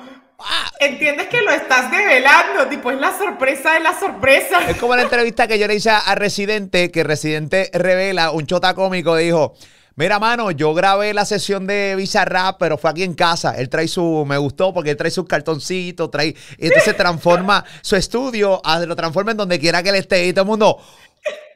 Entiendes 0.79 1.27
que 1.27 1.43
lo 1.43 1.51
estás 1.51 1.91
develando, 1.91 2.69
tipo, 2.69 2.93
es 2.93 3.01
la 3.01 3.17
sorpresa 3.17 3.75
de 3.75 3.81
la 3.81 3.99
sorpresa. 3.99 4.61
Es 4.71 4.77
como 4.77 4.95
la 4.95 5.03
entrevista 5.03 5.49
que 5.49 5.59
yo 5.59 5.67
le 5.67 5.75
hice 5.75 5.91
a 5.91 6.15
Residente, 6.15 6.93
que 6.93 7.03
Residente 7.03 7.71
revela, 7.73 8.31
un 8.31 8.47
chota 8.47 8.73
cómico 8.75 9.17
dijo, 9.17 9.55
mira, 9.97 10.21
mano, 10.21 10.53
yo 10.53 10.75
grabé 10.75 11.13
la 11.13 11.25
sesión 11.25 11.67
de 11.67 11.97
Bizarrap, 11.97 12.57
pero 12.61 12.79
fue 12.79 12.91
aquí 12.91 13.03
en 13.03 13.15
casa. 13.15 13.57
Él 13.59 13.69
trae 13.69 13.89
su, 13.89 14.25
me 14.29 14.39
gustó 14.39 14.73
porque 14.73 14.91
él 14.91 14.97
trae 14.97 15.11
sus 15.11 15.27
cartoncitos, 15.27 16.09
trae, 16.09 16.37
y 16.57 16.67
entonces 16.69 16.97
transforma 16.97 17.65
su 17.83 17.97
estudio, 17.97 18.63
lo 18.87 18.95
transforma 18.95 19.33
en 19.33 19.39
donde 19.39 19.59
quiera 19.59 19.83
que 19.83 19.89
él 19.89 19.97
esté 19.97 20.25
y 20.27 20.33
todo 20.33 20.43
el 20.43 20.49
mundo... 20.49 20.79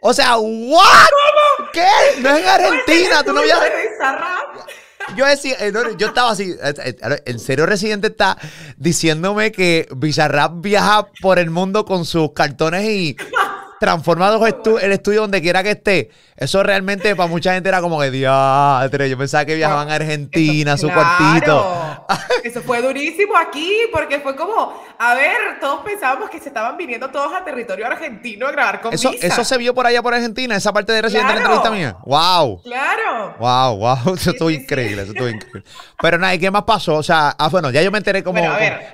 O 0.00 0.12
sea, 0.12 0.36
¿what? 0.36 0.82
¿Qué? 1.72 1.86
No 2.20 2.30
es 2.30 2.42
en 2.42 2.48
Argentina, 2.48 3.22
tú 3.24 3.32
no 3.32 3.40
habías... 3.40 3.60
Yo 5.16 5.26
decía, 5.26 5.56
eh, 5.60 5.72
yo 5.98 6.08
estaba 6.08 6.30
así, 6.30 6.54
eh, 6.62 6.74
eh, 6.78 7.22
en 7.26 7.38
serio 7.38 7.66
Residente 7.66 8.08
está 8.08 8.38
diciéndome 8.76 9.52
que 9.52 9.88
Bizarrap 9.94 10.60
viaja 10.60 11.08
por 11.20 11.38
el 11.38 11.50
mundo 11.50 11.84
con 11.84 12.04
sus 12.04 12.32
cartones 12.32 12.84
y 12.84 13.16
transformado 13.82 14.46
el 14.46 14.92
estudio 14.92 15.22
donde 15.22 15.42
quiera 15.42 15.64
que 15.64 15.72
esté. 15.72 16.10
Eso 16.36 16.62
realmente 16.62 17.16
para 17.16 17.28
mucha 17.28 17.52
gente 17.52 17.68
era 17.68 17.80
como 17.80 18.00
que 18.00 18.12
diatre. 18.12 19.10
Yo 19.10 19.18
pensaba 19.18 19.44
que 19.44 19.56
viajaban 19.56 19.90
a 19.90 19.96
Argentina, 19.96 20.74
a 20.74 20.76
su 20.78 20.88
cuartito. 20.88 22.06
Eso 22.44 22.62
fue 22.62 22.80
durísimo 22.80 23.36
aquí, 23.36 23.72
porque 23.92 24.20
fue 24.20 24.36
como, 24.36 24.80
a 24.98 25.14
ver, 25.14 25.58
todos 25.60 25.82
pensábamos 25.82 26.30
que 26.30 26.38
se 26.38 26.48
estaban 26.48 26.76
viniendo 26.76 27.10
todos 27.10 27.32
a 27.34 27.44
territorio 27.44 27.86
argentino 27.86 28.46
a 28.46 28.52
grabar 28.52 28.80
con 28.80 28.94
Eso, 28.94 29.12
eso 29.20 29.44
se 29.44 29.58
vio 29.58 29.74
por 29.74 29.86
allá 29.86 30.00
por 30.00 30.14
Argentina, 30.14 30.54
esa 30.54 30.72
parte 30.72 30.92
de 30.92 31.02
Residente 31.02 31.28
de 31.28 31.34
la 31.34 31.40
entrevista 31.40 31.70
mía. 31.70 31.96
¡Wow! 32.04 32.62
Claro. 32.62 33.34
¡Wow, 33.38 33.76
wow! 33.78 34.14
Eso 34.14 34.30
estuvo 34.30 34.50
increíble, 34.50 35.02
eso 35.02 35.12
estuvo 35.12 35.28
increíble. 35.28 35.64
Pero 36.00 36.18
nada, 36.18 36.34
¿y 36.34 36.38
qué 36.38 36.50
más 36.50 36.64
pasó? 36.64 36.94
O 36.94 37.02
sea, 37.02 37.34
ah, 37.36 37.48
bueno, 37.48 37.70
ya 37.70 37.82
yo 37.82 37.90
me 37.90 37.98
enteré 37.98 38.22
como. 38.22 38.40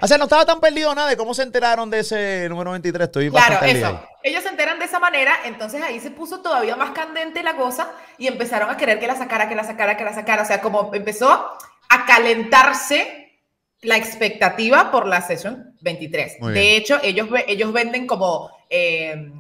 O 0.01 0.07
sea, 0.07 0.19
no 0.19 0.25
estaba 0.25 0.47
tan 0.47 0.61
perdido 0.61 0.95
nada 0.95 1.09
de 1.09 1.17
cómo 1.17 1.35
se 1.35 1.43
enteraron 1.43 1.91
de 1.91 2.01
ese 2.01 2.47
número 2.49 2.71
23. 2.73 3.05
Estoy 3.05 3.31
claro, 3.31 3.65
eso. 3.65 4.01
Ellos 4.23 4.43
se 4.43 4.49
enteran 4.49 4.79
de 4.79 4.87
esa 4.87 4.99
manera, 4.99 5.33
entonces 5.45 5.81
ahí 5.83 6.01
se 6.01 6.11
puso 6.11 6.41
todavía 6.41 6.75
más 6.77 6.91
candente 6.91 7.43
la 7.43 7.57
cosa 7.57 7.93
y 8.19 8.27
empezaron 8.27 8.69
a 8.69 8.77
querer 8.77 8.99
que 8.99 9.07
la 9.07 9.17
sacara, 9.17 9.49
que 9.49 9.55
la 9.55 9.65
sacara, 9.65 9.97
que 9.97 10.05
la 10.05 10.13
sacara. 10.13 10.43
O 10.43 10.47
sea, 10.47 10.61
como 10.61 10.93
empezó 10.93 11.31
a 11.89 12.07
calentarse 12.07 13.29
la 13.83 13.97
expectativa 13.97 14.91
por 14.91 15.07
la 15.07 15.21
sesión 15.23 15.77
23. 15.81 16.41
De 16.41 16.77
hecho, 16.77 16.99
ellos, 17.03 17.29
ellos 17.47 17.73
venden 17.73 18.07
como, 18.07 18.51
eh, 18.69 19.31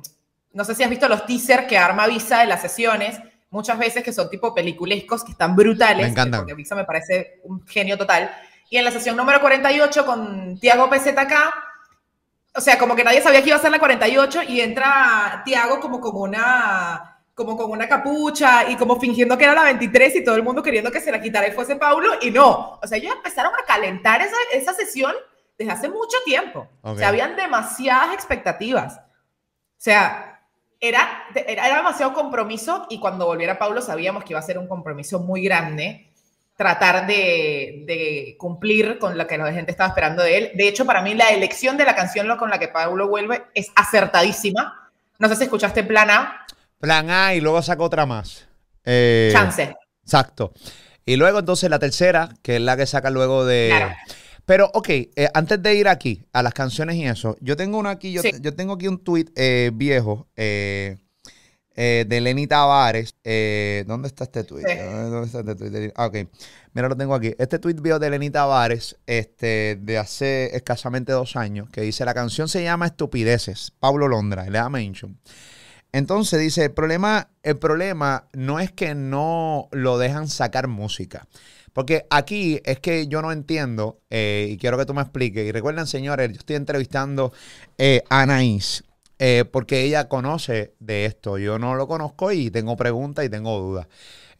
no 0.53 0.65
sé 0.65 0.75
si 0.75 0.85
has 0.85 0.91
visto 0.91 1.09
los 1.09 1.27
teasers 1.27 1.67
que 1.67 1.77
arma 1.77 2.07
Visa 2.07 2.41
de 2.41 2.47
las 2.47 2.61
sesiones, 2.61 3.19
muchas 3.51 3.79
veces 3.79 4.05
que 4.05 4.13
son 4.13 4.31
tipo 4.31 4.55
peliculescos, 4.55 5.25
que 5.25 5.33
están 5.33 5.57
brutales. 5.57 6.07
Me 6.07 6.13
encantan. 6.13 6.41
Porque 6.41 6.55
Visa 6.55 6.77
me 6.77 6.85
parece 6.85 7.41
un 7.45 7.67
genio 7.67 7.99
total. 7.99 8.31
Y 8.71 8.77
en 8.77 8.85
la 8.85 8.91
sesión 8.91 9.17
número 9.17 9.41
48 9.41 10.07
con 10.07 10.59
Tiago 10.61 10.89
PZK, 10.89 11.33
o 12.59 12.61
sea, 12.61 12.77
como 12.77 12.97
que 12.97 13.05
nadie 13.05 13.23
sabía 13.23 13.41
que 13.41 13.51
iba 13.51 13.57
a 13.57 13.61
ser 13.61 13.71
la 13.71 13.79
48 13.79 14.43
y 14.49 14.61
entra 14.61 15.43
Tiago 15.45 15.79
como 15.79 16.01
con 16.01 16.17
una 16.17 17.23
como 17.33 17.57
con 17.57 17.71
una 17.71 17.89
capucha 17.89 18.69
y 18.69 18.75
como 18.75 18.99
fingiendo 18.99 19.39
que 19.39 19.45
era 19.45 19.55
la 19.55 19.63
23 19.63 20.17
y 20.17 20.25
todo 20.25 20.35
el 20.35 20.43
mundo 20.43 20.61
queriendo 20.61 20.91
que 20.91 21.01
se 21.01 21.13
la 21.13 21.21
quitara 21.21 21.47
y 21.47 21.53
fuese 21.53 21.77
Paulo 21.77 22.15
y 22.21 22.33
no. 22.33 22.81
O 22.83 22.87
sea, 22.89 22.99
ellos 22.99 23.15
empezaron 23.15 23.53
a 23.55 23.65
calentar 23.65 24.23
esa, 24.23 24.35
esa 24.53 24.75
sesión 24.75 25.15
desde 25.57 25.71
hace 25.71 25.89
mucho 25.89 26.17
tiempo. 26.25 26.67
O 26.83 26.97
sea, 26.97 27.11
habían 27.11 27.37
demasiadas 27.37 28.13
expectativas. 28.13 28.97
O 28.97 29.81
sea, 29.81 30.43
era, 30.81 31.27
era, 31.33 31.69
era 31.69 31.77
demasiado 31.77 32.13
compromiso 32.13 32.89
y 32.91 32.99
cuando 32.99 33.27
volviera 33.27 33.57
Paulo 33.57 33.83
sabíamos 33.83 34.25
que 34.25 34.33
iba 34.33 34.41
a 34.41 34.43
ser 34.43 34.59
un 34.59 34.67
compromiso 34.67 35.21
muy 35.21 35.45
grande 35.45 36.08
tratar 36.59 37.07
de, 37.07 37.85
de, 37.87 38.35
cumplir 38.37 38.99
con 38.99 39.17
lo 39.17 39.29
que 39.29 39.39
la 39.39 39.53
gente 39.53 39.71
estaba 39.71 39.91
esperando 39.91 40.25
de 40.25 40.37
él. 40.37 40.51
De 40.55 40.67
hecho, 40.67 40.85
para 40.85 41.03
mí 41.03 41.15
la 41.15 41.29
elección 41.29 41.77
de 41.77 41.85
la 41.85 41.95
canción 41.95 42.27
con 42.37 42.51
la 42.51 42.59
que 42.59 42.67
Paulo 42.67 43.07
vuelve 43.07 43.45
es 43.55 43.69
acertadísima. 43.77 44.91
No 45.21 45.29
sé 45.29 45.37
si 45.37 45.45
escuchaste 45.45 45.85
Plan 45.85 46.11
A. 46.11 46.47
Plan 46.81 47.11
A 47.11 47.33
y 47.35 47.41
luego 47.41 47.63
sacó 47.63 47.85
otra 47.85 48.07
más. 48.07 48.49
Eh, 48.85 49.31
Chance. 49.33 49.77
Exacto. 50.03 50.53
Y 51.07 51.15
luego 51.15 51.39
entonces 51.39 51.71
la 51.71 51.79
tercera, 51.79 52.31
que 52.43 52.57
es 52.57 52.63
la 52.63 52.77
que 52.77 52.87
saca 52.87 53.11
luego 53.11 53.47
de... 53.47 53.69
Claro. 53.71 53.95
Pero, 54.45 54.69
ok, 54.75 54.89
eh, 54.89 55.29
antes 55.35 55.63
de 55.63 55.75
ir 55.77 55.87
aquí 55.87 56.25
a 56.33 56.43
las 56.43 56.55
canciones 56.55 56.97
y 56.97 57.07
eso, 57.07 57.37
yo 57.41 57.55
tengo 57.55 57.79
una 57.79 57.91
aquí, 57.91 58.11
yo, 58.11 58.23
yo 58.41 58.57
tengo 58.57 58.73
aquí 58.73 58.89
un 58.89 59.05
tweet 59.05 59.27
eh, 59.37 59.71
viejo 59.73 60.27
de 61.79 62.21
Lenny 62.21 62.47
Tavares. 62.47 63.15
¿Dónde 63.87 64.09
está 64.09 64.25
este 64.25 64.45
tweet? 64.45 64.65
¿Dónde 64.65 65.27
está 65.27 65.41
este 65.41 65.55
tweet? 65.55 65.93
Ah, 65.95 66.07
ok. 66.07 66.17
Mira, 66.75 66.89
lo 66.89 66.97
tengo 66.97 67.15
aquí. 67.15 67.35
Este 67.39 67.59
tweet 67.59 67.75
viejo 67.75 67.99
de 67.99 68.11
Lenny 68.11 68.31
Tavares, 68.31 68.97
este, 69.07 69.79
de 69.81 69.99
hace 69.99 70.55
escasamente 70.57 71.13
dos 71.13 71.37
años, 71.37 71.69
que 71.71 71.81
dice, 71.81 72.05
la 72.05 72.15
canción 72.15 72.49
se 72.49 72.63
llama 72.63 72.87
Estupideces, 72.87 73.73
Pablo 73.79 74.09
Londra, 74.09 74.45
le 74.45 74.59
da 74.59 74.69
mention. 74.69 75.19
Entonces 75.93 76.41
dice, 76.41 76.65
el 76.65 76.73
problema, 76.73 77.31
el 77.43 77.57
problema 77.57 78.29
no 78.33 78.61
es 78.61 78.71
que 78.71 78.95
no 78.95 79.69
lo 79.73 79.99
dejan 79.99 80.29
sacar 80.29 80.69
música. 80.69 81.27
Porque 81.73 82.07
aquí 82.11 82.61
es 82.65 82.81
que 82.81 83.07
yo 83.07 83.23
no 83.23 83.33
entiendo, 83.33 84.01
eh, 84.11 84.49
y 84.51 84.57
quiero 84.59 84.77
que 84.79 84.85
tú 84.85 84.95
me 84.95 85.03
expliques. 85.03 85.47
Y 85.47 85.53
recuerden, 85.53 85.87
señores, 85.87 86.29
yo 86.29 86.39
estoy 86.39 86.57
entrevistando 86.57 87.33
eh, 87.79 88.03
a 88.11 88.23
Anaís, 88.23 88.85
eh, 89.19 89.45
porque 89.51 89.83
ella 89.83 90.09
conoce 90.09 90.75
de 90.79 91.07
esto. 91.07 91.39
Yo 91.39 91.59
no 91.59 91.75
lo 91.75 91.89
conozco 91.89 92.33
y 92.33 92.51
tengo 92.51 92.77
preguntas 92.77 93.25
y 93.25 93.29
tengo 93.29 93.59
dudas. 93.59 93.87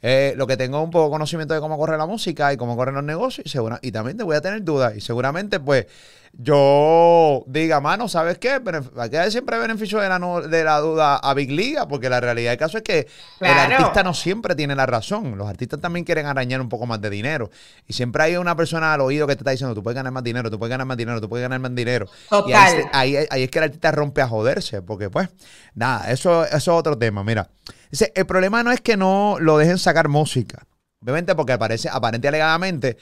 Eh, 0.01 0.35
lo 0.37 0.47
que 0.47 0.57
tengo 0.57 0.81
un 0.81 0.91
poco 0.91 1.11
conocimiento 1.11 1.55
de 1.55 1.61
cómo 1.61 1.77
corre 1.77 1.99
la 1.99 2.07
música 2.07 2.53
y 2.53 2.57
cómo 2.57 2.77
corren 2.77 2.95
los 2.95 3.03
negocios 3.03 3.45
y, 3.45 3.51
segura, 3.51 3.81
y 3.83 3.91
también 3.91 4.17
te 4.17 4.23
voy 4.23 4.37
a 4.37 4.41
tener 4.41 4.63
dudas 4.63 4.97
y 4.97 5.01
seguramente 5.01 5.59
pues 5.59 5.87
yo 6.33 7.45
diga, 7.47 7.81
mano, 7.81 8.09
¿sabes 8.09 8.39
qué? 8.39 8.61
Hay 8.97 9.11
que 9.11 9.31
siempre 9.31 9.59
beneficio 9.59 9.99
de 10.01 10.09
la, 10.09 10.19
de 10.19 10.65
la 10.65 10.79
duda 10.79 11.17
a 11.17 11.35
Big 11.35 11.51
Liga 11.51 11.89
porque 11.89 12.09
la 12.09 12.21
realidad 12.21 12.51
del 12.51 12.59
caso 12.59 12.79
es 12.79 12.85
que 12.85 13.09
el 13.41 13.49
artista 13.49 14.03
no 14.03 14.15
siempre 14.15 14.55
tiene 14.55 14.75
la 14.75 14.87
razón. 14.87 15.37
Los 15.37 15.49
artistas 15.49 15.81
también 15.81 16.05
quieren 16.05 16.27
arañar 16.27 16.61
un 16.61 16.69
poco 16.69 16.87
más 16.87 17.01
de 17.01 17.11
dinero 17.11 17.51
y 17.87 17.93
siempre 17.93 18.23
hay 18.23 18.37
una 18.37 18.57
persona 18.57 18.95
al 18.95 19.01
oído 19.01 19.27
que 19.27 19.35
te 19.35 19.41
está 19.41 19.51
diciendo, 19.51 19.75
tú 19.75 19.83
puedes 19.83 19.97
ganar 19.97 20.13
más 20.13 20.25
dinero, 20.25 20.51
tú 20.51 20.59
puedes 20.59 20.71
ganar 20.71 20.87
más 20.87 20.97
dinero, 20.97 21.21
tú 21.21 21.29
puedes 21.29 21.43
ganar 21.43 21.61
más 21.61 21.75
dinero. 21.75 22.07
Y 22.47 22.53
ahí, 22.53 23.17
ahí, 23.31 23.43
es 23.43 23.51
que 23.51 23.59
el 23.59 23.65
artista 23.65 23.91
rompe 23.91 24.23
a 24.23 24.29
joderse 24.29 24.83
porque 24.83 25.11
pues, 25.11 25.29
nada, 25.75 26.11
eso, 26.11 26.45
eso 26.45 26.57
es 26.57 26.69
otro 26.69 26.97
tema. 26.97 27.25
Mira. 27.25 27.49
Dice, 27.91 28.13
el 28.15 28.27
problema 28.27 28.63
no 28.63 28.71
es 28.71 28.81
que 28.81 28.97
no 28.97 29.37
lo 29.41 29.59
dejen 29.59 29.79
sacar 29.79 30.09
música. 30.09 30.67
Obviamente 31.03 31.35
porque 31.35 31.53
aparece, 31.53 31.89
aparente 31.89 32.29
alegadamente, 32.29 32.97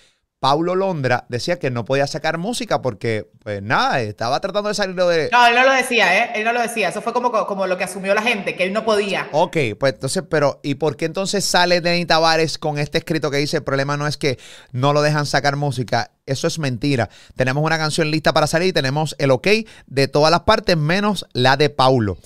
Paulo 0.47 0.77
Londra 0.77 1.25
decía 1.29 1.59
que 1.59 1.73
no 1.73 1.85
podía 1.85 2.07
sacar 2.07 2.39
música 2.39 2.81
porque, 2.81 3.29
pues 3.43 3.61
nada, 3.65 4.01
estaba 4.01 4.39
tratando 4.39 4.69
de 4.69 4.77
salirlo 4.77 5.09
de... 5.09 5.29
No, 5.33 5.45
él 5.45 5.57
no 5.57 5.65
lo 5.65 5.73
decía, 5.73 6.23
¿eh? 6.23 6.31
Él 6.37 6.45
no 6.45 6.53
lo 6.53 6.63
decía. 6.63 6.91
Eso 6.91 7.03
fue 7.03 7.13
como, 7.13 7.33
como 7.33 7.67
lo 7.67 7.77
que 7.77 7.83
asumió 7.83 8.15
la 8.15 8.23
gente, 8.23 8.55
que 8.55 8.63
él 8.63 8.73
no 8.73 8.85
podía. 8.85 9.27
Ok, 9.33 9.57
pues 9.77 9.95
entonces, 9.95 10.23
pero 10.31 10.61
¿y 10.63 10.77
por 10.77 10.97
qué 10.97 11.07
entonces 11.07 11.45
sale 11.45 11.81
Denny 11.81 12.07
Tavares 12.07 12.59
con 12.59 12.79
este 12.79 12.99
escrito 12.99 13.29
que 13.29 13.39
dice, 13.39 13.57
el 13.57 13.65
problema 13.65 13.97
no 13.97 14.07
es 14.07 14.17
que 14.17 14.39
no 14.71 14.93
lo 14.93 15.03
dejan 15.03 15.27
sacar 15.27 15.57
música? 15.57 16.13
Eso 16.27 16.47
es 16.47 16.61
mentira. 16.61 17.11
Tenemos 17.35 17.65
una 17.65 17.77
canción 17.77 18.09
lista 18.13 18.33
para 18.33 18.47
salir 18.47 18.69
y 18.69 18.73
tenemos 18.73 19.17
el 19.19 19.33
ok 19.33 19.49
de 19.89 20.07
todas 20.07 20.31
las 20.31 20.43
partes 20.43 20.77
menos 20.77 21.27
la 21.33 21.57
de 21.57 21.71
Paulo. 21.71 22.19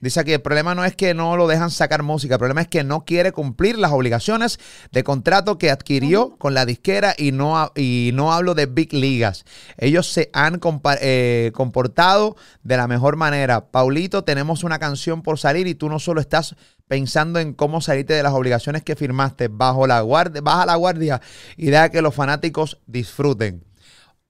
Dice 0.00 0.18
aquí, 0.20 0.32
el 0.32 0.40
problema 0.40 0.74
no 0.74 0.86
es 0.86 0.96
que 0.96 1.12
no 1.12 1.36
lo 1.36 1.46
dejan 1.46 1.70
sacar 1.70 2.02
música, 2.02 2.36
el 2.36 2.38
problema 2.38 2.62
es 2.62 2.68
que 2.68 2.82
no 2.84 3.04
quiere 3.04 3.32
cumplir 3.32 3.76
las 3.76 3.92
obligaciones 3.92 4.58
de 4.92 5.04
contrato 5.04 5.58
que 5.58 5.70
adquirió 5.70 6.38
con 6.38 6.54
la 6.54 6.64
disquera 6.64 7.14
y 7.18 7.32
no, 7.32 7.70
y 7.76 8.10
no 8.14 8.32
hablo 8.32 8.54
de 8.54 8.64
big 8.64 8.94
ligas. 8.94 9.44
Ellos 9.76 10.10
se 10.10 10.30
han 10.32 10.58
eh, 11.02 11.52
comportado 11.54 12.36
de 12.62 12.78
la 12.78 12.88
mejor 12.88 13.16
manera. 13.16 13.66
Paulito, 13.70 14.24
tenemos 14.24 14.64
una 14.64 14.78
canción 14.78 15.20
por 15.20 15.38
salir 15.38 15.66
y 15.66 15.74
tú 15.74 15.90
no 15.90 15.98
solo 15.98 16.22
estás 16.22 16.56
pensando 16.88 17.38
en 17.38 17.52
cómo 17.52 17.82
salirte 17.82 18.14
de 18.14 18.22
las 18.22 18.32
obligaciones 18.32 18.82
que 18.82 18.96
firmaste, 18.96 19.48
bajo 19.48 19.86
la 19.86 20.00
guardia, 20.00 20.40
baja 20.40 20.64
la 20.64 20.76
guardia 20.76 21.20
y 21.58 21.66
deja 21.66 21.90
que 21.90 22.00
los 22.00 22.14
fanáticos 22.14 22.78
disfruten. 22.86 23.64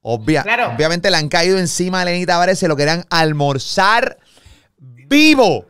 Obviamente 0.02 1.11
le 1.12 1.16
han 1.16 1.28
caído 1.28 1.59
encima 1.59 2.00
a 2.00 2.04
Lenita 2.04 2.33
Tavares, 2.33 2.59
se 2.59 2.66
lo 2.66 2.74
querían 2.74 3.04
almorzar 3.09 4.18
vivo. 5.11 5.66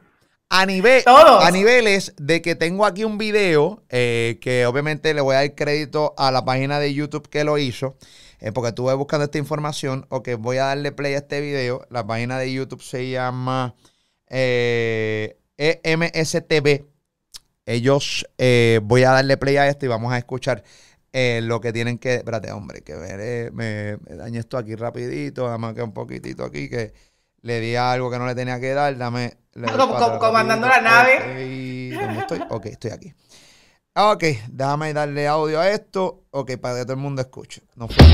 A, 0.52 0.66
nivel, 0.66 1.04
a 1.06 1.48
niveles 1.52 2.12
de 2.16 2.42
que 2.42 2.56
tengo 2.56 2.84
aquí 2.84 3.04
un 3.04 3.18
video 3.18 3.84
eh, 3.88 4.38
que 4.40 4.66
obviamente 4.66 5.14
le 5.14 5.20
voy 5.20 5.36
a 5.36 5.38
dar 5.38 5.54
crédito 5.54 6.12
a 6.18 6.32
la 6.32 6.44
página 6.44 6.80
de 6.80 6.92
YouTube 6.92 7.28
que 7.28 7.44
lo 7.44 7.56
hizo, 7.56 7.96
eh, 8.40 8.50
porque 8.50 8.70
estuve 8.70 8.92
buscando 8.94 9.26
esta 9.26 9.38
información. 9.38 10.06
Ok, 10.08 10.30
voy 10.40 10.56
a 10.56 10.64
darle 10.64 10.90
play 10.90 11.14
a 11.14 11.18
este 11.18 11.40
video. 11.40 11.86
La 11.88 12.04
página 12.04 12.36
de 12.36 12.52
YouTube 12.52 12.82
se 12.82 13.08
llama 13.10 13.76
eh, 14.26 15.38
EMSTV. 15.56 16.84
Ellos, 17.64 18.26
voy 18.82 19.04
a 19.04 19.12
darle 19.12 19.36
play 19.36 19.56
a 19.56 19.68
esto 19.68 19.86
y 19.86 19.88
vamos 19.88 20.12
a 20.12 20.18
escuchar 20.18 20.64
lo 21.12 21.60
que 21.60 21.72
tienen 21.72 21.96
que. 21.96 22.16
Espérate, 22.16 22.50
hombre, 22.50 22.82
que 22.82 22.96
ver, 22.96 23.52
me, 23.52 23.98
me 23.98 24.16
dañé 24.16 24.40
esto 24.40 24.58
aquí 24.58 24.74
rapidito. 24.74 25.48
Dame 25.48 25.74
que 25.74 25.82
un 25.82 25.92
poquitito 25.92 26.42
aquí 26.42 26.68
que 26.68 26.92
le 27.42 27.60
di 27.60 27.76
algo 27.76 28.10
que 28.10 28.18
no 28.18 28.26
le 28.26 28.34
tenía 28.34 28.60
que 28.60 28.72
dar, 28.74 28.96
dame... 28.96 29.38
Como, 29.76 30.18
comandando 30.18 30.68
la 30.68 30.80
nave. 30.80 31.90
¿Dónde 31.94 32.20
estoy? 32.20 32.40
Ok, 32.50 32.66
estoy 32.66 32.92
aquí. 32.92 33.12
Ok, 33.94 34.24
déjame 34.48 34.92
darle 34.92 35.26
audio 35.26 35.60
a 35.60 35.68
esto. 35.68 36.22
Ok, 36.30 36.56
para 36.58 36.78
que 36.78 36.82
todo 36.84 36.92
el 36.92 37.00
mundo 37.00 37.20
escuche. 37.20 37.62
No 37.74 37.88
fue. 37.88 38.04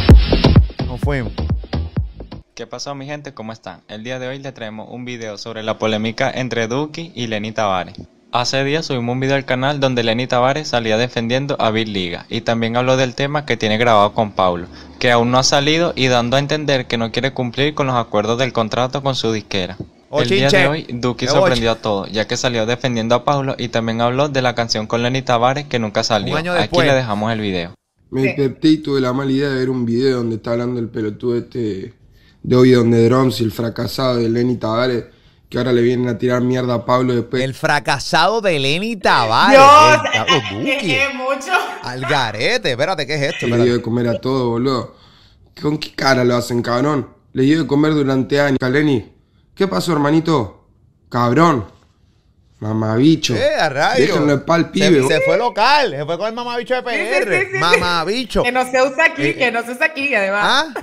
No 0.81 0.93
Nos 0.93 1.01
fuimos. 1.01 1.33
¿Qué 2.55 2.67
pasó 2.67 2.95
mi 2.95 3.05
gente? 3.05 3.35
¿Cómo 3.35 3.53
están? 3.53 3.83
El 3.87 4.03
día 4.03 4.19
de 4.19 4.29
hoy 4.29 4.39
les 4.39 4.55
traemos 4.55 4.89
un 4.91 5.05
video 5.05 5.37
sobre 5.37 5.63
la 5.63 5.79
polémica 5.79 6.31
entre 6.31 6.69
Duki 6.69 7.13
y 7.15 7.27
Lenny 7.27 7.53
Tavares. 7.53 7.97
Hace 8.33 8.65
días 8.65 8.85
subimos 8.85 9.13
un 9.15 9.21
video 9.21 9.37
al 9.37 9.45
canal 9.45 9.79
donde 9.79 10.03
Lenny 10.03 10.27
Tavares 10.27 10.69
salía 10.69 10.99
defendiendo 10.99 11.57
a 11.61 11.71
Big 11.71 11.89
Liga 11.89 12.27
y 12.29 12.41
también 12.41 12.77
habló 12.77 12.97
del 12.97 13.15
tema 13.15 13.47
que 13.47 13.57
tiene 13.57 13.79
grabado 13.79 14.13
con 14.15 14.33
Paulo, 14.33 14.67
que 14.99 15.13
aún 15.13 15.31
no 15.31 15.39
ha 15.39 15.43
salido 15.43 15.93
y 15.95 16.09
dando 16.09 16.37
a 16.37 16.41
entender 16.41 16.87
que 16.87 16.99
no 16.99 17.13
quiere 17.13 17.33
cumplir 17.33 17.75
con 17.75 17.87
los 17.87 17.95
acuerdos 17.95 18.39
del 18.39 18.53
contrato 18.53 19.03
con 19.03 19.15
su 19.15 19.33
disquera. 19.33 19.79
Oh, 20.11 20.23
el 20.23 20.29
día 20.29 20.49
de 20.49 20.67
hoy 20.67 20.87
Duki 20.89 21.27
sorprendió 21.27 21.71
a 21.71 21.77
todos, 21.77 22.11
ya 22.11 22.27
que 22.27 22.37
salió 22.37 22.67
defendiendo 22.67 23.15
a 23.15 23.25
Paulo 23.25 23.55
y 23.59 23.69
también 23.69 24.01
habló 24.01 24.29
de 24.29 24.43
la 24.43 24.55
canción 24.55 24.87
con 24.87 25.03
Lenny 25.03 25.23
Tavares 25.23 25.67
que 25.67 25.79
nunca 25.79 26.03
salió. 26.03 26.33
Un 26.33 26.39
año 26.39 26.53
Aquí 26.53 26.79
le 26.81 26.95
dejamos 26.95 27.33
el 27.33 27.41
video. 27.41 27.75
Me 28.11 28.23
desperté 28.23 28.69
y 28.69 28.77
tuve 28.79 29.01
la 29.01 29.13
mala 29.13 29.31
idea 29.31 29.49
de 29.49 29.59
ver 29.59 29.71
un 29.71 29.87
video 29.87 30.19
donde 30.19 30.37
está 30.37 30.53
hablando 30.53 30.79
el 30.81 30.89
pelotudo 30.89 31.37
este 31.37 31.95
de 32.43 32.57
hoy 32.57 32.71
donde 32.73 33.05
Drums 33.09 33.41
y 33.41 33.45
el 33.45 33.53
fracasado 33.53 34.17
de 34.17 34.29
Lenny 34.29 34.57
Tavares, 34.57 35.05
que 35.49 35.59
ahora 35.59 35.73
le 35.73 35.81
vienen 35.83 36.09
a 36.09 36.19
tirar 36.19 36.41
mierda 36.43 36.75
a 36.75 36.85
Pablo 36.85 37.15
después. 37.15 37.43
El 37.43 37.55
fracasado 37.55 38.41
de 38.41 38.59
Lenny 38.59 38.97
Tavares. 38.97 39.59
Dios, 39.59 40.65
es 40.83 41.15
mucho. 41.15 41.53
Al 41.83 42.01
garete. 42.03 42.73
Espérate, 42.73 43.07
¿qué 43.07 43.15
es 43.15 43.35
esto? 43.35 43.47
le 43.47 43.57
dio 43.63 43.75
de 43.75 43.83
comer 43.83 44.09
a 44.09 44.21
todo, 44.21 44.51
boludo. 44.51 44.97
¿Con 45.63 45.79
qué 45.79 45.95
cara 45.95 46.25
lo 46.25 46.37
hacen, 46.37 46.63
cabrón? 46.63 47.09
Le 47.33 47.45
dio 47.45 47.63
de 47.63 47.67
comer 47.67 47.95
durante 47.95 48.41
años. 48.41 48.59
a 48.61 48.69
Lenny, 48.69 49.13
¿qué 49.55 49.69
pasó, 49.69 49.93
hermanito? 49.93 50.67
Cabrón. 51.09 51.67
Mamabicho. 52.59 53.35
Eh, 53.37 53.55
a 53.61 53.69
rayos. 53.69 54.09
Déjenlo 54.09 54.33
en 54.33 54.45
pal, 54.45 54.63
Se- 54.65 54.71
pibe. 54.71 55.07
Se, 55.07 55.21
fue 55.21 55.37
local. 55.37 55.91
Se 55.91 56.05
fue 56.07 56.17
con 56.19 56.27
el 56.29 56.35
mamabicho 56.35 56.75
de 56.75 56.81
sí, 56.81 56.87
PR. 57.25 57.35
sí, 57.41 57.47
sí. 57.53 57.59
Mamabicho. 57.59 58.43
Que 58.43 58.53
no 58.53 58.65
se 58.71 58.83
usa 58.83 59.05
aquí, 59.07 59.23
Eh, 59.23 59.37
que 59.37 59.53
no 59.53 59.63
se 59.63 59.73
usa 59.73 59.87
aquí, 59.87 60.15
además. 60.15 60.43
¿Ah? 60.75 60.81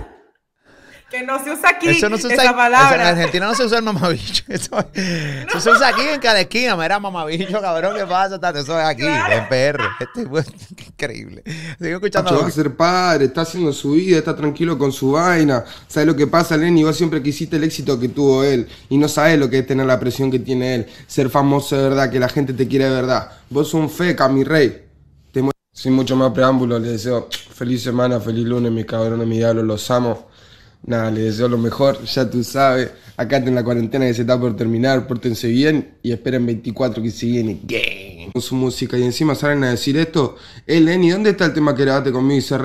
Que 1.13 1.21
no 1.23 1.43
se 1.43 1.51
usa 1.51 1.69
aquí 1.69 1.89
Eso 1.89 2.09
no 2.09 2.17
se 2.17 2.25
usa 2.25 2.35
esa 2.37 2.49
en- 2.49 2.55
palabra. 2.55 2.95
En 2.95 3.07
Argentina 3.17 3.45
no 3.45 3.53
se 3.53 3.63
usa 3.65 3.77
el 3.77 3.83
mamabicho. 3.83 4.43
Eso, 4.49 4.75
eso 4.95 5.59
se 5.59 5.69
usa 5.69 5.89
aquí 5.89 6.01
en 6.01 6.19
cada 6.19 6.41
esquina. 6.41 6.75
Mira, 6.75 6.99
mamabicho, 6.99 7.61
cabrón, 7.61 7.95
¿qué 7.95 8.05
pasa? 8.05 8.35
Eso 8.59 8.79
es 8.79 8.85
aquí, 8.85 9.03
Claro. 9.03 9.33
en 9.33 9.47
PR. 9.47 9.83
Este, 9.99 10.27
qué 10.75 10.83
increíble. 10.85 11.43
Sigo 11.79 11.95
escuchando. 11.97 12.31
Nacho 12.31 12.39
a 12.39 12.43
va 12.43 12.47
a 12.47 12.51
ser 12.51 12.75
padre, 12.75 13.25
está 13.25 13.41
haciendo 13.41 13.71
su 13.73 13.91
vida, 13.91 14.17
está 14.17 14.35
tranquilo 14.35 14.77
con 14.79 14.91
su 14.91 15.11
vaina. 15.11 15.63
¿Sabes 15.87 16.07
lo 16.07 16.15
que 16.15 16.25
pasa, 16.25 16.57
Lenny? 16.57 16.83
Vos 16.83 16.97
siempre 16.97 17.21
quisiste 17.21 17.57
el 17.57 17.63
éxito 17.63 17.99
que 17.99 18.09
tuvo 18.09 18.43
él. 18.43 18.67
Y 18.89 18.97
no 18.97 19.07
sabes 19.07 19.37
lo 19.37 19.49
que 19.49 19.59
es 19.59 19.67
tener 19.67 19.85
la 19.85 19.99
presión 19.99 20.31
que 20.31 20.39
tiene 20.39 20.73
él. 20.75 20.87
Ser 21.05 21.29
famoso 21.29 21.77
de 21.77 21.83
verdad, 21.89 22.09
que 22.09 22.19
la 22.19 22.29
gente 22.29 22.53
te 22.53 22.67
quiere 22.67 22.85
de 22.85 22.91
verdad. 22.91 23.29
Vos 23.51 23.67
sos 23.69 23.79
un 23.81 23.89
feca, 23.91 24.27
mi 24.29 24.43
rey. 24.43 24.83
Te 25.31 25.43
Sin 25.71 25.93
mucho 25.93 26.15
más 26.15 26.31
preámbulo, 26.31 26.79
les 26.79 26.91
deseo 26.93 27.27
feliz 27.53 27.83
semana, 27.83 28.19
feliz 28.19 28.45
lunes, 28.45 28.71
mis 28.71 28.85
cabrones, 28.85 29.27
mi 29.27 29.37
diablo, 29.37 29.61
los 29.61 29.89
amo. 29.91 30.29
Nada, 30.85 31.09
les 31.11 31.25
deseo 31.25 31.47
lo 31.47 31.57
mejor, 31.57 32.03
ya 32.03 32.29
tú 32.29 32.43
sabes. 32.43 32.91
Acá 33.15 33.37
en 33.37 33.55
la 33.55 33.63
cuarentena 33.63 34.05
que 34.05 34.13
se 34.13 34.21
está 34.21 34.39
por 34.39 34.55
terminar, 34.55 35.07
pórtense 35.07 35.47
bien 35.47 35.97
y 36.01 36.11
esperen 36.11 36.45
24 36.45 37.01
que 37.01 37.11
se 37.11 37.27
viene. 37.27 37.59
Gang. 37.63 38.31
Con 38.33 38.41
su 38.41 38.55
música 38.55 38.97
y 38.97 39.03
encima 39.03 39.35
salen 39.35 39.63
a 39.63 39.69
decir 39.69 39.97
esto. 39.97 40.35
Eh, 40.65 40.81
Lenny, 40.81 41.11
¿dónde 41.11 41.29
está 41.29 41.45
el 41.45 41.53
tema 41.53 41.75
que 41.75 41.83
grabaste 41.83 42.11
conmigo 42.11 42.37
y 42.37 42.41
se? 42.41 42.55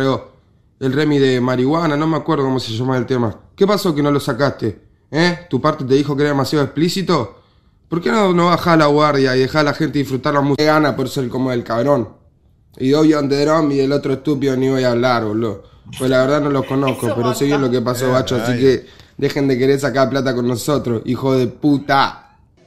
El 0.80 0.92
remi 0.92 1.18
de 1.18 1.40
marihuana, 1.40 1.96
no 1.96 2.06
me 2.06 2.16
acuerdo 2.16 2.44
cómo 2.44 2.60
se 2.60 2.72
llama 2.72 2.96
el 2.96 3.06
tema. 3.06 3.38
¿Qué 3.54 3.66
pasó 3.66 3.94
que 3.94 4.02
no 4.02 4.10
lo 4.10 4.20
sacaste? 4.20 4.78
¿Eh? 5.10 5.46
¿Tu 5.50 5.60
parte 5.60 5.84
te 5.84 5.94
dijo 5.94 6.16
que 6.16 6.22
era 6.22 6.30
demasiado 6.30 6.64
explícito? 6.64 7.38
¿Por 7.88 8.00
qué 8.00 8.10
no, 8.10 8.32
no 8.32 8.46
bajás 8.46 8.78
la 8.78 8.86
guardia 8.86 9.36
y 9.36 9.40
dejás 9.40 9.62
a 9.62 9.64
la 9.64 9.74
gente 9.74 9.98
disfrutar 9.98 10.34
la 10.34 10.40
música? 10.40 10.64
Gana 10.64 10.94
por 10.94 11.08
ser 11.08 11.28
como 11.28 11.50
el 11.52 11.64
cabrón. 11.64 12.08
Y 12.76 12.92
hoy 12.92 13.14
on 13.14 13.28
the 13.28 13.44
drum 13.44 13.72
y 13.72 13.76
del 13.76 13.92
otro 13.92 14.12
estúpido 14.12 14.56
ni 14.56 14.68
voy 14.68 14.84
a 14.84 14.92
hablar, 14.92 15.24
boludo. 15.24 15.64
Pues 15.96 16.10
la 16.10 16.18
verdad 16.20 16.40
no 16.40 16.50
los 16.50 16.64
conozco, 16.66 17.06
Eso 17.06 17.16
pero 17.16 17.34
sé 17.34 17.44
bien 17.46 17.60
lo 17.60 17.70
que 17.70 17.80
pasó, 17.80 18.06
Eh, 18.08 18.12
bacho. 18.12 18.36
Así 18.36 18.52
ay. 18.52 18.58
que 18.60 18.86
dejen 19.16 19.48
de 19.48 19.56
querer 19.58 19.78
sacar 19.80 20.10
plata 20.10 20.34
con 20.34 20.46
nosotros, 20.46 21.02
hijo 21.06 21.36
de 21.36 21.46
puta. 21.46 22.24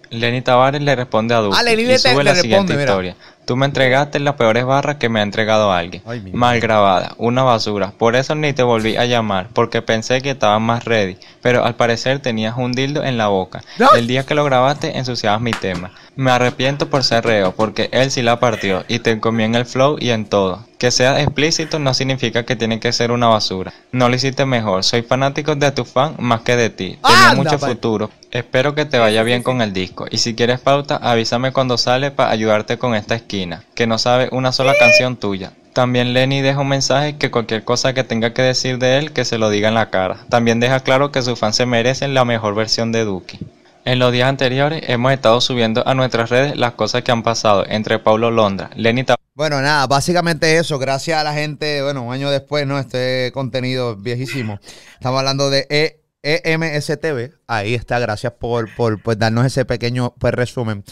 Lenny 0.09 0.41
Tavares 0.41 0.81
le 0.81 0.93
responde 0.93 1.33
a 1.33 1.37
Duki 1.39 1.55
Ah, 1.57 1.71
y 1.73 1.97
sube 1.97 2.23
la 2.23 2.35
siguiente 2.35 2.73
responde, 2.73 2.73
mira. 2.73 2.83
historia. 2.83 3.15
Tú 3.45 3.55
me 3.55 3.65
entregaste 3.65 4.19
las 4.19 4.35
peores 4.35 4.65
barras 4.65 4.97
que 4.97 5.07
me 5.07 5.19
ha 5.21 5.23
entregado 5.23 5.71
alguien. 5.71 6.03
Ay, 6.05 6.19
mi 6.19 6.31
Mal 6.33 6.59
grabada, 6.59 7.15
una 7.17 7.43
basura. 7.43 7.91
Por 7.97 8.15
eso 8.17 8.35
ni 8.35 8.51
te 8.53 8.61
volví 8.61 8.97
a 8.97 9.05
llamar, 9.05 9.47
porque 9.53 9.81
pensé 9.81 10.21
que 10.21 10.31
estabas 10.31 10.59
más 10.61 10.83
ready. 10.83 11.17
Pero 11.41 11.63
al 11.63 11.75
parecer 11.75 12.19
tenías 12.19 12.55
un 12.57 12.73
dildo 12.73 13.03
en 13.03 13.17
la 13.17 13.27
boca. 13.29 13.63
No. 13.79 13.89
El 13.95 14.05
día 14.07 14.25
que 14.25 14.35
lo 14.35 14.43
grabaste 14.43 14.97
ensuciabas 14.97 15.39
mi 15.41 15.51
tema. 15.51 15.91
Me 16.15 16.31
arrepiento 16.31 16.89
por 16.89 17.03
ser 17.03 17.23
reo, 17.23 17.53
porque 17.53 17.89
él 17.93 18.11
sí 18.11 18.21
la 18.21 18.39
partió 18.39 18.83
y 18.87 18.99
te 18.99 19.19
comió 19.19 19.45
en 19.45 19.55
el 19.55 19.65
flow 19.65 19.97
y 19.99 20.09
en 20.09 20.25
todo. 20.25 20.65
Que 20.77 20.91
sea 20.91 21.21
explícito 21.21 21.79
no 21.79 21.93
significa 21.93 22.43
que 22.43 22.55
tiene 22.55 22.79
que 22.79 22.91
ser 22.91 23.11
una 23.11 23.27
basura. 23.27 23.73
No 23.91 24.09
lo 24.09 24.15
hiciste 24.15 24.45
mejor. 24.45 24.83
Soy 24.83 25.03
fanático 25.03 25.55
de 25.55 25.71
tu 25.71 25.85
fan 25.85 26.15
más 26.19 26.41
que 26.41 26.55
de 26.55 26.69
ti. 26.69 26.99
Tenía 27.01 27.33
mucho 27.35 27.57
futuro. 27.57 28.09
Espero 28.31 28.75
que 28.75 28.85
te 28.85 28.99
vaya 28.99 29.23
bien 29.23 29.41
con 29.41 29.61
el 29.61 29.73
disco. 29.73 30.05
Y 30.09 30.17
si 30.17 30.35
quieres 30.35 30.59
pauta, 30.59 30.97
avísame 30.97 31.53
cuando 31.53 31.77
sale 31.77 32.11
para 32.11 32.31
ayudarte 32.31 32.77
con 32.77 32.93
esta 32.93 33.15
esquina, 33.15 33.63
que 33.73 33.87
no 33.87 33.97
sabe 33.97 34.27
una 34.31 34.51
sola 34.51 34.73
canción 34.77 35.15
tuya. 35.15 35.53
También 35.73 36.13
Lenny 36.13 36.41
deja 36.41 36.59
un 36.59 36.67
mensaje 36.67 37.17
que 37.17 37.31
cualquier 37.31 37.63
cosa 37.63 37.93
que 37.93 38.03
tenga 38.03 38.33
que 38.33 38.41
decir 38.41 38.77
de 38.77 38.97
él, 38.97 39.13
que 39.13 39.23
se 39.23 39.37
lo 39.37 39.49
diga 39.49 39.69
en 39.69 39.75
la 39.75 39.89
cara. 39.89 40.25
También 40.29 40.59
deja 40.59 40.81
claro 40.81 41.11
que 41.11 41.21
sus 41.21 41.39
fans 41.39 41.55
se 41.55 41.65
merecen 41.65 42.13
la 42.13 42.25
mejor 42.25 42.55
versión 42.55 42.91
de 42.91 43.05
Duki. 43.05 43.39
En 43.83 43.97
los 43.97 44.11
días 44.11 44.29
anteriores 44.29 44.83
hemos 44.87 45.11
estado 45.11 45.41
subiendo 45.41 45.87
a 45.87 45.95
nuestras 45.95 46.29
redes 46.29 46.55
las 46.55 46.73
cosas 46.73 47.01
que 47.01 47.11
han 47.11 47.23
pasado 47.23 47.65
entre 47.67 47.97
Paulo 47.97 48.29
Londra, 48.29 48.69
Lenny 48.75 49.03
Bueno, 49.33 49.59
nada, 49.59 49.87
básicamente 49.87 50.57
eso. 50.57 50.77
Gracias 50.77 51.19
a 51.19 51.23
la 51.23 51.33
gente, 51.33 51.81
bueno, 51.81 52.03
un 52.03 52.13
año 52.13 52.29
después, 52.29 52.67
¿no? 52.67 52.77
Este 52.77 53.31
contenido 53.33 53.95
viejísimo. 53.95 54.59
Estamos 54.93 55.17
hablando 55.19 55.49
de 55.49 55.65
E- 55.69 56.01
EMSTV. 56.23 57.31
Ahí 57.47 57.73
está, 57.73 57.97
gracias 57.97 58.33
por, 58.33 58.73
por, 58.75 59.01
darnos 59.17 59.45
ese 59.47 59.65
pequeño 59.65 60.13
pues, 60.19 60.33
resumen. 60.35 60.83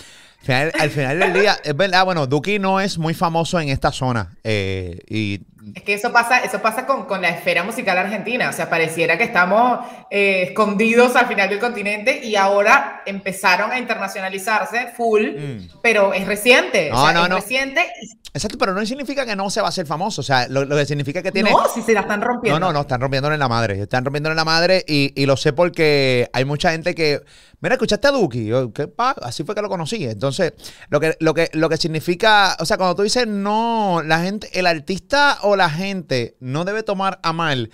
Al 0.48 0.90
final 0.90 1.20
del 1.20 1.34
día, 1.34 1.60
es 1.64 1.76
verdad, 1.76 2.06
bueno, 2.06 2.26
Duki 2.26 2.58
no 2.58 2.80
es 2.80 2.98
muy 2.98 3.14
famoso 3.14 3.60
en 3.60 3.70
esta 3.70 3.92
zona. 3.92 4.36
eh, 4.44 5.00
y 5.08 5.42
Es 5.76 5.84
que 5.84 5.94
eso 5.94 6.12
pasa, 6.12 6.40
eso 6.40 6.62
pasa 6.62 6.86
con, 6.86 7.06
con 7.06 7.22
la 7.22 7.30
esfera 7.30 7.64
musical 7.64 7.98
argentina. 7.98 8.50
O 8.50 8.54
sea, 8.54 8.70
pareciera 8.70 9.18
que 9.18 9.24
estamos 9.26 9.80
eh, 10.10 10.44
escondidos 10.50 11.16
al 11.16 11.28
final 11.28 11.50
del 11.50 11.60
continente 11.60 12.20
y 12.24 12.36
ahora 12.36 13.02
empezaron 13.06 13.72
a 13.72 13.78
internacionalizarse 13.80 14.88
full, 14.96 15.20
Mm. 15.30 15.68
pero 15.82 16.14
es 16.14 16.26
reciente. 16.28 16.90
No, 16.90 17.02
o 17.02 17.06
sea, 17.06 17.14
no, 17.14 17.24
es 17.24 17.30
no. 17.30 17.36
reciente. 17.38 17.86
Exacto, 18.34 18.58
pero 18.60 18.74
no 18.74 18.86
significa 18.86 19.26
que 19.26 19.36
no 19.36 19.50
se 19.50 19.60
va 19.60 19.68
a 19.68 19.70
hacer 19.70 19.86
famoso. 19.88 20.22
O 20.22 20.24
sea, 20.24 20.48
lo, 20.48 20.64
lo 20.64 20.76
que 20.76 20.86
significa 20.86 21.22
que 21.24 21.32
tiene. 21.32 21.50
No, 21.52 21.68
si 21.74 21.82
se 21.82 21.94
la 21.94 22.02
están 22.02 22.22
rompiendo. 22.22 22.60
No, 22.60 22.68
no, 22.68 22.74
no, 22.74 22.82
están 22.82 23.02
rompiéndole 23.02 23.34
en 23.34 23.40
la 23.40 23.48
madre. 23.48 23.82
Están 23.82 24.06
rompiéndole 24.06 24.34
en 24.34 24.38
la 24.38 24.46
madre 24.46 24.84
y, 24.88 25.12
y 25.20 25.26
lo 25.26 25.36
sé 25.36 25.52
porque 25.54 26.30
hay 26.34 26.46
mucha 26.46 26.72
gente 26.72 26.94
que. 26.94 27.22
Mira, 27.62 27.76
¿escuchaste 27.76 28.08
a 28.08 28.12
Duki? 28.12 28.46
Yo, 28.46 28.72
¿Qué 28.72 28.88
pa? 28.88 29.16
Así 29.22 29.44
fue 29.44 29.54
que 29.56 29.62
lo 29.62 29.68
conocí. 29.68 30.06
Entonces, 30.06 30.54
lo 30.90 31.00
que, 31.00 31.18
lo 31.20 31.34
que, 31.34 31.50
lo 31.54 31.68
que 31.70 31.78
significa. 31.78 32.56
O 32.60 32.66
sea, 32.66 32.78
cuando 32.78 32.96
tú 32.96 33.02
dices 33.02 33.28
no, 33.28 34.02
la 34.06 34.20
gente, 34.22 34.48
el 34.58 34.68
artista 34.68 35.40
o 35.50 35.56
la 35.56 35.70
gente 35.70 36.36
no 36.40 36.66
debe 36.66 36.84
tomar 36.84 37.20
a 37.24 37.34
mal. 37.34 37.70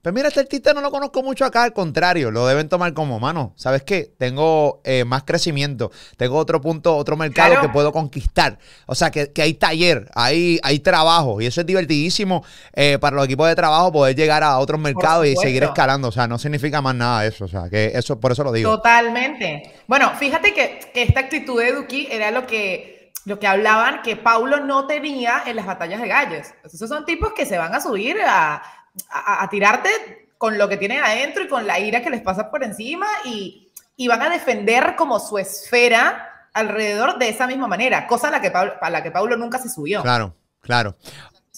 Pues 0.00 0.14
mira, 0.14 0.28
este 0.28 0.38
artista 0.40 0.72
no 0.72 0.80
lo 0.80 0.92
conozco 0.92 1.24
mucho 1.24 1.44
acá, 1.44 1.64
al 1.64 1.72
contrario, 1.72 2.30
lo 2.30 2.46
deben 2.46 2.68
tomar 2.68 2.94
como, 2.94 3.18
mano, 3.18 3.52
¿sabes 3.56 3.82
qué? 3.82 4.08
Tengo 4.16 4.80
eh, 4.84 5.04
más 5.04 5.24
crecimiento, 5.24 5.90
tengo 6.16 6.36
otro 6.36 6.60
punto, 6.60 6.96
otro 6.96 7.16
mercado 7.16 7.50
Claro. 7.50 7.66
que 7.66 7.72
puedo 7.72 7.92
conquistar. 7.92 8.58
O 8.86 8.94
sea, 8.94 9.10
que, 9.10 9.32
que 9.32 9.42
hay 9.42 9.54
taller, 9.54 10.08
hay, 10.14 10.60
hay 10.62 10.78
trabajo, 10.78 11.40
y 11.40 11.46
eso 11.46 11.60
es 11.60 11.66
divertidísimo 11.66 12.44
eh, 12.74 12.98
para 13.00 13.16
los 13.16 13.24
equipos 13.24 13.48
de 13.48 13.56
trabajo 13.56 13.90
poder 13.90 14.14
llegar 14.14 14.44
a 14.44 14.58
otros 14.60 14.80
mercados 14.80 15.26
y 15.26 15.34
seguir 15.34 15.64
escalando. 15.64 16.08
O 16.08 16.12
sea, 16.12 16.28
no 16.28 16.38
significa 16.38 16.80
más 16.80 16.94
nada 16.94 17.26
eso. 17.26 17.46
O 17.46 17.48
sea, 17.48 17.68
que 17.68 17.90
eso, 17.92 18.20
por 18.20 18.30
eso 18.30 18.44
lo 18.44 18.52
digo. 18.52 18.70
Totalmente. 18.76 19.74
Bueno, 19.88 20.12
fíjate 20.16 20.54
que, 20.54 20.78
que 20.94 21.02
esta 21.02 21.20
actitud 21.20 21.60
de 21.60 21.72
Duki 21.72 22.06
era 22.08 22.30
lo 22.30 22.46
que, 22.46 22.97
lo 23.28 23.38
que 23.38 23.46
hablaban 23.46 24.00
que 24.02 24.16
Paulo 24.16 24.60
no 24.60 24.86
tenía 24.86 25.42
en 25.46 25.56
las 25.56 25.66
batallas 25.66 26.00
de 26.00 26.08
gallos. 26.08 26.46
Esos 26.64 26.88
son 26.88 27.04
tipos 27.04 27.32
que 27.34 27.44
se 27.44 27.58
van 27.58 27.74
a 27.74 27.80
subir 27.80 28.16
a, 28.26 28.62
a- 29.10 29.48
tirarte 29.50 30.30
con 30.38 30.56
lo 30.56 30.68
que 30.68 30.78
tienen 30.78 31.02
adentro 31.04 31.42
y 31.44 31.48
con 31.48 31.66
la 31.66 31.78
ira 31.78 32.00
que 32.00 32.08
les 32.10 32.22
pasa 32.22 32.50
por 32.50 32.64
encima 32.64 33.06
y, 33.24 33.70
y 33.96 34.08
van 34.08 34.22
a 34.22 34.30
defender 34.30 34.96
como 34.96 35.20
su 35.20 35.36
esfera 35.36 36.48
alrededor 36.54 37.18
de 37.18 37.28
esa 37.28 37.46
misma 37.46 37.68
manera, 37.68 38.06
cosa 38.06 38.28
a 38.28 38.30
la 38.30 38.40
que 38.40 38.50
Paulo, 38.50 38.72
a 38.80 38.88
la 38.90 39.02
que 39.02 39.10
Paulo 39.10 39.36
nunca 39.36 39.58
se 39.58 39.68
subió. 39.68 40.00
Claro, 40.02 40.34
claro. 40.60 40.96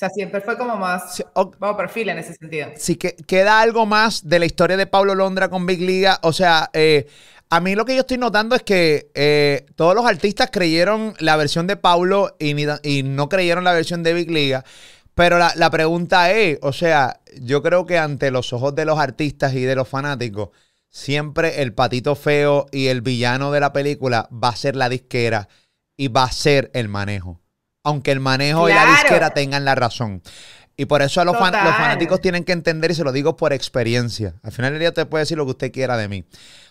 O 0.01 0.07
sea, 0.07 0.09
siempre 0.09 0.41
fue 0.41 0.57
como 0.57 0.77
más 0.79 1.15
Sí, 1.17 1.23
o- 1.35 1.51
bajo 1.59 1.77
perfil 1.77 2.09
en 2.09 2.17
ese 2.19 2.33
sentido. 2.33 2.69
si 2.77 2.97
que, 2.97 3.17
queda 3.17 3.61
algo 3.61 3.85
más 3.85 4.27
de 4.27 4.39
la 4.39 4.47
historia 4.47 4.79
de 4.79 4.87
Pablo 4.87 5.15
Londra 5.15 5.51
con 5.51 5.67
Big 5.67 5.83
Liga. 5.83 6.19
O 6.23 6.33
sea, 6.33 6.71
eh, 6.73 7.07
a 7.51 7.61
mí 7.61 7.75
lo 7.75 7.85
que 7.85 7.95
yo 7.97 8.01
estoy 8.01 8.17
notando 8.17 8.57
es 8.57 8.63
que 8.63 9.11
eh, 9.15 9.67
todos 9.77 9.95
los 9.95 10.07
artistas 10.07 10.49
creyeron 10.51 11.13
la 11.19 11.37
versión 11.37 11.67
de 11.67 11.77
Pablo 11.77 12.35
y, 12.39 12.55
ni- 12.55 12.65
y 12.83 13.03
no 13.03 13.29
creyeron 13.29 13.63
la 13.63 13.75
versión 13.75 14.03
de 14.03 14.15
Big 14.15 14.31
Liga. 14.31 14.65
Pero 15.15 15.39
la, 15.39 15.53
la 15.55 15.69
pregunta 15.69 16.31
es, 16.33 16.59
o 16.63 16.73
sea, 16.73 17.21
yo 17.39 17.63
creo 17.63 17.85
que 17.85 17.99
ante 17.99 18.31
los 18.31 18.55
ojos 18.55 18.75
de 18.75 18.87
los 18.87 18.99
artistas 18.99 19.53
y 19.53 19.61
de 19.61 19.75
los 19.75 19.87
fanáticos, 19.87 20.49
siempre 20.89 21.61
el 21.61 21.75
patito 21.75 22.15
feo 22.15 22.65
y 22.73 22.87
el 22.87 23.03
villano 23.03 23.53
de 23.53 23.61
la 23.61 23.75
película 23.75 24.31
va 24.33 24.49
a 24.49 24.57
ser 24.57 24.77
la 24.77 24.89
disquera 24.89 25.49
y 25.95 26.09
va 26.09 26.23
a 26.25 26.33
ser 26.33 26.71
el 26.73 26.89
manejo. 26.89 27.39
Aunque 27.85 28.13
el 28.13 28.21
manejo 28.21 28.69
y 28.69 28.73
la 28.75 28.87
disquera 28.87 29.31
tengan 29.31 29.65
la 29.65 29.75
razón. 29.75 30.23
Y 30.77 30.87
por 30.87 31.03
eso 31.03 31.21
a 31.21 31.25
los, 31.25 31.37
fan- 31.37 31.53
Total. 31.53 31.65
los 31.67 31.77
fanáticos 31.77 32.21
tienen 32.21 32.45
que 32.45 32.53
entender, 32.53 32.91
y 32.91 32.95
se 32.95 33.05
lo 33.05 33.13
digo 33.13 33.37
por 33.37 33.53
experiencia. 33.53 34.35
Al 34.43 34.53
final 34.53 34.73
del 34.73 34.81
día 34.81 34.89
usted 34.91 35.07
puede 35.07 35.23
decir 35.23 35.37
lo 35.37 35.45
que 35.45 35.51
usted 35.53 35.73
quiera 35.73 35.97
de 35.97 36.09
mí. 36.09 36.25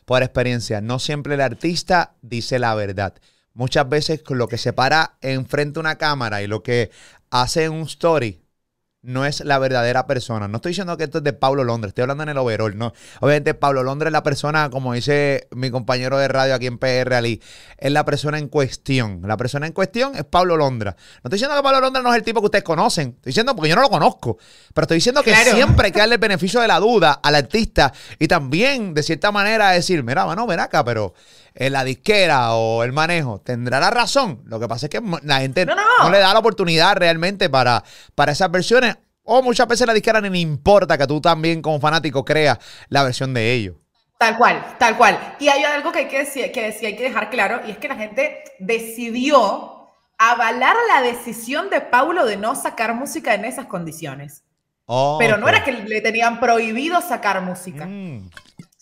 Por 0.05 0.24
experiencia. 0.24 0.82
No 0.82 0.97
siempre 0.99 1.36
el 1.36 1.41
artista 1.41 2.14
dice 2.22 2.57
la 2.60 2.74
verdad. 2.76 3.14
Muchas 3.53 3.88
veces 3.89 4.24
con 4.24 4.38
lo 4.38 4.47
que 4.47 4.57
se 4.57 4.74
para 4.74 5.18
enfrente 5.22 5.80
a 5.80 5.82
una 5.82 5.97
cámara 5.97 6.41
y 6.41 6.47
lo 6.47 6.64
que 6.64 6.89
hace 7.30 7.66
en 7.66 7.74
un 7.74 7.82
story 7.84 8.41
no 9.02 9.26
es 9.26 9.39
la 9.41 9.58
verdadera 9.60 10.06
persona. 10.08 10.47
No 10.50 10.58
estoy 10.58 10.72
diciendo 10.72 10.97
que 10.97 11.06
esto 11.06 11.20
es 11.20 11.24
de 11.24 11.32
Pablo 11.32 11.64
Londres, 11.64 11.91
estoy 11.91 12.02
hablando 12.02 12.24
en 12.24 12.30
el 12.30 12.38
overall, 12.38 12.78
¿no? 12.78 12.91
Obviamente 13.22 13.54
Pablo 13.54 13.82
Londres 13.82 14.08
es 14.10 14.12
la 14.14 14.24
persona, 14.24 14.70
como 14.70 14.93
dice 14.93 15.47
mi 15.52 15.72
compañero 15.72 16.18
de 16.18 16.28
radio 16.28 16.54
aquí 16.56 16.68
en 16.68 16.78
PR 16.78 17.14
Ali, 17.14 17.41
es 17.78 17.91
la 17.91 18.04
persona 18.04 18.38
en 18.39 18.50
cuestión. 18.50 19.22
La 19.26 19.38
persona 19.38 19.68
en 19.68 19.74
cuestión 19.74 20.16
es 20.16 20.26
Pablo 20.26 20.58
Londra. 20.58 20.97
No 21.24 21.30
estoy 21.30 21.38
diciendo 21.38 21.56
que 21.56 21.64
Pablo 21.64 21.80
Londra 21.80 22.02
no 22.02 22.12
es 22.12 22.18
el 22.18 22.24
tipo 22.24 22.41
que 22.41 22.45
ustedes 22.45 22.64
conocen, 22.66 23.10
estoy 23.16 23.30
diciendo 23.32 23.56
porque 23.56 23.70
yo 23.70 23.76
no 23.78 23.82
lo 23.84 23.89
conozco, 23.89 24.38
pero 24.74 24.84
estoy 24.84 24.97
diciendo 24.97 25.24
que 25.24 25.32
Claro. 25.32 25.52
siempre 25.56 25.86
hay 25.88 25.91
que 25.93 26.00
darle 26.00 26.16
el 26.16 26.22
beneficio 26.30 26.60
de 26.60 26.68
la 26.68 26.80
duda 26.80 27.20
al 27.24 27.36
artista 27.36 27.93
y 28.20 28.28
también, 28.28 28.93
de 28.93 29.04
cierta 29.04 29.32
manera, 29.32 29.72
decir, 29.72 30.04
mira, 30.04 30.26
bueno, 30.26 30.45
ven 30.45 30.60
acá, 30.60 30.84
pero 30.84 31.14
en 31.60 31.74
la 31.74 31.84
disquera 31.84 32.53
o 32.55 32.84
el 32.84 32.91
manejo 32.93 33.41
tendrá 33.41 33.80
la 33.80 33.91
razón. 33.91 34.41
Lo 34.45 34.60
que 34.60 34.68
pasa 34.68 34.86
es 34.86 34.89
que 34.89 35.01
la 35.24 35.39
gente 35.41 35.66
No, 35.66 35.76
no. 35.76 36.10
le 36.10 36.18
da 36.20 36.34
la 36.34 36.39
oportunidad 36.39 36.95
realmente 36.95 37.49
para, 37.49 37.84
para 38.16 38.32
esas 38.32 38.49
versiones. 38.49 38.97
O 39.24 39.43
muchas 39.43 39.68
veces 39.68 39.86
la 39.86 39.93
disquera 39.93 40.22
ni 40.22 40.30
le 40.30 40.39
importa 40.39 40.97
que 40.97 41.05
tú 41.05 41.22
también 41.22 41.62
como 41.62 41.80
fanático 41.80 42.26
creas 42.26 42.57
la 42.88 43.03
versión 43.03 43.34
de 43.34 43.51
ellos. 43.53 43.76
Tal 44.18 44.38
cual, 44.38 44.76
tal 44.80 44.97
cual. 44.97 45.36
Y 45.39 45.49
hay 45.49 45.64
algo 45.64 45.91
que 45.91 45.99
hay 45.99 46.07
que 46.07 46.20
decir, 46.20 46.51
que 46.51 46.66
decir- 46.72 46.88
hay 46.88 46.95
que 46.95 47.03
dejar 47.03 47.30
claro, 47.30 47.62
y 47.68 47.72
es 47.72 47.78
que 47.78 47.88
la 47.89 47.95
gente 47.95 48.43
decidió 48.60 49.88
avalar 50.18 50.76
la 50.93 51.01
decisión 51.01 51.70
de 51.70 51.82
Paulo 51.82 52.26
de 52.26 52.38
no 52.38 52.55
sacar 52.55 52.93
música 52.93 53.34
en 53.34 53.45
esas 53.45 53.66
condiciones. 53.68 54.43
Pero 55.20 55.38
no 55.38 55.47
era 55.47 55.64
que 55.64 55.72
le 55.72 56.01
tenían 56.01 56.39
prohibido 56.39 56.99
sacar 57.01 57.41
música. 57.41 57.86
Mm. 57.86 58.30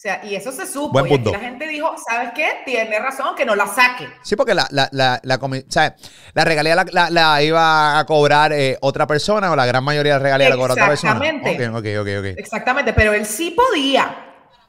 Sea, 0.07 0.21
y 0.23 0.35
eso 0.35 0.53
se 0.53 0.65
supo. 0.65 0.93
Buen 0.93 1.07
y 1.07 1.09
aquí 1.15 1.23
punto. 1.23 1.37
la 1.37 1.43
gente 1.43 1.67
dijo, 1.67 1.93
¿sabes 2.09 2.29
qué? 2.33 2.47
Tiene 2.63 2.97
razón, 2.97 3.35
que 3.35 3.43
no 3.43 3.57
la 3.57 3.67
saque. 3.67 4.07
Sí, 4.23 4.37
porque 4.37 4.53
la, 4.53 4.65
la, 4.71 4.87
la, 4.93 5.19
la, 5.21 5.37
sea, 5.67 5.97
la 6.33 6.45
regalía 6.45 6.75
la, 6.75 6.85
la- 6.93 7.09
la 7.09 7.43
iba 7.43 7.99
a 7.99 8.05
cobrar 8.05 8.53
eh, 8.53 8.77
otra 8.79 9.05
persona 9.05 9.51
o 9.51 9.55
la 9.57 9.65
gran 9.65 9.83
mayoría 9.83 10.13
de 10.13 10.19
la 10.19 10.23
regalía 10.23 10.49
la 10.49 10.55
cobra 10.55 10.75
otra 10.75 10.87
persona. 10.87 11.11
Exactamente. 11.15 11.67
Ok, 11.67 11.75
ok, 11.75 11.85
ok, 11.99 12.07
ok. 12.19 12.25
Exactamente, 12.39 12.93
pero 12.93 13.11
él 13.11 13.25
sí 13.25 13.51
podía. 13.51 14.15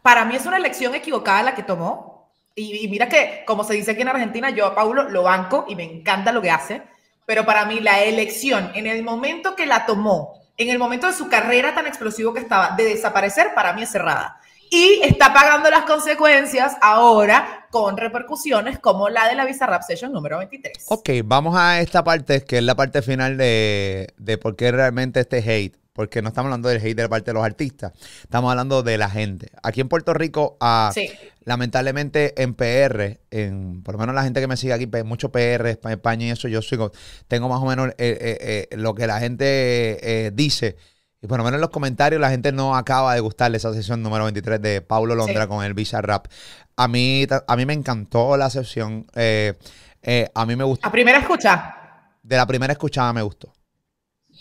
Para 0.02 0.24
mí 0.24 0.34
es 0.34 0.44
una 0.44 0.56
elección 0.56 0.96
equivocada 0.96 1.44
la 1.44 1.54
que 1.54 1.62
tomó. 1.62 2.32
Y, 2.56 2.84
y 2.84 2.88
mira 2.88 3.08
que, 3.08 3.44
como 3.46 3.62
se 3.62 3.74
dice 3.74 3.92
aquí 3.92 4.02
en 4.02 4.08
Argentina, 4.08 4.50
yo 4.50 4.66
a 4.66 4.74
Paulo 4.74 5.04
lo 5.08 5.22
banco 5.22 5.66
y 5.68 5.76
me 5.76 5.84
encanta 5.84 6.32
lo 6.32 6.42
que 6.42 6.50
hace. 6.50 6.82
Pero 7.26 7.46
para 7.46 7.64
mí 7.64 7.78
la 7.78 8.02
elección, 8.02 8.72
en 8.74 8.88
el 8.88 9.04
momento 9.04 9.54
que 9.54 9.66
la 9.66 9.86
tomó, 9.86 10.34
en 10.56 10.68
el 10.68 10.80
momento 10.80 11.06
de 11.06 11.12
su 11.12 11.28
carrera 11.28 11.76
tan 11.76 11.86
explosivo 11.86 12.34
que 12.34 12.40
estaba, 12.40 12.70
de 12.76 12.82
desaparecer, 12.86 13.54
para 13.54 13.72
mí 13.74 13.84
es 13.84 13.90
cerrada. 13.90 14.37
Y 14.70 15.00
está 15.02 15.32
pagando 15.32 15.70
las 15.70 15.82
consecuencias 15.84 16.76
ahora 16.80 17.66
con 17.70 17.96
repercusiones 17.96 18.78
como 18.78 19.08
la 19.08 19.28
de 19.28 19.34
la 19.34 19.44
Visa 19.44 19.66
Session 19.82 20.12
número 20.12 20.38
23. 20.38 20.86
Ok, 20.88 21.10
vamos 21.24 21.56
a 21.56 21.80
esta 21.80 22.04
parte, 22.04 22.42
que 22.44 22.58
es 22.58 22.62
la 22.64 22.74
parte 22.74 23.02
final 23.02 23.36
de, 23.36 24.08
de 24.16 24.38
por 24.38 24.56
qué 24.56 24.70
realmente 24.72 25.20
este 25.20 25.38
hate. 25.38 25.76
Porque 25.92 26.22
no 26.22 26.28
estamos 26.28 26.46
hablando 26.46 26.68
del 26.68 26.78
hate 26.80 26.94
de 26.96 27.02
la 27.02 27.08
parte 27.08 27.30
de 27.32 27.34
los 27.34 27.44
artistas, 27.44 27.92
estamos 28.22 28.48
hablando 28.52 28.84
de 28.84 28.96
la 28.98 29.10
gente. 29.10 29.50
Aquí 29.64 29.80
en 29.80 29.88
Puerto 29.88 30.14
Rico, 30.14 30.56
ah, 30.60 30.92
Sí. 30.94 31.10
lamentablemente 31.42 32.40
en 32.40 32.54
PR, 32.54 33.18
en, 33.32 33.82
por 33.82 33.94
lo 33.94 33.98
menos 33.98 34.14
la 34.14 34.22
gente 34.22 34.40
que 34.40 34.46
me 34.46 34.56
sigue 34.56 34.74
aquí, 34.74 34.86
mucho 35.04 35.32
PR, 35.32 35.72
Espa- 35.72 35.90
España 35.90 36.26
y 36.26 36.30
eso, 36.30 36.46
yo 36.46 36.62
sigo, 36.62 36.92
tengo 37.26 37.48
más 37.48 37.60
o 37.60 37.64
menos 37.66 37.88
eh, 37.88 37.94
eh, 37.98 38.68
eh, 38.70 38.76
lo 38.76 38.94
que 38.94 39.08
la 39.08 39.18
gente 39.18 40.30
dice. 40.34 40.76
Y 41.20 41.26
por 41.26 41.38
lo 41.38 41.44
menos 41.44 41.56
en 41.56 41.62
los 41.62 41.70
comentarios 41.70 42.20
la 42.20 42.30
gente 42.30 42.52
no 42.52 42.76
acaba 42.76 43.14
de 43.14 43.20
gustarle 43.20 43.56
esa 43.56 43.72
sesión 43.72 44.02
número 44.02 44.24
23 44.24 44.62
de 44.62 44.80
Paulo 44.82 45.14
Londra 45.16 45.42
Sí. 45.42 45.48
con 45.48 45.64
el 45.64 45.74
Visa 45.74 46.00
Rap. 46.00 46.26
A 46.76 46.86
mí, 46.86 47.26
a 47.46 47.56
mí 47.56 47.66
me 47.66 47.72
encantó 47.72 48.36
la 48.36 48.50
sesión. 48.50 49.06
eh, 49.16 49.54
eh, 50.02 50.28
a 50.32 50.46
mí 50.46 50.54
me 50.54 50.62
gustó. 50.62 50.86
A 50.86 50.92
primera 50.92 51.18
escucha. 51.18 51.74
De 52.22 52.36
la 52.36 52.46
primera 52.46 52.72
escuchada 52.72 53.12
me 53.12 53.22
gustó. 53.22 53.52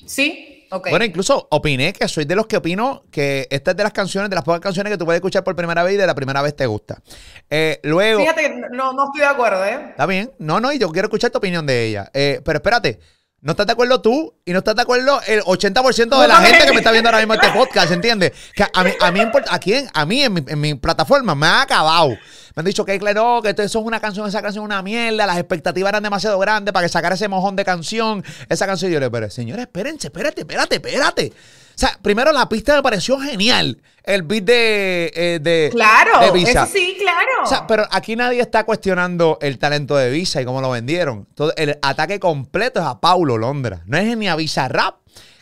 Sí. 0.05 0.67
Ok. 0.69 0.89
Bueno, 0.91 1.05
incluso 1.05 1.47
opiné 1.49 1.93
que 1.93 2.07
soy 2.07 2.25
de 2.25 2.36
los 2.36 2.45
que 2.45 2.57
opino 2.57 3.05
que 3.09 3.47
esta 3.49 3.71
es 3.71 3.78
de 3.78 3.84
las 3.84 3.93
canciones, 3.93 4.30
de 4.30 4.36
las 4.36 4.43
pocas 4.43 4.59
canciones 4.61 4.91
que 4.91 4.97
tú 4.97 5.05
puedes 5.05 5.17
escuchar 5.19 5.43
por 5.43 5.55
primera 5.55 5.82
vez 5.82 5.93
y 5.95 5.97
de 5.97 6.05
la 6.05 6.13
primera 6.13 6.41
vez 6.41 6.55
te 6.55 6.67
gusta. 6.67 7.01
Eh, 7.49 7.80
luego. 7.84 8.19
Fíjate 8.19 8.41
que 8.41 8.49
no, 8.71 8.93
no 8.93 9.05
estoy 9.05 9.21
de 9.21 9.28
acuerdo, 9.28 9.65
¿eh? 9.65 9.88
Está 9.91 10.05
bien. 10.05 10.32
No, 10.38 10.59
no, 10.59 10.71
y 10.71 10.78
yo 10.78 10.91
quiero 10.91 11.07
escuchar 11.07 11.32
tu 11.32 11.38
opinión 11.39 11.65
de 11.65 11.86
ella. 11.86 12.09
Pero 12.13 12.53
espérate, 12.53 12.99
no 13.48 13.52
estás 13.52 13.66
de 13.66 13.72
acuerdo 13.72 14.02
tú 14.02 14.34
y 14.43 14.52
no 14.52 14.58
estás 14.58 14.76
de 14.76 14.82
acuerdo 14.82 15.22
el 15.26 15.41
80% 15.41 16.22
de 16.22 16.28
la 16.28 16.36
gente 16.36 16.60
no, 16.60 16.66
que 16.66 16.72
me 16.74 16.78
está 16.80 16.91
viendo 16.91 17.08
ahora 17.08 17.20
mismo 17.20 17.34
este 17.34 17.50
podcast, 17.52 17.93
¿entiendes? 17.93 18.34
Que 18.54 18.64
a 18.64 18.84
mí, 18.84 18.91
a 19.00 19.10
mí, 19.10 19.22
aquí 19.50 19.74
en, 19.74 19.89
a 19.93 20.06
mí 20.06 20.22
en 20.22 20.34
mi, 20.34 20.43
en 20.45 20.60
mi 20.60 20.76
plataforma 20.76 21.34
me 21.34 21.48
ha 21.48 21.62
acabado. 21.62 22.10
Me 22.58 22.62
han 22.62 22.66
dicho 22.66 22.84
que 22.86 22.97
claro, 22.97 23.39
que 23.43 23.51
eso 23.51 23.62
es 23.62 23.76
una 23.76 23.99
canción, 23.99 24.28
esa 24.28 24.41
canción 24.41 24.64
es 24.64 24.66
una 24.66 24.82
mierda, 24.82 25.28
las 25.28 25.38
expectativas 25.38 25.89
eran 25.89 26.01
demasiado 26.01 26.39
grandes 26.39 26.74
para 26.74 26.88
que 26.88 26.89
sacara 26.91 27.14
ese 27.14 27.28
mojón 27.28 27.55
de 27.55 27.64
canción, 27.64 28.24
esa 28.49 28.66
canción. 28.66 28.89
Y 28.89 28.95
yo 28.95 28.99
le 28.99 29.12
pero 29.12 29.30
señores, 29.30 29.68
espérense, 29.68 30.08
espérate, 30.08 30.41
espérate, 30.41 30.78
espérate. 30.78 31.34
O 31.34 31.78
sea, 31.80 31.99
primero 32.01 32.32
la 32.32 32.49
pista 32.49 32.76
me 32.76 32.82
pareció 32.82 33.20
genial. 33.20 33.80
El 34.01 34.24
beat 34.24 34.45
de, 34.45 35.12
eh, 35.16 35.39
de, 35.39 35.70
Claro, 35.72 36.20
de 36.20 36.32
Visa. 36.32 36.64
eso 36.64 36.74
sí, 36.74 36.97
claro. 36.99 37.43
O 37.43 37.45
sea, 37.45 37.68
pero 37.68 37.86
aquí 37.91 38.16
nadie 38.16 38.41
está 38.41 38.64
cuestionando 38.64 39.38
el 39.39 39.60
talento 39.60 39.95
de 39.95 40.10
Visa 40.10 40.41
y 40.41 40.45
cómo 40.45 40.60
lo 40.60 40.72
vendieron. 40.72 41.28
Todo 41.36 41.53
el 41.58 41.78
ataque 41.84 42.20
completo 42.20 42.80
es 42.80 42.88
a 42.88 42.99
Paulo 42.99 43.38
Londra. 43.38 43.84
No 43.86 43.99
es 43.99 44.18
ni 44.18 44.28
a 44.28 44.36
Visa 44.36 44.68
Rap. 44.68 44.95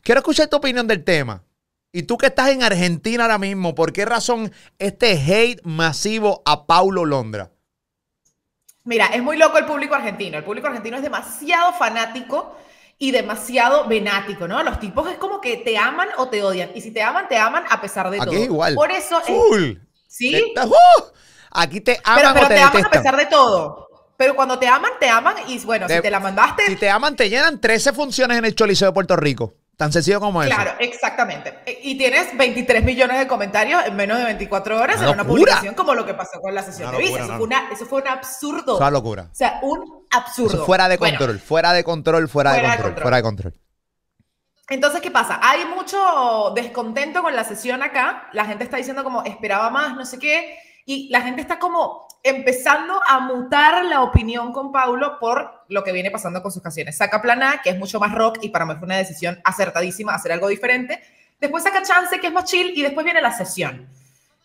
Quiero 0.03 0.20
escuchar 0.20 0.49
tu 0.49 0.57
opinión 0.57 0.86
del 0.86 1.05
tema. 1.05 1.43
Y 1.96 2.04
tú 2.04 2.18
que 2.18 2.26
estás 2.26 2.50
en 2.50 2.62
Argentina 2.62 3.24
ahora 3.24 3.38
mismo, 3.38 3.74
¿por 3.74 3.93
qué 3.93 4.04
razón 4.04 4.52
este 4.80 5.14
hate 5.14 5.62
masivo 5.64 6.41
a 6.46 6.68
Paulo 6.68 7.06
Londra? 7.06 7.52
Mira, 8.84 9.06
es 9.14 9.24
muy 9.24 9.38
loco 9.38 9.58
el 9.58 9.66
público 9.66 9.96
argentino. 9.96 10.38
El 10.38 10.43
público 10.43 10.68
argentino 10.68 10.98
es 10.98 11.04
demasiado 11.04 11.72
fanático 11.72 12.54
y 12.98 13.12
demasiado 13.12 13.88
venático, 13.88 14.46
¿no? 14.46 14.62
Los 14.62 14.78
tipos 14.82 15.10
es 15.10 15.18
como 15.18 15.39
que 15.39 15.56
te 15.56 15.78
aman 15.78 16.10
o 16.18 16.28
te 16.28 16.43
odian. 16.43 16.72
Y 16.76 16.82
si 16.82 16.91
te 16.91 17.02
aman, 17.02 17.30
te 17.30 17.38
aman 17.38 17.64
a 17.70 17.80
pesar 17.80 18.10
de 18.10 18.18
Aquí 18.18 18.26
todo. 18.26 18.36
es 18.39 18.43
igual. 18.43 18.76
Por 18.76 18.91
eso 18.91 19.22
es-. 19.26 19.78
Sí, 20.10 20.36
Esta- 20.36 20.66
¡Uh! 20.68 20.74
Aquí 21.52 21.80
te 21.80 21.98
aman 22.04 22.20
pero, 22.20 22.34
pero 22.34 22.46
o 22.46 22.50
te, 22.50 22.56
te 22.56 22.62
aman 22.62 22.86
a 22.88 22.89
pesar 22.89 23.16
de 23.16 23.26
todo. 23.28 23.88
Pero 24.18 24.36
cuando 24.36 24.60
te 24.60 24.68
aman, 24.68 24.91
te 25.00 25.08
aman 25.08 25.36
y 25.48 25.60
bueno, 25.60 25.88
si 25.88 26.02
te 26.02 26.12
la 26.12 26.20
mandaste, 26.20 26.66
Si 26.68 26.76
te 26.76 26.89
aman, 26.89 27.16
te 27.16 27.30
llenan 27.30 27.62
13 27.62 27.93
funciones 27.93 28.38
en 28.38 28.43
el 28.43 28.54
Choliseo 28.54 28.89
de 28.89 28.93
Puerto 28.93 29.16
Rico. 29.16 29.54
Tan 29.78 29.91
sencillo 29.91 30.21
como 30.21 30.41
eso. 30.41 30.55
claro, 30.55 30.71
exactamente. 30.80 31.53
E- 31.65 31.80
Y 31.84 31.97
tienes 31.97 32.36
23 32.38 32.84
millones 32.84 33.19
de 33.19 33.28
comentarios 33.28 33.86
en 33.86 33.95
menos 33.95 34.17
de 34.17 34.23
24 34.23 34.80
horas 34.80 34.97
Una 34.97 35.07
en 35.07 35.13
una 35.15 35.23
publicación 35.26 35.76
como 35.76 35.93
lo 35.93 36.05
que 36.05 36.13
pasó 36.13 36.39
con 36.39 36.55
la 36.55 36.63
sesión 36.63 36.89
Una 36.89 36.97
de 36.97 37.03
Visa. 37.03 37.11
locura, 37.19 37.26
Eso, 37.26 37.32
no, 37.34 37.38
fue 37.39 37.47
una- 37.47 37.69
eso 37.73 37.86
fue 37.86 38.01
un 38.01 38.07
absurdo. 38.07 38.73
Es 38.76 38.80
una 38.80 38.91
locura. 38.91 39.23
O 39.32 39.36
sea, 39.36 39.59
un 39.63 40.05
absurdo. 40.11 40.53
Eso 40.55 40.65
fuera 40.65 40.88
de 40.88 40.95
Bueno, 40.97 41.17
control, 41.17 41.39
fuera 41.39 41.73
de 41.73 41.84
control, 41.84 42.30
fuera, 42.30 42.51
de 42.53 42.59
Fuera 42.59 42.69
de 42.69 42.76
control, 42.78 42.89
control. 42.93 43.03
fuera 43.03 43.17
de 43.17 43.23
control. 43.23 43.53
Entonces, 44.69 45.01
¿qué 45.01 45.11
pasa? 45.11 45.39
Hay 45.43 45.65
mucho 45.65 46.51
descontento 46.55 47.21
con 47.21 47.36
la 47.36 47.43
sesión 47.43 47.84
acá. 47.84 48.30
La 48.34 48.45
gente 48.45 48.63
está 48.63 48.78
diciendo 48.78 49.03
como 49.03 49.23
esperaba 49.23 49.69
más, 49.69 49.95
no 49.95 50.05
sé 50.05 50.17
qué. 50.17 50.57
Y 50.86 51.09
la 51.09 51.21
gente 51.21 51.41
está 51.41 51.59
como 51.59 52.05
empezando 52.26 52.99
a 53.07 53.19
mutar 53.19 53.86
la 53.86 54.01
opinión 54.01 54.51
con 54.51 54.71
Paulo 54.71 55.19
por 55.19 55.63
lo 55.69 55.84
que 55.84 55.91
viene 55.91 56.09
pasando 56.09 56.41
con 56.41 56.51
sus 56.51 56.61
canciones. 56.61 56.97
Saca 56.97 57.21
Plana, 57.21 57.61
que 57.63 57.69
es 57.69 57.78
mucho 57.78 57.99
más 57.99 58.13
rock 58.13 58.39
y 58.41 58.49
para 58.49 58.65
mí 58.65 58.73
fue 58.73 58.88
una 58.88 58.97
decisión 58.97 59.39
acertadísima 59.43 60.15
hacer 60.15 60.32
algo 60.32 60.47
diferente. 60.47 61.01
Después 61.39 61.63
saca 61.63 61.84
Chance, 61.84 62.19
que 62.19 62.28
es 62.28 62.34
más 62.34 62.45
chill, 62.45 62.71
y 62.76 62.82
después 62.82 63.03
viene 63.03 63.21
la 63.21 63.32
sesión. 63.32 63.88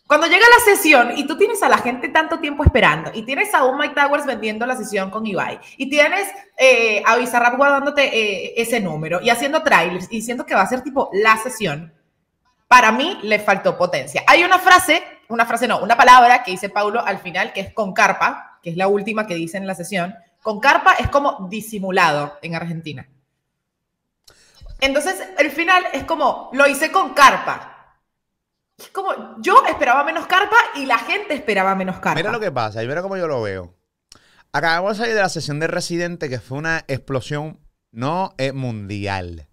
Cuando 0.06 0.26
llega 0.26 0.44
la 0.44 0.74
sesión 0.74 1.16
y 1.16 1.26
tú 1.26 1.38
tienes 1.38 1.62
a 1.62 1.68
la 1.68 1.78
gente 1.78 2.08
tanto 2.08 2.40
tiempo 2.40 2.64
esperando 2.64 3.12
y 3.14 3.22
tienes 3.22 3.54
a 3.54 3.64
un 3.64 3.78
Mike 3.78 3.94
Towers 3.94 4.26
vendiendo 4.26 4.66
la 4.66 4.76
sesión 4.76 5.08
con 5.08 5.24
Ibai 5.24 5.60
y 5.76 5.88
tienes 5.88 6.28
eh, 6.56 7.00
a 7.06 7.16
Bizarrap 7.16 7.56
guardándote 7.56 8.02
eh, 8.02 8.54
ese 8.56 8.80
número 8.80 9.20
y 9.22 9.30
haciendo 9.30 9.62
trailers 9.62 10.06
y 10.10 10.16
diciendo 10.16 10.44
que 10.44 10.56
va 10.56 10.62
a 10.62 10.66
ser 10.66 10.82
tipo 10.82 11.10
la 11.12 11.36
sesión, 11.36 11.94
para 12.66 12.90
mí 12.90 13.18
le 13.22 13.38
faltó 13.38 13.78
potencia. 13.78 14.24
Hay 14.26 14.42
una 14.42 14.58
frase, 14.58 15.00
una 15.30 15.46
frase 15.46 15.66
no, 15.66 15.80
una 15.80 15.96
palabra 15.96 16.42
que 16.42 16.50
dice 16.50 16.68
Paulo 16.68 17.04
al 17.04 17.18
final 17.18 17.52
que 17.52 17.60
es 17.60 17.72
con 17.72 17.94
carpa, 17.94 18.58
que 18.62 18.70
es 18.70 18.76
la 18.76 18.88
última 18.88 19.26
que 19.26 19.34
dice 19.34 19.56
en 19.56 19.66
la 19.66 19.74
sesión. 19.74 20.14
Con 20.42 20.60
carpa 20.60 20.94
es 20.94 21.08
como 21.08 21.48
disimulado 21.48 22.38
en 22.42 22.54
Argentina. 22.54 23.08
Entonces, 24.80 25.22
el 25.38 25.50
final 25.50 25.84
es 25.92 26.04
como, 26.04 26.50
lo 26.54 26.66
hice 26.66 26.90
con 26.90 27.12
carpa. 27.12 27.96
Es 28.78 28.88
como, 28.88 29.36
yo 29.40 29.62
esperaba 29.66 30.04
menos 30.04 30.26
carpa 30.26 30.56
y 30.74 30.86
la 30.86 30.98
gente 30.98 31.34
esperaba 31.34 31.74
menos 31.74 31.96
carpa. 31.96 32.14
Mira 32.14 32.32
lo 32.32 32.40
que 32.40 32.50
pasa, 32.50 32.82
y 32.82 32.88
mira 32.88 33.02
cómo 33.02 33.16
yo 33.18 33.28
lo 33.28 33.42
veo. 33.42 33.74
Acabamos 34.52 34.92
de 34.92 35.02
salir 35.02 35.14
de 35.14 35.20
la 35.20 35.28
sesión 35.28 35.60
de 35.60 35.66
Residente, 35.66 36.30
que 36.30 36.40
fue 36.40 36.58
una 36.58 36.84
explosión 36.88 37.60
no 37.92 38.34
eh, 38.38 38.52
mundial. 38.52 39.48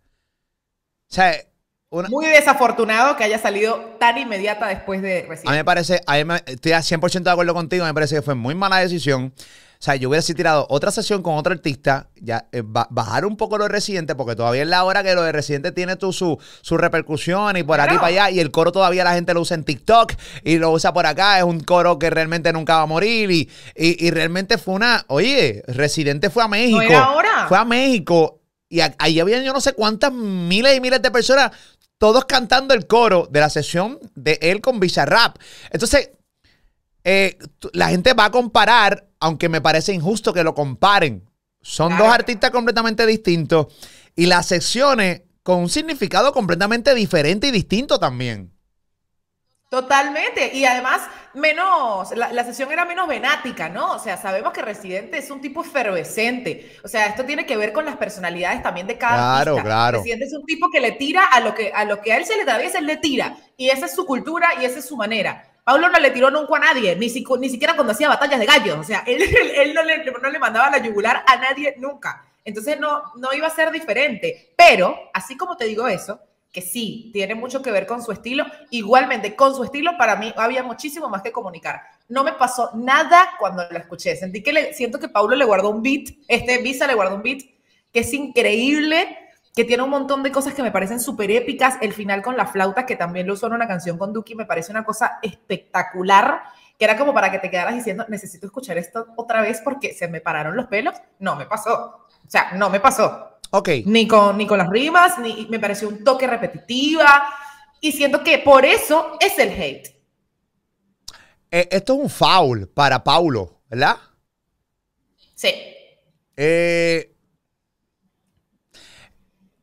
O 1.10 1.14
sea, 1.14 1.34
una- 1.90 2.10
Muy 2.10 2.26
desafortunado 2.26 3.16
que 3.16 3.24
haya 3.24 3.40
salido 3.40 3.96
tan 4.00 4.18
inmediata 4.18 4.68
después 4.68 5.02
de 5.02 5.20
A 5.20 5.24
mí 5.24 5.30
recibir. 5.30 5.52
me 5.56 5.64
parece, 5.66 6.02
a 6.06 6.16
mí 6.16 6.26
me- 6.26 6.44
estoy 6.46 6.74
a 6.74 6.82
100% 6.82 7.30
de 7.30 7.34
acuerdo 7.34 7.54
contigo, 7.54 7.86
me 7.86 7.94
parece 7.94 8.16
que 8.16 8.22
fue 8.22 8.36
muy 8.36 8.56
mala 8.56 8.78
decisión. 8.80 9.34
O 9.80 9.80
sea, 9.80 9.96
yo 9.96 10.10
hubiera 10.10 10.26
tirado 10.26 10.66
otra 10.72 10.90
sesión 10.90 11.22
con 11.22 11.36
otro 11.38 11.54
artista, 11.54 12.10
ya 12.20 12.48
eh, 12.52 12.64
ba- 12.66 12.88
bajar 12.90 13.28
un 13.28 13.38
poco 13.38 13.60
lo 13.60 13.66
de 13.66 13.70
Residente, 13.70 14.16
porque 14.16 14.36
todavía 14.36 14.64
es 14.64 14.68
la 14.68 14.84
hora 14.84 15.04
que 15.04 15.14
lo 15.14 15.22
de 15.22 15.32
Residente 15.32 15.72
tiene 15.72 15.96
tu, 15.98 16.12
su, 16.12 16.40
su 16.62 16.78
repercusión 16.78 17.56
y 17.58 17.64
por 17.64 17.80
aquí 17.80 17.94
para 17.96 18.08
allá, 18.08 18.30
y 18.32 18.40
el 18.40 18.50
coro 18.50 18.72
todavía 18.72 19.04
la 19.04 19.14
gente 19.14 19.36
lo 19.36 19.42
usa 19.42 19.54
en 19.54 19.64
TikTok 19.64 20.14
y 20.44 20.58
lo 20.58 20.72
usa 20.72 20.94
por 20.94 21.06
acá, 21.06 21.38
es 21.38 21.44
un 21.44 21.60
coro 21.60 22.00
que 22.00 22.10
realmente 22.10 22.52
nunca 22.54 22.78
va 22.78 22.82
a 22.82 22.86
morir 22.88 23.30
y, 23.30 23.50
y, 23.76 24.04
y 24.08 24.10
realmente 24.10 24.58
fue 24.58 24.74
una, 24.74 25.06
oye, 25.10 25.62
Residente 25.68 26.32
fue 26.32 26.44
a 26.44 26.48
México, 26.48 26.82
era 26.82 27.12
hora. 27.12 27.46
fue 27.48 27.58
a 27.60 27.64
México 27.64 28.37
y 28.70 28.82
a- 28.82 28.96
ahí 29.00 29.20
había 29.20 29.42
yo 29.44 29.54
no 29.54 29.62
sé 29.62 29.74
cuántas 29.74 30.12
miles 30.14 30.76
y 30.78 30.82
miles 30.82 31.02
de 31.02 31.12
personas, 31.12 31.52
todos 31.98 32.26
cantando 32.26 32.74
el 32.74 32.86
coro 32.88 33.28
de 33.32 33.40
la 33.40 33.50
sesión 33.50 34.00
de 34.16 34.38
él 34.42 34.62
con 34.62 34.80
Bizarrap. 34.80 35.38
Entonces, 35.72 36.12
eh, 37.04 37.38
la 37.74 37.90
gente 37.90 38.14
va 38.14 38.26
a 38.26 38.32
comparar, 38.32 39.08
aunque 39.20 39.50
me 39.50 39.62
parece 39.62 39.94
injusto 39.94 40.34
que 40.34 40.44
lo 40.44 40.54
comparen. 40.54 41.24
Son 41.62 41.90
Claro. 41.90 42.06
dos 42.06 42.14
artistas 42.14 42.52
completamente 42.52 43.06
distintos 43.06 43.68
y 44.16 44.26
las 44.26 44.46
secciones 44.48 45.22
con 45.44 45.60
un 45.60 45.70
significado 45.70 46.34
completamente 46.34 46.94
diferente 46.94 47.48
y 47.48 47.52
distinto 47.52 48.00
también. 48.00 48.52
Totalmente. 49.70 50.52
Y 50.56 50.64
además, 50.64 51.02
menos, 51.34 52.12
la, 52.16 52.32
la 52.32 52.44
sesión 52.46 52.72
era 52.72 52.86
menos 52.86 53.06
venática, 53.06 53.68
¿no? 53.68 53.94
O 53.96 54.00
sea, 54.00 54.16
sabemos 54.16 54.54
que 54.54 54.62
Residente 54.62 55.18
es 55.18 55.30
un 55.30 55.42
tipo 55.42 55.62
efervescente. 55.62 56.78
O 56.86 56.88
sea, 56.88 57.08
esto 57.08 57.26
tiene 57.26 57.46
que 57.46 57.58
ver 57.58 57.74
con 57.74 57.84
las 57.86 57.98
personalidades 57.98 58.64
también 58.64 58.88
de 58.88 58.98
cada 58.98 59.16
Claro, 59.18 59.52
artista. 59.52 59.64
claro. 59.64 59.98
Residente 59.98 60.26
es 60.26 60.34
un 60.34 60.46
tipo 60.46 60.70
que 60.72 60.80
le 60.80 60.94
tira 60.94 61.26
a 61.26 61.42
lo 61.42 61.54
que 61.54 61.72
a 61.74 61.84
lo 61.84 62.00
que 62.02 62.14
a 62.14 62.18
él 62.18 62.26
se 62.26 62.38
le 62.38 62.44
atraviesa, 62.44 62.80
él 62.80 62.86
le 62.86 62.96
tira. 62.98 63.36
Y 63.58 63.70
esa 63.70 63.88
es 63.88 63.94
su 63.96 64.06
cultura 64.06 64.48
y 64.62 64.64
esa 64.66 64.80
es 64.80 64.88
su 64.88 64.96
manera. 64.96 65.44
Pablo 65.66 65.90
no 65.90 66.00
le 66.00 66.12
tiró 66.12 66.32
nunca 66.32 66.56
a 66.56 66.60
nadie, 66.60 66.96
ni, 66.96 67.10
si- 67.10 67.26
ni 67.38 67.50
siquiera 67.50 67.74
cuando 67.76 67.92
hacía 67.92 68.08
batallas 68.08 68.40
de 68.40 68.46
gallos. 68.46 68.78
O 68.80 68.84
sea, 68.86 69.04
él, 69.06 69.22
él- 69.22 69.52
él 69.54 69.74
no, 69.74 69.84
le, 69.84 69.98
no 70.06 70.30
le 70.30 70.40
mandaba 70.40 70.70
la 70.70 70.78
yugular 70.78 71.26
a 71.28 71.36
nadie 71.36 71.76
nunca. 71.78 72.24
Entonces 72.46 72.80
no, 72.80 73.04
no 73.18 73.34
iba 73.34 73.48
a 73.48 73.50
ser 73.50 73.70
diferente. 73.72 74.54
Pero, 74.56 74.98
así 75.14 75.36
como 75.36 75.58
te 75.58 75.66
digo 75.66 75.86
eso, 75.90 76.22
que 76.52 76.62
sí, 76.62 77.10
tiene 77.14 77.36
mucho 77.36 77.62
que 77.62 77.72
ver 77.72 77.86
con 77.86 78.02
su 78.02 78.12
estilo. 78.12 78.46
Igualmente, 78.72 79.36
con 79.36 79.56
su 79.56 79.64
estilo, 79.64 79.92
para 79.98 80.16
mí 80.16 80.34
había 80.38 80.64
muchísimo 80.64 81.10
más 81.10 81.22
que 81.22 81.32
comunicar. 81.32 81.82
No 82.08 82.24
me 82.24 82.34
pasó 82.34 82.72
nada 82.74 83.32
cuando 83.40 83.64
la 83.70 83.80
escuché. 83.80 84.16
Sentí 84.16 84.42
que 84.42 84.54
le, 84.54 84.74
siento 84.74 85.00
que 85.00 85.10
Paulo 85.10 85.36
le 85.36 85.46
guardó 85.46 85.70
un 85.70 85.82
beat, 85.82 86.10
este 86.28 86.58
Visa 86.60 86.88
le 86.88 86.96
guardó 86.96 87.16
un 87.16 87.22
beat 87.22 87.42
que 87.92 88.00
es 88.02 88.14
increíble, 88.14 89.18
que 89.56 89.64
tiene 89.64 89.84
un 89.84 89.90
montón 89.90 90.24
de 90.24 90.32
cosas 90.32 90.54
que 90.54 90.64
me 90.64 90.72
parecen 90.72 91.00
súper 91.00 91.32
épicas. 91.32 91.76
El 91.82 91.94
final 91.94 92.22
con 92.22 92.38
la 92.38 92.48
flauta, 92.48 92.86
que 92.86 92.96
también 92.96 93.28
lo 93.28 93.34
usó 93.34 93.48
en 93.48 93.54
una 93.54 93.68
canción 93.68 93.98
con 93.98 94.14
Duki, 94.14 94.36
me 94.36 94.46
parece 94.46 94.72
una 94.72 94.84
cosa 94.84 95.20
espectacular, 95.22 96.42
que 96.78 96.86
era 96.86 96.98
como 96.98 97.14
para 97.14 97.32
que 97.32 97.40
te 97.40 97.50
quedaras 97.50 97.76
diciendo, 97.76 98.06
necesito 98.08 98.46
escuchar 98.46 98.78
esto 98.78 99.08
otra 99.16 99.42
vez 99.42 99.62
porque 99.64 99.94
se 99.94 100.08
me 100.08 100.22
pararon 100.22 100.56
los 100.56 100.68
pelos. 100.68 100.96
No 101.20 101.36
me 101.36 101.46
pasó. 101.46 102.08
O 102.08 102.30
sea, 102.30 102.52
no 102.54 102.70
me 102.70 102.80
pasó 102.80 103.37
Ok. 103.52 103.70
ni 103.86 104.08
con, 104.08 104.38
ni 104.38 104.46
con 104.48 104.58
las 104.58 104.70
rimas, 104.70 105.18
ni 105.20 105.46
me 105.50 105.60
pareció 105.60 105.88
un 105.90 106.04
toque 106.04 106.28
repetitiva. 106.28 107.28
Y 107.80 107.92
siento 107.92 108.24
que 108.24 108.40
por 108.40 108.66
eso 108.66 109.18
es 109.20 109.38
el 109.40 109.50
hate. 109.50 109.96
Eh, 111.52 111.68
esto 111.72 111.94
es 111.94 112.00
un 112.00 112.10
foul 112.10 112.68
para 112.68 113.04
Paulo, 113.04 113.62
¿verdad? 113.70 113.98
Sí. 115.36 115.54
Eh, 116.36 117.14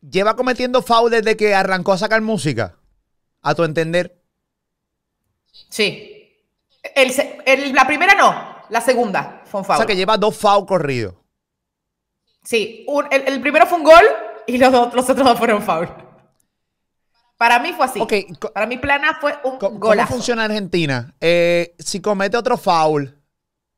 lleva 0.08 0.36
cometiendo 0.36 0.82
foul 0.82 1.10
desde 1.10 1.36
que 1.36 1.54
arrancó 1.54 1.92
a 1.92 1.98
sacar 1.98 2.20
música, 2.22 2.76
a 3.42 3.54
tu 3.54 3.64
entender. 3.64 4.20
Sí. 5.68 6.10
El 6.94 7.12
el- 7.46 7.72
la 7.74 7.86
primera 7.86 8.14
no, 8.14 8.56
la 8.70 8.80
segunda 8.80 9.42
fue 9.46 9.60
un 9.60 9.64
O 9.64 9.66
foul. 9.66 9.76
sea 9.78 9.86
que 9.86 9.96
lleva 9.96 10.16
dos 10.16 10.36
foul 10.36 10.66
corridos. 10.66 11.14
Sí, 12.44 12.84
un- 12.88 13.06
el, 13.10 13.26
el 13.26 13.40
primero 13.40 13.66
fue 13.66 13.78
un 13.78 13.84
gol 13.84 14.04
y 14.46 14.58
los, 14.58 14.70
dos- 14.72 14.94
los 14.94 15.08
otros 15.08 15.26
dos 15.26 15.38
fueron 15.38 15.62
foul. 15.62 15.88
Para 17.36 17.58
mí 17.58 17.72
fue 17.72 17.86
así. 17.86 18.00
Ok, 18.00 18.12
co- 18.38 18.52
Para 18.52 18.66
mí 18.66 18.78
Plana 18.78 19.18
fue 19.20 19.34
un 19.44 19.58
¿Cómo, 19.58 19.70
cómo 19.72 19.80
golazo. 19.80 20.14
funciona 20.14 20.44
Argentina? 20.44 21.14
Eh, 21.20 21.74
si 21.78 22.00
comete 22.00 22.36
otro 22.36 22.56
foul, 22.56 23.18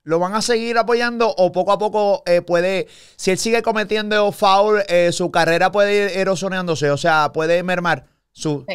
¿lo 0.03 0.19
van 0.19 0.35
a 0.35 0.43
seguir 0.43 0.77
apoyando 0.79 1.29
o 1.29 1.53
poco 1.53 1.73
a 1.73 1.79
poco 1.79 2.23
eh, 2.27 2.43
puede, 2.43 2.87
si 3.17 3.31
él 3.31 3.39
sigue 3.39 3.63
cometiendo 3.63 4.31
foul, 4.33 4.83
eh, 4.89 5.11
su 5.13 5.31
carrera 5.31 5.73
puede 5.73 5.95
ir 6.13 6.19
erosionándose, 6.19 6.91
o 6.91 6.97
sea, 6.97 7.33
puede 7.33 7.63
mermar 7.63 8.07
su... 8.33 8.67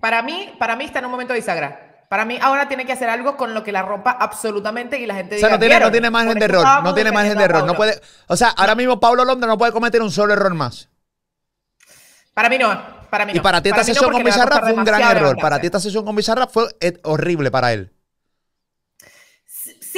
Para 0.00 0.22
mí, 0.22 0.54
para 0.58 0.76
mí 0.76 0.84
está 0.84 1.00
en 1.00 1.06
un 1.06 1.10
momento 1.10 1.32
de 1.32 1.40
bisagra. 1.40 1.87
Para 2.08 2.24
mí 2.24 2.38
ahora 2.40 2.68
tiene 2.68 2.86
que 2.86 2.92
hacer 2.92 3.08
algo 3.10 3.36
con 3.36 3.52
lo 3.52 3.62
que 3.62 3.70
la 3.70 3.82
rompa 3.82 4.12
absolutamente 4.12 4.98
y 4.98 5.06
la 5.06 5.14
gente 5.14 5.36
O 5.36 5.38
sea, 5.38 5.48
diga, 5.48 5.56
no 5.56 5.60
tiene, 5.60 5.74
no 5.74 5.78
"¿Vieron? 5.78 5.92
tiene 5.92 6.10
margen 6.10 6.38
de 6.38 6.44
error, 6.46 6.66
no 6.82 6.94
tiene 6.94 7.12
margen 7.12 7.36
de 7.36 7.44
error, 7.44 7.60
no 7.60 7.66
Pablo". 7.74 7.76
puede, 7.76 8.00
o 8.28 8.36
sea, 8.36 8.48
ahora 8.50 8.74
mismo 8.74 8.98
Pablo 8.98 9.24
Londra 9.24 9.46
no 9.46 9.58
puede 9.58 9.72
cometer 9.72 10.00
un 10.00 10.10
solo 10.10 10.32
error 10.32 10.54
más. 10.54 10.88
Para 12.32 12.48
mí 12.48 12.56
no, 12.56 12.80
para 13.10 13.26
mí 13.26 13.32
Y 13.34 13.40
para 13.40 13.60
ti 13.60 13.68
esta 13.68 13.84
sesión 13.84 14.10
con 14.10 14.22
Bizarrap 14.24 14.62
fue 14.64 14.72
un 14.72 14.84
gran 14.84 15.16
error. 15.16 15.36
Para 15.38 15.60
ti 15.60 15.66
esta 15.66 15.80
sesión 15.80 16.04
con 16.04 16.16
Bizarrap 16.16 16.50
fue 16.50 16.68
horrible 17.02 17.50
para 17.50 17.72
él. 17.72 17.92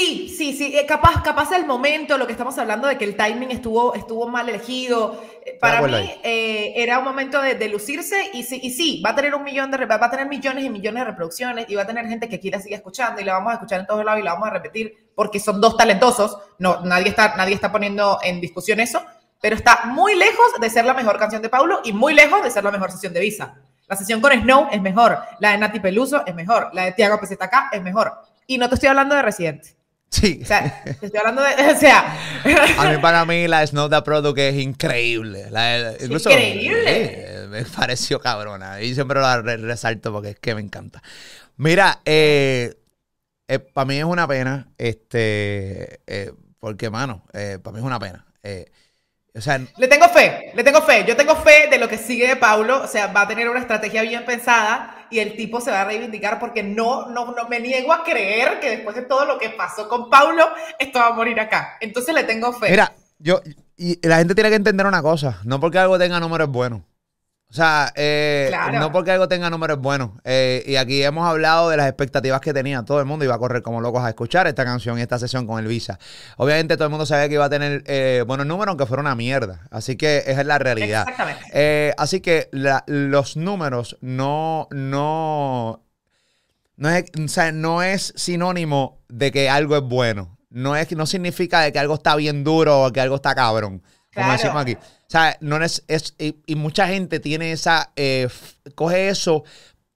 Sí, 0.01 0.35
sí, 0.37 0.53
sí. 0.55 0.77
eh, 0.79 0.87
Capaz, 0.87 1.23
capaz 1.23 1.53
el 1.53 1.67
momento, 1.67 2.17
lo 2.17 2.27
que 2.27 2.33
estamos 2.33 2.57
hablando 2.59 2.89
de 2.89 2.97
que 2.97 3.05
el 3.05 3.17
timing 3.17 3.51
estuvo, 3.51 3.95
estuvo 3.95 4.27
mal 4.29 4.49
elegido. 4.49 5.23
eh, 5.45 5.59
Para 5.61 5.83
mí 5.83 5.93
eh, 6.23 6.73
era 6.77 6.99
un 6.99 7.05
momento 7.05 7.41
de, 7.43 7.55
de 7.55 7.69
lucirse 7.69 8.31
y 8.33 8.43
sí, 8.43 8.59
y 8.63 8.71
sí, 8.71 9.03
va 9.05 9.11
a 9.11 9.15
tener 9.15 9.35
un 9.35 9.43
millón 9.45 9.71
de 9.71 9.85
va 9.85 9.97
a 9.97 10.11
tener 10.11 10.27
millones 10.27 10.65
y 10.65 10.71
millones 10.71 11.03
de 11.03 11.11
reproducciones 11.11 11.67
y 11.69 11.75
va 11.75 11.83
a 11.83 11.87
tener 11.87 12.07
gente 12.07 12.29
que 12.31 12.41
quiera 12.41 12.59
seguir 12.61 12.77
escuchando 12.77 13.21
y 13.21 13.25
la 13.25 13.35
vamos 13.35 13.51
a 13.51 13.55
escuchar 13.55 13.81
en 13.81 13.87
todos 13.87 14.05
lados 14.05 14.21
y 14.21 14.25
la 14.25 14.33
vamos 14.33 14.49
a 14.49 14.53
repetir 14.53 15.11
porque 15.15 15.39
son 15.39 15.61
dos 15.61 15.77
talentosos. 15.77 16.39
No, 16.59 16.81
nadie 16.81 17.11
está, 17.11 17.37
nadie 17.37 17.55
está 17.55 17.71
poniendo 17.71 18.19
en 18.23 18.41
discusión 18.41 18.81
eso, 18.81 19.03
pero 19.41 19.55
está 19.55 19.83
muy 19.87 20.15
lejos 20.17 20.47
de 20.61 20.71
ser 20.71 20.87
la 20.87 20.95
mejor 20.95 21.19
canción 21.19 21.43
de 21.43 21.51
Paulo 21.51 21.81
y 21.85 21.93
muy 21.93 22.15
lejos 22.15 22.43
de 22.43 22.51
ser 22.51 22.65
la 22.65 22.71
mejor 22.71 22.91
sesión 22.91 23.13
de 23.13 23.21
Visa. 23.21 23.55
La 23.87 23.97
sesión 23.97 24.21
con 24.23 24.33
Snow 24.33 24.69
es 24.73 24.81
mejor, 24.81 25.19
la 25.41 25.51
de 25.51 25.59
Nati 25.59 25.81
Peluso 25.81 26.25
es 26.25 26.35
mejor, 26.35 26.71
la 26.73 26.85
de 26.85 26.93
Tiago 26.93 27.19
PZK 27.21 27.73
es 27.73 27.83
mejor. 27.83 28.13
Y 28.47 28.57
no 28.57 28.69
te 28.69 28.77
estoy 28.77 28.89
hablando 28.89 29.15
de 29.15 29.23
Residente. 29.23 29.80
Sí. 30.11 30.41
O 30.43 30.47
sea, 30.47 30.83
estoy 30.87 31.19
hablando 31.19 31.43
de. 31.43 31.51
O 31.73 31.79
sea. 31.79 32.17
A 32.79 32.89
mí, 32.91 32.99
para 33.01 33.25
mí, 33.25 33.47
la 33.47 33.65
Snow 33.67 33.89
the 33.89 34.03
Product 34.03 34.39
es 34.39 34.55
increíble. 34.57 35.47
La- 35.51 35.77
el- 35.77 35.97
incluso, 36.03 36.31
Increíble. 36.31 36.83
eh, 36.87 37.47
me 37.49 37.65
pareció 37.65 38.19
cabrona. 38.21 38.81
Y 38.81 38.95
siempre 38.95 39.21
la 39.21 39.41
re- 39.41 39.57
resalto 39.59 40.13
porque 40.13 40.31
es 40.31 40.39
que 40.41 40.55
me 40.55 40.61
encanta. 40.63 41.01
Mira, 41.57 42.01
eh, 42.05 42.75
para 43.73 43.85
mí 43.85 43.99
es 43.99 44.05
una 44.05 44.27
pena. 44.27 44.69
Este. 44.79 46.01
eh, 46.07 46.33
porque, 46.59 46.91
mano, 46.91 47.25
para 47.33 47.73
mí 47.73 47.79
es 47.79 47.85
una 47.85 47.99
pena. 47.99 48.27
Eh, 48.43 48.71
o 49.35 49.41
sea, 49.41 49.59
Le 49.79 49.87
tengo 49.89 50.09
fe, 50.09 50.51
le 50.55 50.65
tengo 50.65 50.83
fe. 50.83 51.05
Yo 51.07 51.17
tengo 51.17 51.37
fe 51.37 51.69
de 51.71 51.79
lo 51.79 51.89
que 51.89 51.97
sigue 51.99 52.27
de 52.29 52.37
Paulo. 52.37 52.83
O 52.83 52.87
sea, 52.89 53.07
va 53.09 53.23
a 53.23 53.29
tener 53.29 53.49
una 53.49 53.61
estrategia 53.61 54.03
bien 54.03 54.25
pensada 54.25 55.00
y 55.11 55.19
el 55.19 55.37
tipo 55.37 55.61
se 55.61 55.71
va 55.71 55.83
a 55.83 55.85
reivindicar 55.85 56.39
porque 56.39 56.63
no, 56.63 57.07
no, 57.07 57.33
no 57.33 57.49
me 57.49 57.61
niego 57.61 57.93
a 57.93 58.05
creer 58.05 58.61
que 58.61 58.71
después 58.71 58.97
de 58.97 59.03
todo 59.03 59.25
lo 59.25 59.39
que 59.39 59.51
pasó 59.51 59.89
con 59.89 60.09
Paulo, 60.09 60.49
esto 60.79 60.99
va 60.99 61.09
a 61.09 61.13
morir 61.13 61.39
acá. 61.41 61.77
Entonces 61.81 62.15
le 62.15 62.25
tengo 62.25 62.53
fe. 62.53 62.71
Mira, 62.71 62.93
yo 63.19 63.41
y 63.77 64.07
la 64.07 64.19
gente 64.19 64.35
tiene 64.35 64.51
que 64.51 64.57
entender 64.57 64.87
una 64.87 65.01
cosa, 65.01 65.41
no 65.45 65.59
porque 65.59 65.79
algo 65.79 65.99
tenga 65.99 66.21
números 66.21 66.51
buenos. 66.51 66.83
O 67.51 67.53
sea, 67.53 67.93
eh, 67.97 68.47
Claro. 68.49 68.79
no 68.79 68.93
porque 68.93 69.11
algo 69.11 69.27
tenga 69.27 69.51
números 69.51 69.81
buenos. 69.81 70.13
Eh, 70.23 70.63
y 70.67 70.77
aquí 70.77 71.03
hemos 71.03 71.29
hablado 71.29 71.69
de 71.69 71.77
las 71.77 71.89
expectativas 71.89 72.41
que 72.41 72.55
tenía 72.55 72.85
todo 72.85 73.01
el 73.01 73.07
mundo. 73.07 73.25
Iba 73.25 73.35
a 73.35 73.39
correr 73.39 73.61
como 73.63 73.81
locos 73.81 74.05
a 74.05 74.09
escuchar 74.09 74.47
esta 74.47 74.65
canción 74.65 74.99
y 74.99 75.03
esta 75.03 75.19
sesión 75.19 75.49
con 75.49 75.59
el 75.59 75.67
Visa. 75.67 75.99
Obviamente 76.37 76.77
todo 76.77 76.85
el 76.85 76.91
mundo 76.91 77.07
sabía 77.07 77.29
que 77.29 77.35
iba 77.35 77.45
a 77.47 77.51
tener 77.51 77.83
eh, 77.87 78.23
buenos 78.25 78.47
números, 78.47 78.69
aunque 78.71 78.87
fuera 78.87 79.01
una 79.01 79.17
mierda. 79.17 79.67
Así 79.73 79.97
que 79.97 80.19
esa 80.27 80.43
es 80.43 80.47
la 80.47 80.61
realidad. 80.61 81.01
Exactamente. 81.09 81.45
Eh, 81.53 81.93
así 81.99 82.21
que 82.21 82.49
la- 82.53 82.85
los 82.87 83.37
números 83.37 83.97
no, 84.01 84.69
no, 84.71 85.83
no 86.77 86.89
es, 86.89 87.05
o 87.23 87.27
sea, 87.29 87.51
no 87.51 87.83
es 87.83 88.13
sinónimo 88.17 89.01
de 89.09 89.33
que 89.33 89.51
algo 89.51 89.77
es 89.77 89.83
bueno. 89.83 90.39
No, 90.51 90.77
es, 90.77 90.91
no 90.97 91.07
significa 91.07 91.61
de 91.63 91.73
que 91.73 91.79
algo 91.79 91.95
está 91.95 92.15
bien 92.17 92.43
duro 92.45 92.83
o 92.85 92.93
que 92.93 93.01
algo 93.01 93.17
está 93.17 93.35
cabrón. 93.35 93.83
Como 94.15 94.33
decimos 94.33 94.57
aquí. 94.57 94.75
O 94.75 95.11
sea, 95.11 95.37
no 95.41 95.63
es, 95.63 95.83
es 95.89 96.15
y, 96.19 96.37
y 96.47 96.55
mucha 96.55 96.87
gente 96.87 97.21
tiene 97.21 97.53
esa, 97.53 97.93
eh, 97.97 98.29
coge 98.75 99.09
eso, 99.09 99.45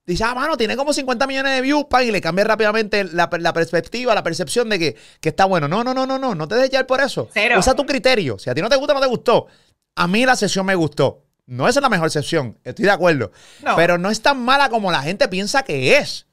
dice, 0.05 0.23
ah, 0.23 0.35
mano, 0.35 0.57
tiene 0.57 0.75
como 0.75 0.93
50 0.93 1.25
millones 1.27 1.55
de 1.55 1.61
views, 1.61 1.85
pan, 1.85 2.03
y 2.03 2.11
le 2.11 2.21
cambia 2.21 2.43
rápidamente 2.45 3.03
la, 3.05 3.29
la 3.39 3.53
perspectiva, 3.53 4.13
la 4.13 4.23
percepción 4.23 4.69
de 4.69 4.79
que, 4.79 4.95
que 5.19 5.29
está 5.29 5.45
bueno. 5.45 5.67
No, 5.67 5.83
no, 5.83 5.93
no, 5.93 6.05
no, 6.05 6.17
no, 6.17 6.35
no 6.35 6.47
te 6.47 6.55
dejes 6.55 6.71
llevar 6.71 6.87
por 6.87 7.01
eso. 7.01 7.29
Cero. 7.33 7.55
Usa 7.59 7.75
tu 7.75 7.85
criterio. 7.85 8.37
Si 8.37 8.49
a 8.49 8.55
ti 8.55 8.61
no 8.61 8.69
te 8.69 8.75
gusta, 8.75 8.93
no 8.93 9.01
te 9.01 9.07
gustó. 9.07 9.47
A 9.95 10.07
mí 10.07 10.25
la 10.25 10.35
sesión 10.35 10.65
me 10.65 10.75
gustó. 10.75 11.23
No 11.47 11.67
es 11.67 11.75
la 11.75 11.89
mejor 11.89 12.09
sesión, 12.09 12.57
estoy 12.63 12.85
de 12.85 12.91
acuerdo. 12.91 13.31
No. 13.63 13.75
Pero 13.75 13.97
no 13.97 14.09
es 14.09 14.21
tan 14.21 14.43
mala 14.43 14.69
como 14.69 14.91
la 14.91 15.01
gente 15.01 15.27
piensa 15.27 15.63
que 15.63 15.97
es. 15.97 16.25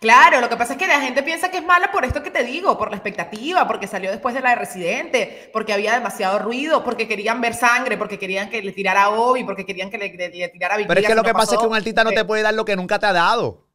Claro, 0.00 0.40
lo 0.40 0.48
que 0.48 0.56
pasa 0.56 0.72
es 0.72 0.78
que 0.78 0.86
la 0.86 0.98
gente 1.02 1.22
piensa 1.22 1.50
que 1.50 1.58
es 1.58 1.64
mala 1.64 1.92
por 1.92 2.06
esto 2.06 2.22
que 2.22 2.30
te 2.30 2.42
digo, 2.42 2.78
por 2.78 2.88
la 2.90 2.96
expectativa, 2.96 3.68
porque 3.68 3.86
salió 3.86 4.10
después 4.10 4.34
de 4.34 4.40
la 4.40 4.50
de 4.50 4.56
Residente, 4.56 5.50
porque 5.52 5.74
había 5.74 5.92
demasiado 5.92 6.38
ruido, 6.38 6.82
porque 6.82 7.06
querían 7.06 7.42
ver 7.42 7.52
sangre, 7.52 7.98
porque 7.98 8.18
querían 8.18 8.48
que 8.48 8.62
le 8.62 8.72
tirara 8.72 9.02
a 9.04 9.10
Obi, 9.10 9.44
porque 9.44 9.66
querían 9.66 9.90
que 9.90 9.98
le, 9.98 10.08
le- 10.14 10.30
le 10.30 10.48
tirara 10.48 10.74
a 10.74 10.78
Big 10.78 10.86
Pero 10.88 11.00
es 11.00 11.06
que 11.06 11.14
lo 11.14 11.20
no 11.22 11.26
que 11.26 11.34
pasa 11.34 11.54
es 11.56 11.60
que 11.60 11.66
un 11.66 11.74
artista 11.74 12.02
no 12.02 12.10
te 12.10 12.16
porque- 12.16 12.24
puede 12.26 12.42
dar 12.42 12.54
lo 12.54 12.64
que 12.64 12.76
nunca 12.76 12.98
te 12.98 13.04
ha 13.06 13.12
dado. 13.12 13.66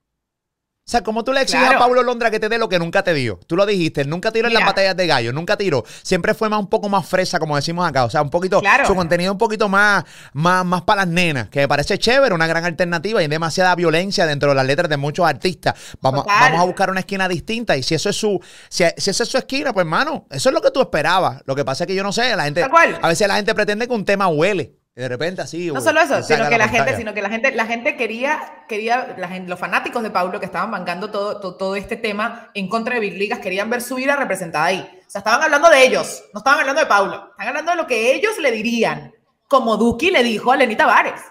O 0.88 0.92
sea, 0.92 1.02
¿cómo 1.02 1.24
tú 1.24 1.34
le 1.34 1.42
exiges 1.42 1.62
Claro. 1.64 1.78
a 1.78 1.80
Pablo 1.80 2.04
Londra 2.04 2.30
que 2.30 2.40
te 2.40 2.48
dé 2.48 2.60
lo 2.60 2.70
que 2.70 2.78
nunca 2.78 3.04
te 3.04 3.12
dio? 3.16 3.40
Tú 3.48 3.56
lo 3.56 3.66
dijiste, 3.66 4.02
él 4.02 4.10
nunca 4.10 4.32
tiró 4.32 4.48
en 4.50 4.54
las 4.54 4.64
batallas 4.64 4.96
de 4.96 5.08
gallo, 5.08 5.34
nunca 5.34 5.58
tiró. 5.58 5.84
Siempre 6.04 6.36
fue 6.36 6.48
más 6.48 6.60
un 6.60 6.68
poco 6.70 6.90
más 6.90 7.08
fresa, 7.08 7.40
como 7.40 7.56
decimos 7.56 7.90
acá. 7.90 8.06
O 8.06 8.10
sea, 8.12 8.22
un 8.22 8.30
poquito, 8.30 8.60
Claro. 8.62 8.86
su 8.86 8.94
contenido 8.94 9.32
un 9.32 9.40
poquito 9.40 9.68
más, 9.68 10.04
más, 10.34 10.64
más 10.64 10.84
para 10.84 11.02
las 11.02 11.08
nenas, 11.08 11.50
que 11.50 11.62
me 11.62 11.68
parece 11.68 11.98
chévere, 11.98 12.36
una 12.36 12.46
gran 12.46 12.64
alternativa 12.66 13.20
y 13.20 13.24
hay 13.24 13.28
demasiada 13.30 13.74
violencia 13.74 14.28
dentro 14.28 14.50
de 14.50 14.56
las 14.56 14.66
letras 14.68 14.88
de 14.88 14.98
muchos 14.98 15.26
artistas. 15.26 15.74
Vamos, 16.02 16.22
Total. 16.26 16.52
vamos 16.52 16.60
a 16.62 16.66
buscar 16.66 16.92
una 16.92 17.00
esquina 17.00 17.28
distinta 17.28 17.76
y 17.76 17.82
si 17.82 17.96
eso 17.96 18.10
es 18.12 18.16
su, 18.16 18.40
si, 18.70 18.84
si 18.96 19.10
esa 19.10 19.24
es 19.24 19.30
su 19.30 19.40
esquina, 19.40 19.74
pues 19.74 19.86
hermano, 19.86 20.28
eso 20.30 20.50
es 20.50 20.54
lo 20.54 20.62
que 20.62 20.70
tú 20.70 20.82
esperabas. 20.82 21.42
Lo 21.48 21.56
que 21.56 21.66
pasa 21.66 21.86
es 21.86 21.88
que 21.88 21.96
yo 21.96 22.04
no 22.04 22.12
sé, 22.14 22.36
la 22.36 22.44
gente, 22.44 22.62
a 23.02 23.08
veces 23.08 23.28
la 23.28 23.38
gente 23.38 23.56
pretende 23.56 23.88
que 23.88 23.94
un 23.96 24.06
tema 24.06 24.28
huele. 24.28 24.76
Y 24.98 25.02
de 25.02 25.10
repente 25.10 25.42
así. 25.42 25.70
No 25.72 25.82
solo 25.82 26.00
eso, 26.00 26.24
sino 26.24 26.48
que 26.48 26.58
la 26.58 26.70
gente, 26.70 26.96
sino 26.96 27.14
que 27.14 27.22
la 27.22 27.30
gente, 27.30 27.52
la 27.52 27.66
gente 27.66 27.98
quería, 27.98 28.64
quería, 28.70 29.14
la 29.18 29.28
gente, 29.28 29.50
los 29.50 29.60
fanáticos 29.60 30.02
de 30.02 30.10
Pablo 30.10 30.40
que 30.40 30.46
estaban 30.46 30.72
bancando 30.72 31.12
todo, 31.12 31.42
todo, 31.42 31.58
todo 31.58 31.76
este 31.76 31.98
tema 31.98 32.50
en 32.54 32.70
contra 32.70 32.96
de 32.96 33.02
Big 33.02 33.18
Ligas 33.18 33.40
querían 33.40 33.70
ver 33.70 33.82
su 33.82 33.96
vida 33.96 34.16
representada 34.16 34.66
ahí. 34.66 35.02
O 35.06 35.10
sea, 35.10 35.20
estaban 35.20 35.44
hablando 35.44 35.70
de 35.70 35.86
ellos, 35.86 36.24
no 36.34 36.40
estaban 36.40 36.62
hablando 36.62 36.80
de 36.80 36.88
Pablo, 36.88 37.28
estaban 37.32 37.48
hablando 37.50 37.72
de 37.72 37.78
lo 37.78 37.88
que 37.88 38.16
ellos 38.16 38.38
le 38.40 38.52
dirían, 38.52 39.14
como 39.50 39.76
Duki 39.76 40.12
le 40.12 40.24
dijo 40.24 40.54
a 40.54 40.56
Lenny 40.56 40.78
Tavares. 40.78 41.22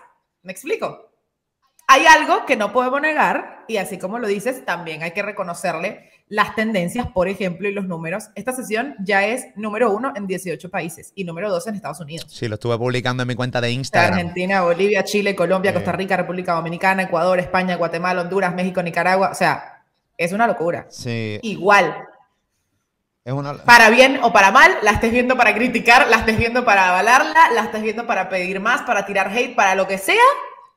¿Me 0.43 0.53
explico? 0.53 1.11
Hay 1.87 2.05
algo 2.05 2.45
que 2.45 2.57
no 2.57 2.71
podemos 2.71 3.01
negar, 3.01 3.65
y 3.67 3.79
así 3.79 3.99
como 3.99 4.19
lo 4.19 4.27
dices, 4.27 4.65
también 4.67 5.03
hay 5.03 5.13
que 5.13 5.23
reconocerle 5.23 6.11
las 6.29 6.55
tendencias, 6.55 7.07
por 7.09 7.29
ejemplo, 7.29 7.69
y 7.69 7.73
los 7.73 7.87
números. 7.87 8.31
Esta 8.35 8.53
sesión 8.53 8.95
ya 9.05 9.27
es 9.27 9.47
número 9.57 9.91
uno 9.93 10.13
en 10.17 10.27
18 10.27 10.71
países 10.71 11.13
y 11.15 11.25
número 11.25 11.51
dos 11.51 11.67
en 11.67 11.75
Estados 11.75 12.01
Unidos. 12.01 12.27
Sí, 12.31 12.49
lo 12.49 12.55
estuve 12.55 12.79
publicando 12.79 13.23
en 13.23 13.29
mi 13.29 13.35
cuenta 13.35 13.61
de 13.61 13.71
Instagram. 13.71 14.15
Argentina, 14.15 14.63
Bolivia, 14.63 15.05
Chile, 15.05 15.37
Colombia, 15.37 15.71
Sí. 15.71 15.75
Costa 15.77 15.93
Rica, 15.93 16.17
República 16.17 16.55
Dominicana, 16.55 17.03
Ecuador, 17.03 17.39
España, 17.39 17.77
Guatemala, 17.77 18.23
Honduras, 18.23 18.55
México, 18.55 18.83
Nicaragua. 18.83 19.31
O 19.31 19.35
sea, 19.35 19.83
es 20.17 20.33
una 20.33 20.47
locura. 20.47 20.87
Sí, 20.89 21.39
Igual, 21.43 21.95
es 23.25 23.33
una. 23.33 23.55
para 23.65 23.91
bien 23.91 24.19
o 24.23 24.33
para 24.33 24.51
mal, 24.51 24.73
la 24.83 24.93
estés 24.93 25.13
viendo 25.13 25.37
para 25.37 25.55
criticar, 25.55 26.09
la 26.09 26.17
estés 26.19 26.39
viendo 26.39 26.65
para 26.65 26.89
avalarla, 26.91 27.51
la 27.55 27.63
estés 27.65 27.83
viendo 27.83 28.07
para 28.07 28.29
pedir 28.29 28.61
más, 28.61 28.83
para 28.83 29.05
tirar 29.07 29.29
hate, 29.29 29.55
para 29.55 29.75
lo 29.75 29.87
que 29.87 29.99
sea, 29.99 30.17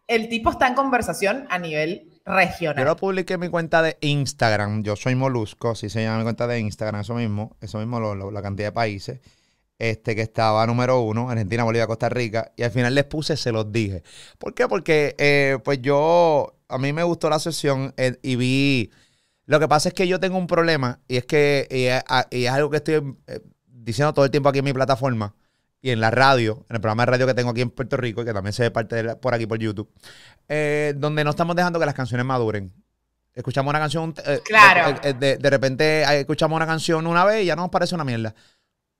el 0.07 0.29
tipo 0.29 0.49
está 0.49 0.67
en 0.67 0.73
conversación 0.73 1.45
a 1.49 1.59
nivel 1.59 2.16
Yo 2.27 2.33
regional. 2.33 2.85
lo 2.85 2.95
publiqué 2.97 3.35
en 3.35 3.39
mi 3.39 3.49
cuenta 3.49 3.81
de 3.81 3.97
Instagram. 4.01 4.83
Yo 4.83 4.95
soy 4.95 5.15
Molusco, 5.15 5.71
así 5.71 5.89
se 5.89 6.03
llama 6.03 6.17
mi 6.19 6.23
cuenta 6.23 6.45
de 6.47 6.59
Instagram, 6.59 7.01
eso 7.01 7.15
mismo, 7.15 7.55
eso 7.61 7.79
mismo, 7.79 7.99
la 8.31 8.41
cantidad 8.41 8.67
de 8.67 8.71
países. 8.73 9.19
Este 9.79 10.15
que 10.15 10.23
estaba 10.23 10.65
número 10.65 10.99
uno, 11.01 11.29
Argentina, 11.29 11.63
Bolivia, 11.63 11.85
Costa 11.87 12.09
Rica. 12.09 12.51
Y 12.57 12.63
al 12.63 12.71
final 12.71 12.95
les 12.95 13.03
puse, 13.05 13.37
se 13.37 13.51
los 13.51 13.71
dije. 13.71 14.03
¿Por 14.39 14.53
qué? 14.53 14.67
Porque 14.67 15.15
eh, 15.19 15.59
pues 15.63 15.81
yo, 15.81 16.55
a 16.67 16.77
mí 16.79 16.93
me 16.93 17.03
gustó 17.03 17.29
la 17.29 17.39
sesión 17.39 17.93
eh, 17.97 18.17
y 18.23 18.35
vi. 18.35 18.91
Lo 19.45 19.59
que 19.59 19.67
pasa 19.67 19.89
es 19.89 19.93
que 19.95 20.07
yo 20.07 20.19
tengo 20.19 20.37
un 20.37 20.47
problema 20.47 20.99
y 21.07 21.17
es 21.17 21.25
que 21.25 21.67
y 21.71 21.83
es, 21.85 22.03
a- 22.09 22.27
y 22.31 22.45
es 22.45 22.51
algo 22.51 22.69
que 22.71 22.77
estoy 22.77 23.15
eh, 23.27 23.39
diciendo 23.67 24.13
todo 24.13 24.25
el 24.25 24.31
tiempo 24.31 24.49
aquí 24.49 24.59
en 24.59 24.65
mi 24.65 24.73
plataforma 24.73 25.33
y 25.81 25.91
en 25.91 25.99
la 26.01 26.11
radio, 26.11 26.65
en 26.69 26.75
el 26.75 26.81
programa 26.81 27.03
de 27.03 27.11
radio 27.11 27.27
que 27.27 27.33
tengo 27.33 27.51
aquí 27.51 27.61
en 27.61 27.69
Puerto 27.69 27.97
Rico 27.97 28.21
y 28.21 28.25
que 28.25 28.33
también 28.33 28.53
se 28.53 28.63
ve 28.63 28.71
parte 28.71 28.95
de 28.95 29.03
la- 29.03 29.15
por 29.19 29.33
aquí 29.33 29.45
por 29.45 29.59
YouTube, 29.59 29.89
eh, 30.49 30.93
donde 30.97 31.23
no 31.23 31.29
estamos 31.31 31.55
dejando 31.55 31.79
que 31.79 31.85
las 31.85 31.95
canciones 31.95 32.25
maduren. 32.25 32.73
Escuchamos 33.33 33.69
una 33.69 33.79
canción, 33.79 34.15
eh, 34.25 34.39
Claro. 34.43 34.99
de, 35.03 35.13
de- 35.13 35.37
de 35.37 35.49
repente 35.49 36.01
eh, 36.03 36.19
escuchamos 36.21 36.55
una 36.55 36.65
canción 36.65 37.05
una 37.05 37.23
vez 37.23 37.43
y 37.43 37.45
ya 37.45 37.55
nos 37.55 37.69
parece 37.69 37.93
una 37.93 38.03
mierda. 38.03 38.33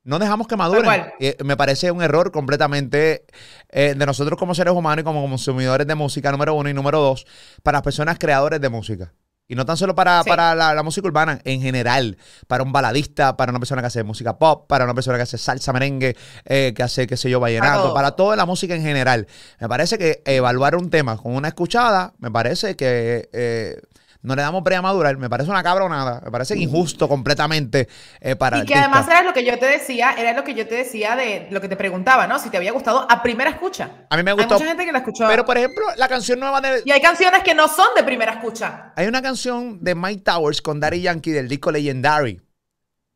No 0.04 0.20
dejamos 0.20 0.48
que 0.48 0.56
maduren. 0.56 1.08
eh, 1.20 1.36
me 1.44 1.58
parece 1.58 1.92
un 1.92 2.02
error 2.02 2.32
completamente 2.32 3.26
eh, 3.70 3.94
de 3.98 4.06
nosotros 4.06 4.40
como 4.40 4.56
seres 4.56 4.74
humanos 4.74 5.02
y 5.02 5.04
como 5.04 5.28
consumidores 5.28 5.86
de 5.88 5.96
música, 5.96 6.32
número 6.32 6.54
uno 6.54 6.70
y 6.70 6.74
número 6.74 7.00
dos, 7.00 7.26
para 7.64 7.78
las 7.78 7.84
personas 7.84 8.18
creadores 8.20 8.62
de 8.62 8.70
música. 8.70 9.12
Y 9.50 9.56
no 9.56 9.66
tan 9.66 9.78
solo 9.78 9.96
para, 9.96 10.24
Sí. 10.24 10.30
para 10.30 10.54
la, 10.56 10.74
la 10.74 10.84
música 10.84 11.08
urbana, 11.08 11.40
en 11.46 11.62
general, 11.62 12.18
para 12.48 12.64
un 12.64 12.72
baladista, 12.74 13.38
para 13.38 13.52
una 13.52 13.60
persona 13.60 13.82
que 13.82 13.88
hace 13.88 14.04
música 14.04 14.38
pop, 14.38 14.68
para 14.68 14.84
una 14.84 14.94
persona 14.94 15.18
que 15.18 15.24
hace 15.24 15.38
salsa, 15.38 15.72
merengue, 15.72 16.18
eh, 16.46 16.74
que 16.76 16.84
hace, 16.84 17.08
qué 17.08 17.16
sé 17.16 17.30
yo, 17.30 17.40
vallenato, 17.40 17.94
para 17.94 18.12
toda 18.12 18.36
la 18.36 18.46
música 18.46 18.76
en 18.76 18.82
general. 18.82 19.26
Me 19.60 19.70
parece 19.70 19.98
que 19.98 20.22
evaluar 20.26 20.76
un 20.76 20.90
tema 20.90 21.16
con 21.16 21.34
una 21.34 21.48
escuchada, 21.48 22.14
me 22.20 22.30
parece 22.30 22.76
que 22.76 23.30
eh, 23.32 23.80
no 24.28 24.36
le 24.36 24.42
damos 24.44 24.62
brea 24.64 24.80
a 24.80 24.82
madurar, 24.82 25.18
me 25.18 25.30
parece 25.30 25.50
una 25.50 25.64
cabronada, 25.64 26.22
me 26.24 26.30
parece 26.30 26.56
injusto 26.58 27.08
completamente 27.08 27.88
eh, 28.20 28.36
para 28.36 28.58
Y 28.60 28.66
que 28.66 28.76
artista. 28.76 28.80
además 29.00 29.08
era 29.08 29.24
lo 29.24 29.34
que 29.34 29.44
yo 29.46 29.58
te 29.58 29.66
decía, 29.66 30.12
era 30.18 30.34
lo 30.34 30.44
que 30.44 30.54
yo 30.54 30.68
te 30.68 30.76
decía 30.76 31.16
de 31.16 31.48
lo 31.50 31.62
que 31.62 31.70
te 31.70 31.76
preguntaba, 31.76 32.28
¿no? 32.28 32.38
Si 32.38 32.50
te 32.50 32.58
había 32.58 32.72
gustado 32.74 33.08
a 33.10 33.24
primera 33.24 33.50
escucha. 33.50 34.06
A 34.10 34.18
mí 34.18 34.24
me 34.24 34.32
Hay 34.32 34.38
gustó. 34.38 34.56
mucha 34.56 34.68
gente 34.68 34.86
que 34.86 34.92
la 34.92 35.00
escuchó. 35.00 35.26
Pero, 35.28 35.46
por 35.46 35.58
ejemplo, 35.58 35.84
la 35.96 36.08
canción 36.08 36.40
nueva 36.40 36.62
de... 36.62 36.82
Y 36.86 36.92
hay 36.92 37.02
canciones 37.02 37.42
que 37.44 37.56
no 37.56 37.68
son 37.68 37.88
de 37.96 38.04
primera 38.04 38.34
escucha. 38.34 38.94
Hay 38.96 39.08
una 39.08 39.22
canción 39.22 39.84
de 39.84 39.96
Mike 39.96 40.22
Towers 40.24 40.62
con 40.62 40.80
Daddy 40.80 41.02
Yankee 41.02 41.32
del 41.32 41.48
disco 41.48 41.72
Legendary. 41.72 42.42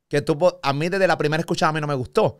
Que 0.07 0.21
tuvo, 0.21 0.59
a 0.63 0.73
mí 0.73 0.89
desde 0.89 1.07
la 1.07 1.17
primera 1.17 1.39
escuchada 1.41 1.69
a 1.69 1.73
mí 1.73 1.81
no 1.81 1.87
me 1.87 1.95
gustó. 1.95 2.39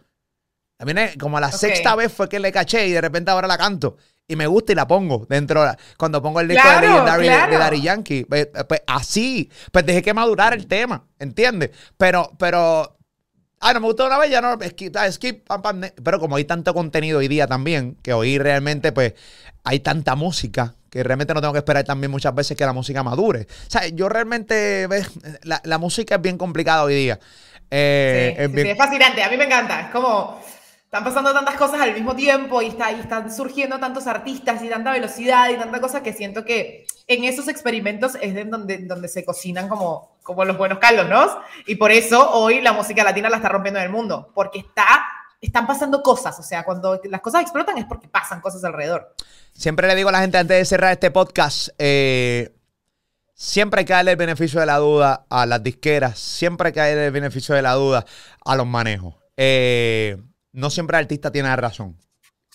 A 0.80 0.86
mí 0.86 0.94
ne- 0.94 1.18
como 1.18 1.38
a 1.38 1.42
la 1.42 1.52
sexta 1.52 1.96
vez 1.96 2.12
fue 2.12 2.28
que 2.28 2.40
le 2.40 2.52
caché 2.52 2.88
y 2.88 2.92
de 2.92 3.02
repente 3.02 3.30
ahora 3.32 3.48
la 3.48 3.58
canto. 3.58 3.98
Y 4.32 4.36
me 4.38 4.48
gusta 4.48 4.72
y 4.72 4.76
la 4.76 4.88
pongo 4.88 5.26
dentro. 5.28 5.62
Cuando 5.98 6.22
pongo 6.22 6.40
el 6.40 6.48
disco 6.48 6.64
Claro, 6.64 6.88
de 6.88 6.94
Legendary 7.22 7.52
de-. 7.52 7.58
Daddy 7.58 7.82
Yankee. 7.82 8.24
Pues, 8.26 8.48
pues, 8.68 8.82
así. 8.88 9.50
Pues 9.74 9.86
dejé 9.86 10.02
que 10.02 10.14
madurar 10.14 10.54
el 10.54 10.68
tema. 10.68 11.04
¿Entiendes? 11.20 11.72
Pero, 11.98 12.32
pero. 12.40 12.98
Ah, 13.60 13.74
no 13.74 13.82
me 13.82 13.88
gustó 13.88 14.06
una 14.08 14.18
vez, 14.18 14.32
ya 14.32 14.40
no. 14.40 14.58
Skip, 14.66 14.96
ah, 14.96 15.12
skip, 15.12 15.46
pam, 15.46 15.62
pam, 15.62 15.80
ne- 15.82 15.94
Pero 16.04 16.20
como 16.20 16.38
hay 16.38 16.46
tanto 16.46 16.74
contenido 16.74 17.20
hoy 17.20 17.28
día 17.28 17.46
también, 17.46 17.98
que 18.02 18.14
hoy 18.14 18.38
realmente, 18.38 18.92
pues, 18.94 19.14
hay 19.66 19.82
tanta 19.82 20.16
música 20.16 20.74
que 20.90 21.04
realmente 21.04 21.34
no 21.34 21.42
tengo 21.42 21.54
que 21.54 21.60
esperar 21.60 21.84
también 21.84 22.10
muchas 22.10 22.34
veces 22.34 22.56
que 22.58 22.66
la 22.66 22.74
música 22.74 23.04
madure. 23.04 23.42
O 23.68 23.70
sea, 23.70 23.86
yo 23.90 24.08
realmente, 24.10 24.88
ves, 24.88 25.10
la, 25.44 25.62
la 25.66 25.78
música 25.78 26.16
es 26.16 26.22
bien 26.22 26.38
complicada 26.38 26.84
hoy 26.84 26.96
día. 26.96 27.20
Eh, 27.70 28.34
Sí, 28.38 28.44
es 28.44 28.52
bien- 28.52 28.66
sí, 28.68 28.72
es 28.72 28.78
fascinante, 28.78 29.24
a 29.24 29.30
mí 29.30 29.38
me 29.38 29.44
encanta. 29.46 29.82
Es 29.82 29.90
como 29.92 30.42
están 30.92 31.06
pasando 31.06 31.32
tantas 31.32 31.56
cosas 31.56 31.80
al 31.80 31.94
mismo 31.94 32.18
tiempo 32.18 32.62
y, 32.62 32.68
está, 32.68 32.92
y 32.92 33.00
están 33.00 33.34
surgiendo 33.34 33.80
tantos 33.80 34.08
artistas 34.08 34.62
y 34.62 34.68
tanta 34.68 34.92
velocidad 34.92 35.50
y 35.50 35.56
tanta 35.56 35.80
cosa 35.80 36.04
que 36.04 36.12
siento 36.12 36.44
que 36.44 36.86
en 37.08 37.24
esos 37.24 37.48
experimentos 37.48 38.18
es 38.22 38.36
de 38.36 38.44
donde, 38.44 39.08
se 39.08 39.24
cocinan 39.24 39.70
como, 39.70 40.18
como 40.22 40.44
los 40.44 40.58
buenos 40.58 40.80
caldos, 40.80 41.08
¿no? 41.08 41.44
Y 41.66 41.76
por 41.76 41.92
eso 41.92 42.32
hoy 42.32 42.60
la 42.60 42.74
música 42.74 43.06
latina 43.06 43.30
la 43.30 43.38
está 43.38 43.48
rompiendo 43.48 43.80
en 43.80 43.86
el 43.86 43.90
mundo, 43.90 44.34
porque 44.36 44.60
está, 44.60 45.02
están 45.40 45.66
pasando 45.66 46.04
cosas. 46.04 46.38
O 46.38 46.44
sea, 46.44 46.66
cuando 46.66 47.00
las 47.06 47.22
cosas 47.22 47.44
explotan 47.44 47.78
es 47.78 47.86
porque 47.86 48.10
pasan 48.10 48.42
cosas 48.42 48.62
alrededor. 48.66 49.16
Siempre 49.54 49.88
le 49.88 49.96
digo 49.96 50.10
a 50.10 50.12
la 50.12 50.20
gente 50.20 50.40
antes 50.40 50.58
de 50.58 50.66
cerrar 50.66 50.92
este 50.92 51.10
podcast, 51.10 51.70
eh, 51.78 52.54
siempre 53.34 53.80
hay 53.80 53.86
que 53.86 53.94
darle 53.94 54.12
el 54.12 54.18
beneficio 54.18 54.60
de 54.60 54.66
la 54.66 54.76
duda 54.76 55.26
a 55.30 55.46
las 55.46 55.64
disqueras, 55.64 56.20
siempre 56.20 56.68
hay 56.68 56.74
que 56.74 56.82
darle 56.82 57.06
el 57.06 57.14
beneficio 57.14 57.56
de 57.56 57.62
la 57.62 57.76
duda 57.76 58.06
a 58.44 58.56
los 58.58 58.68
manejos. 58.68 59.16
Eh, 59.38 60.18
no 60.54 60.70
siempre 60.70 60.98
el 60.98 61.04
artista 61.04 61.32
tiene 61.32 61.50
la 61.50 61.56
razón. 61.56 61.98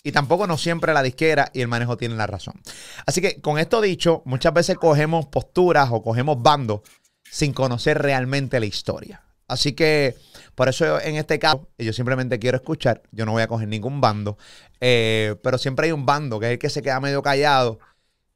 Y 0.03 0.11
tampoco 0.11 0.47
no 0.47 0.57
siempre 0.57 0.93
la 0.93 1.03
disquera 1.03 1.49
y 1.53 1.61
el 1.61 1.67
manejo 1.67 1.97
tienen 1.97 2.17
la 2.17 2.27
razón. 2.27 2.61
Así 3.05 3.19
que 3.21 3.41
con 3.41 3.57
esto 3.57 3.81
dicho, 3.81 4.21
muchas 4.25 4.53
veces 4.53 4.77
cogemos 4.77 5.25
posturas 5.25 5.89
o 5.91 6.01
cogemos 6.01 6.41
bandos 6.41 6.81
sin 7.29 7.53
conocer 7.53 8.01
realmente 8.01 8.59
la 8.59 8.67
historia. 8.67 9.23
Así 9.47 9.73
que 9.73 10.15
por 10.55 10.69
eso 10.69 10.99
en 10.99 11.15
este 11.15 11.39
caso 11.39 11.67
yo 11.77 11.93
simplemente 11.93 12.39
quiero 12.39 12.57
escuchar, 12.57 13.01
yo 13.11 13.25
no 13.25 13.31
voy 13.31 13.43
a 13.43 13.47
coger 13.47 13.67
ningún 13.67 14.01
bando, 14.01 14.37
eh, 14.81 15.35
pero 15.41 15.57
siempre 15.57 15.87
hay 15.87 15.93
un 15.93 16.05
bando 16.05 16.39
que 16.39 16.47
es 16.47 16.51
el 16.53 16.59
que 16.59 16.69
se 16.69 16.81
queda 16.81 16.99
medio 16.99 17.21
callado, 17.21 17.79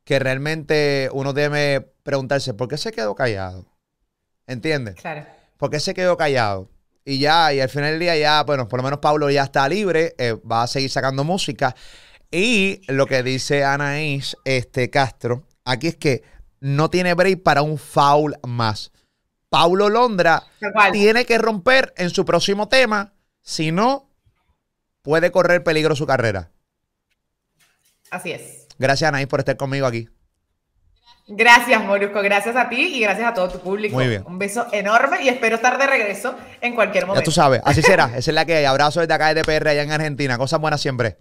que 0.06 0.20
realmente 0.20 1.10
uno 1.12 1.34
debe 1.34 1.82
preguntarse, 2.04 2.54
¿por 2.54 2.68
qué 2.68 2.78
se 2.78 2.92
quedó 2.92 3.14
callado? 3.16 3.66
¿Entiendes? 4.48 4.96
Claro. 4.96 5.26
¿Por 5.58 5.70
qué 5.70 5.80
se 5.80 5.94
quedó 5.94 6.18
callado? 6.18 6.70
Y 7.04 7.20
ya, 7.20 7.54
y 7.54 7.60
al 7.60 7.70
final 7.70 7.92
del 7.92 8.00
día 8.00 8.16
ya, 8.16 8.44
bueno, 8.44 8.68
por 8.68 8.80
lo 8.80 8.84
menos 8.84 9.00
Pablo 9.00 9.30
ya 9.30 9.44
está 9.44 9.68
libre, 9.68 10.14
eh, 10.18 10.34
va 10.50 10.64
a 10.64 10.68
seguir 10.68 10.90
sacando 10.90 11.24
música. 11.24 11.76
Y 12.30 12.82
lo 12.88 13.08
que 13.08 13.24
dice 13.24 13.64
Anaís 13.64 14.38
este, 14.46 14.90
Castro, 14.90 15.44
aquí 15.66 15.88
es 15.88 15.96
que 15.98 16.24
no 16.60 16.90
tiene 16.90 17.14
break 17.14 17.44
para 17.44 17.62
un 17.64 17.78
foul 17.78 18.38
más. 18.48 18.92
Paulo 19.50 19.90
Londra 19.90 20.44
tiene 20.94 21.26
que 21.26 21.38
romper 21.38 21.94
en 21.98 22.10
su 22.10 22.24
próximo 22.24 22.70
tema, 22.70 23.14
si 23.42 23.72
no, 23.72 24.10
puede 25.02 25.32
correr 25.32 25.64
peligro 25.64 25.96
su 25.96 26.06
carrera. 26.06 26.52
Así 28.12 28.32
es. 28.32 28.68
Gracias 28.78 29.10
Anaís 29.10 29.28
por 29.28 29.40
estar 29.40 29.58
conmigo 29.58 29.88
aquí. 29.88 30.08
Gracias, 31.34 31.84
Molusco. 31.84 32.22
Gracias 32.22 32.56
a 32.56 32.68
ti 32.70 32.98
y 32.98 33.00
gracias 33.00 33.28
a 33.30 33.34
todo 33.34 33.50
tu 33.50 33.60
público. 33.60 33.96
Muy 33.96 34.08
bien. 34.08 34.24
Un 34.26 34.38
beso 34.38 34.68
enorme 34.72 35.24
y 35.24 35.30
espero 35.30 35.56
estar 35.56 35.78
de 35.78 35.88
regreso 35.88 36.36
en 36.60 36.76
cualquier 36.76 37.04
Ya 37.04 37.08
momento. 37.08 37.24
tú 37.26 37.32
sabes, 37.32 37.62
así 37.64 37.82
será. 37.82 38.06
Esa 38.16 38.32
es 38.32 38.36
la 38.36 38.46
que 38.46 38.56
hay. 38.56 38.66
Abrazo 38.66 39.00
desde 39.00 39.14
acá 39.14 39.34
de 39.34 39.44
PR 39.44 39.70
allá 39.70 39.84
en 39.84 39.92
Argentina. 39.92 40.38
Cosas 40.38 40.60
buenas 40.60 40.82
siempre. 40.82 41.18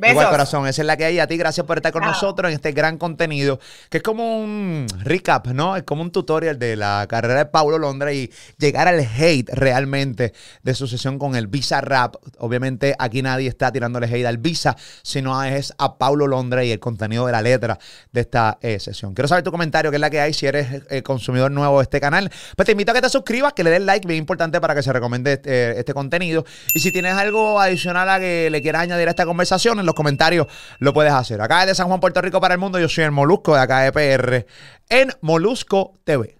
Besos. 0.00 0.14
Igual 0.14 0.30
corazón, 0.30 0.66
esa 0.66 0.80
es 0.80 0.86
la 0.86 0.96
que 0.96 1.04
hay. 1.04 1.18
A 1.18 1.26
ti, 1.26 1.36
gracias 1.36 1.66
por 1.66 1.76
estar 1.76 1.92
con 1.92 2.00
Chao. 2.00 2.12
nosotros 2.12 2.48
en 2.48 2.54
este 2.54 2.72
gran 2.72 2.96
contenido, 2.96 3.60
que 3.90 3.98
es 3.98 4.02
como 4.02 4.38
un 4.38 4.86
recap, 5.02 5.48
¿no? 5.48 5.76
Es 5.76 5.82
como 5.82 6.00
un 6.00 6.10
tutorial 6.10 6.58
de 6.58 6.74
la 6.74 7.04
carrera 7.06 7.40
de 7.40 7.46
Paulo 7.46 7.78
Londra 7.78 8.10
y 8.10 8.32
llegar 8.56 8.88
al 8.88 8.98
hate 9.00 9.50
realmente 9.52 10.32
de 10.62 10.74
su 10.74 10.86
sesión 10.86 11.18
con 11.18 11.36
el 11.36 11.48
Visa 11.48 11.82
Rap. 11.82 12.16
Obviamente 12.38 12.96
aquí 12.98 13.20
nadie 13.20 13.48
está 13.48 13.70
tirándole 13.70 14.06
hate 14.06 14.24
al 14.24 14.38
Visa, 14.38 14.74
sino 15.02 15.44
es 15.44 15.74
a 15.76 15.98
Paulo 15.98 16.26
Londra 16.26 16.64
y 16.64 16.72
el 16.72 16.80
contenido 16.80 17.26
de 17.26 17.32
la 17.32 17.42
letra 17.42 17.78
de 18.10 18.22
esta 18.22 18.56
eh, 18.62 18.80
sesión. 18.80 19.12
Quiero 19.12 19.28
saber 19.28 19.44
tu 19.44 19.50
comentario, 19.50 19.90
que 19.90 19.98
es 19.98 20.00
la 20.00 20.08
que 20.08 20.20
hay, 20.20 20.32
si 20.32 20.46
eres 20.46 20.82
eh, 20.88 21.02
consumidor 21.02 21.50
nuevo 21.50 21.78
de 21.78 21.82
este 21.82 22.00
canal. 22.00 22.30
Pues 22.56 22.64
te 22.64 22.72
invito 22.72 22.92
a 22.92 22.94
que 22.94 23.02
te 23.02 23.10
suscribas, 23.10 23.52
que 23.52 23.64
le 23.64 23.70
des 23.70 23.82
like, 23.82 24.08
bien 24.08 24.18
importante 24.18 24.62
para 24.62 24.74
que 24.74 24.82
se 24.82 24.94
recomiende 24.94 25.34
este, 25.34 25.78
este 25.78 25.92
contenido. 25.92 26.46
Y 26.72 26.80
si 26.80 26.90
tienes 26.90 27.12
algo 27.12 27.60
adicional 27.60 28.08
a 28.08 28.18
que 28.18 28.48
le 28.50 28.62
quieras 28.62 28.82
añadir 28.84 29.06
a 29.08 29.10
esta 29.10 29.26
conversación, 29.26 29.78
los 29.90 29.94
comentarios 29.94 30.46
lo 30.78 30.92
puedes 30.92 31.12
hacer. 31.12 31.40
Acá 31.40 31.66
de 31.66 31.74
San 31.74 31.88
Juan, 31.88 32.00
Puerto 32.00 32.22
Rico 32.22 32.40
para 32.40 32.54
el 32.54 32.60
mundo, 32.60 32.78
yo 32.78 32.88
soy 32.88 33.04
el 33.04 33.10
Molusco 33.10 33.54
de 33.54 33.60
acá 33.60 33.80
de 33.80 33.92
PR 33.92 34.46
en 34.88 35.10
Molusco 35.20 35.94
TV. 36.04 36.39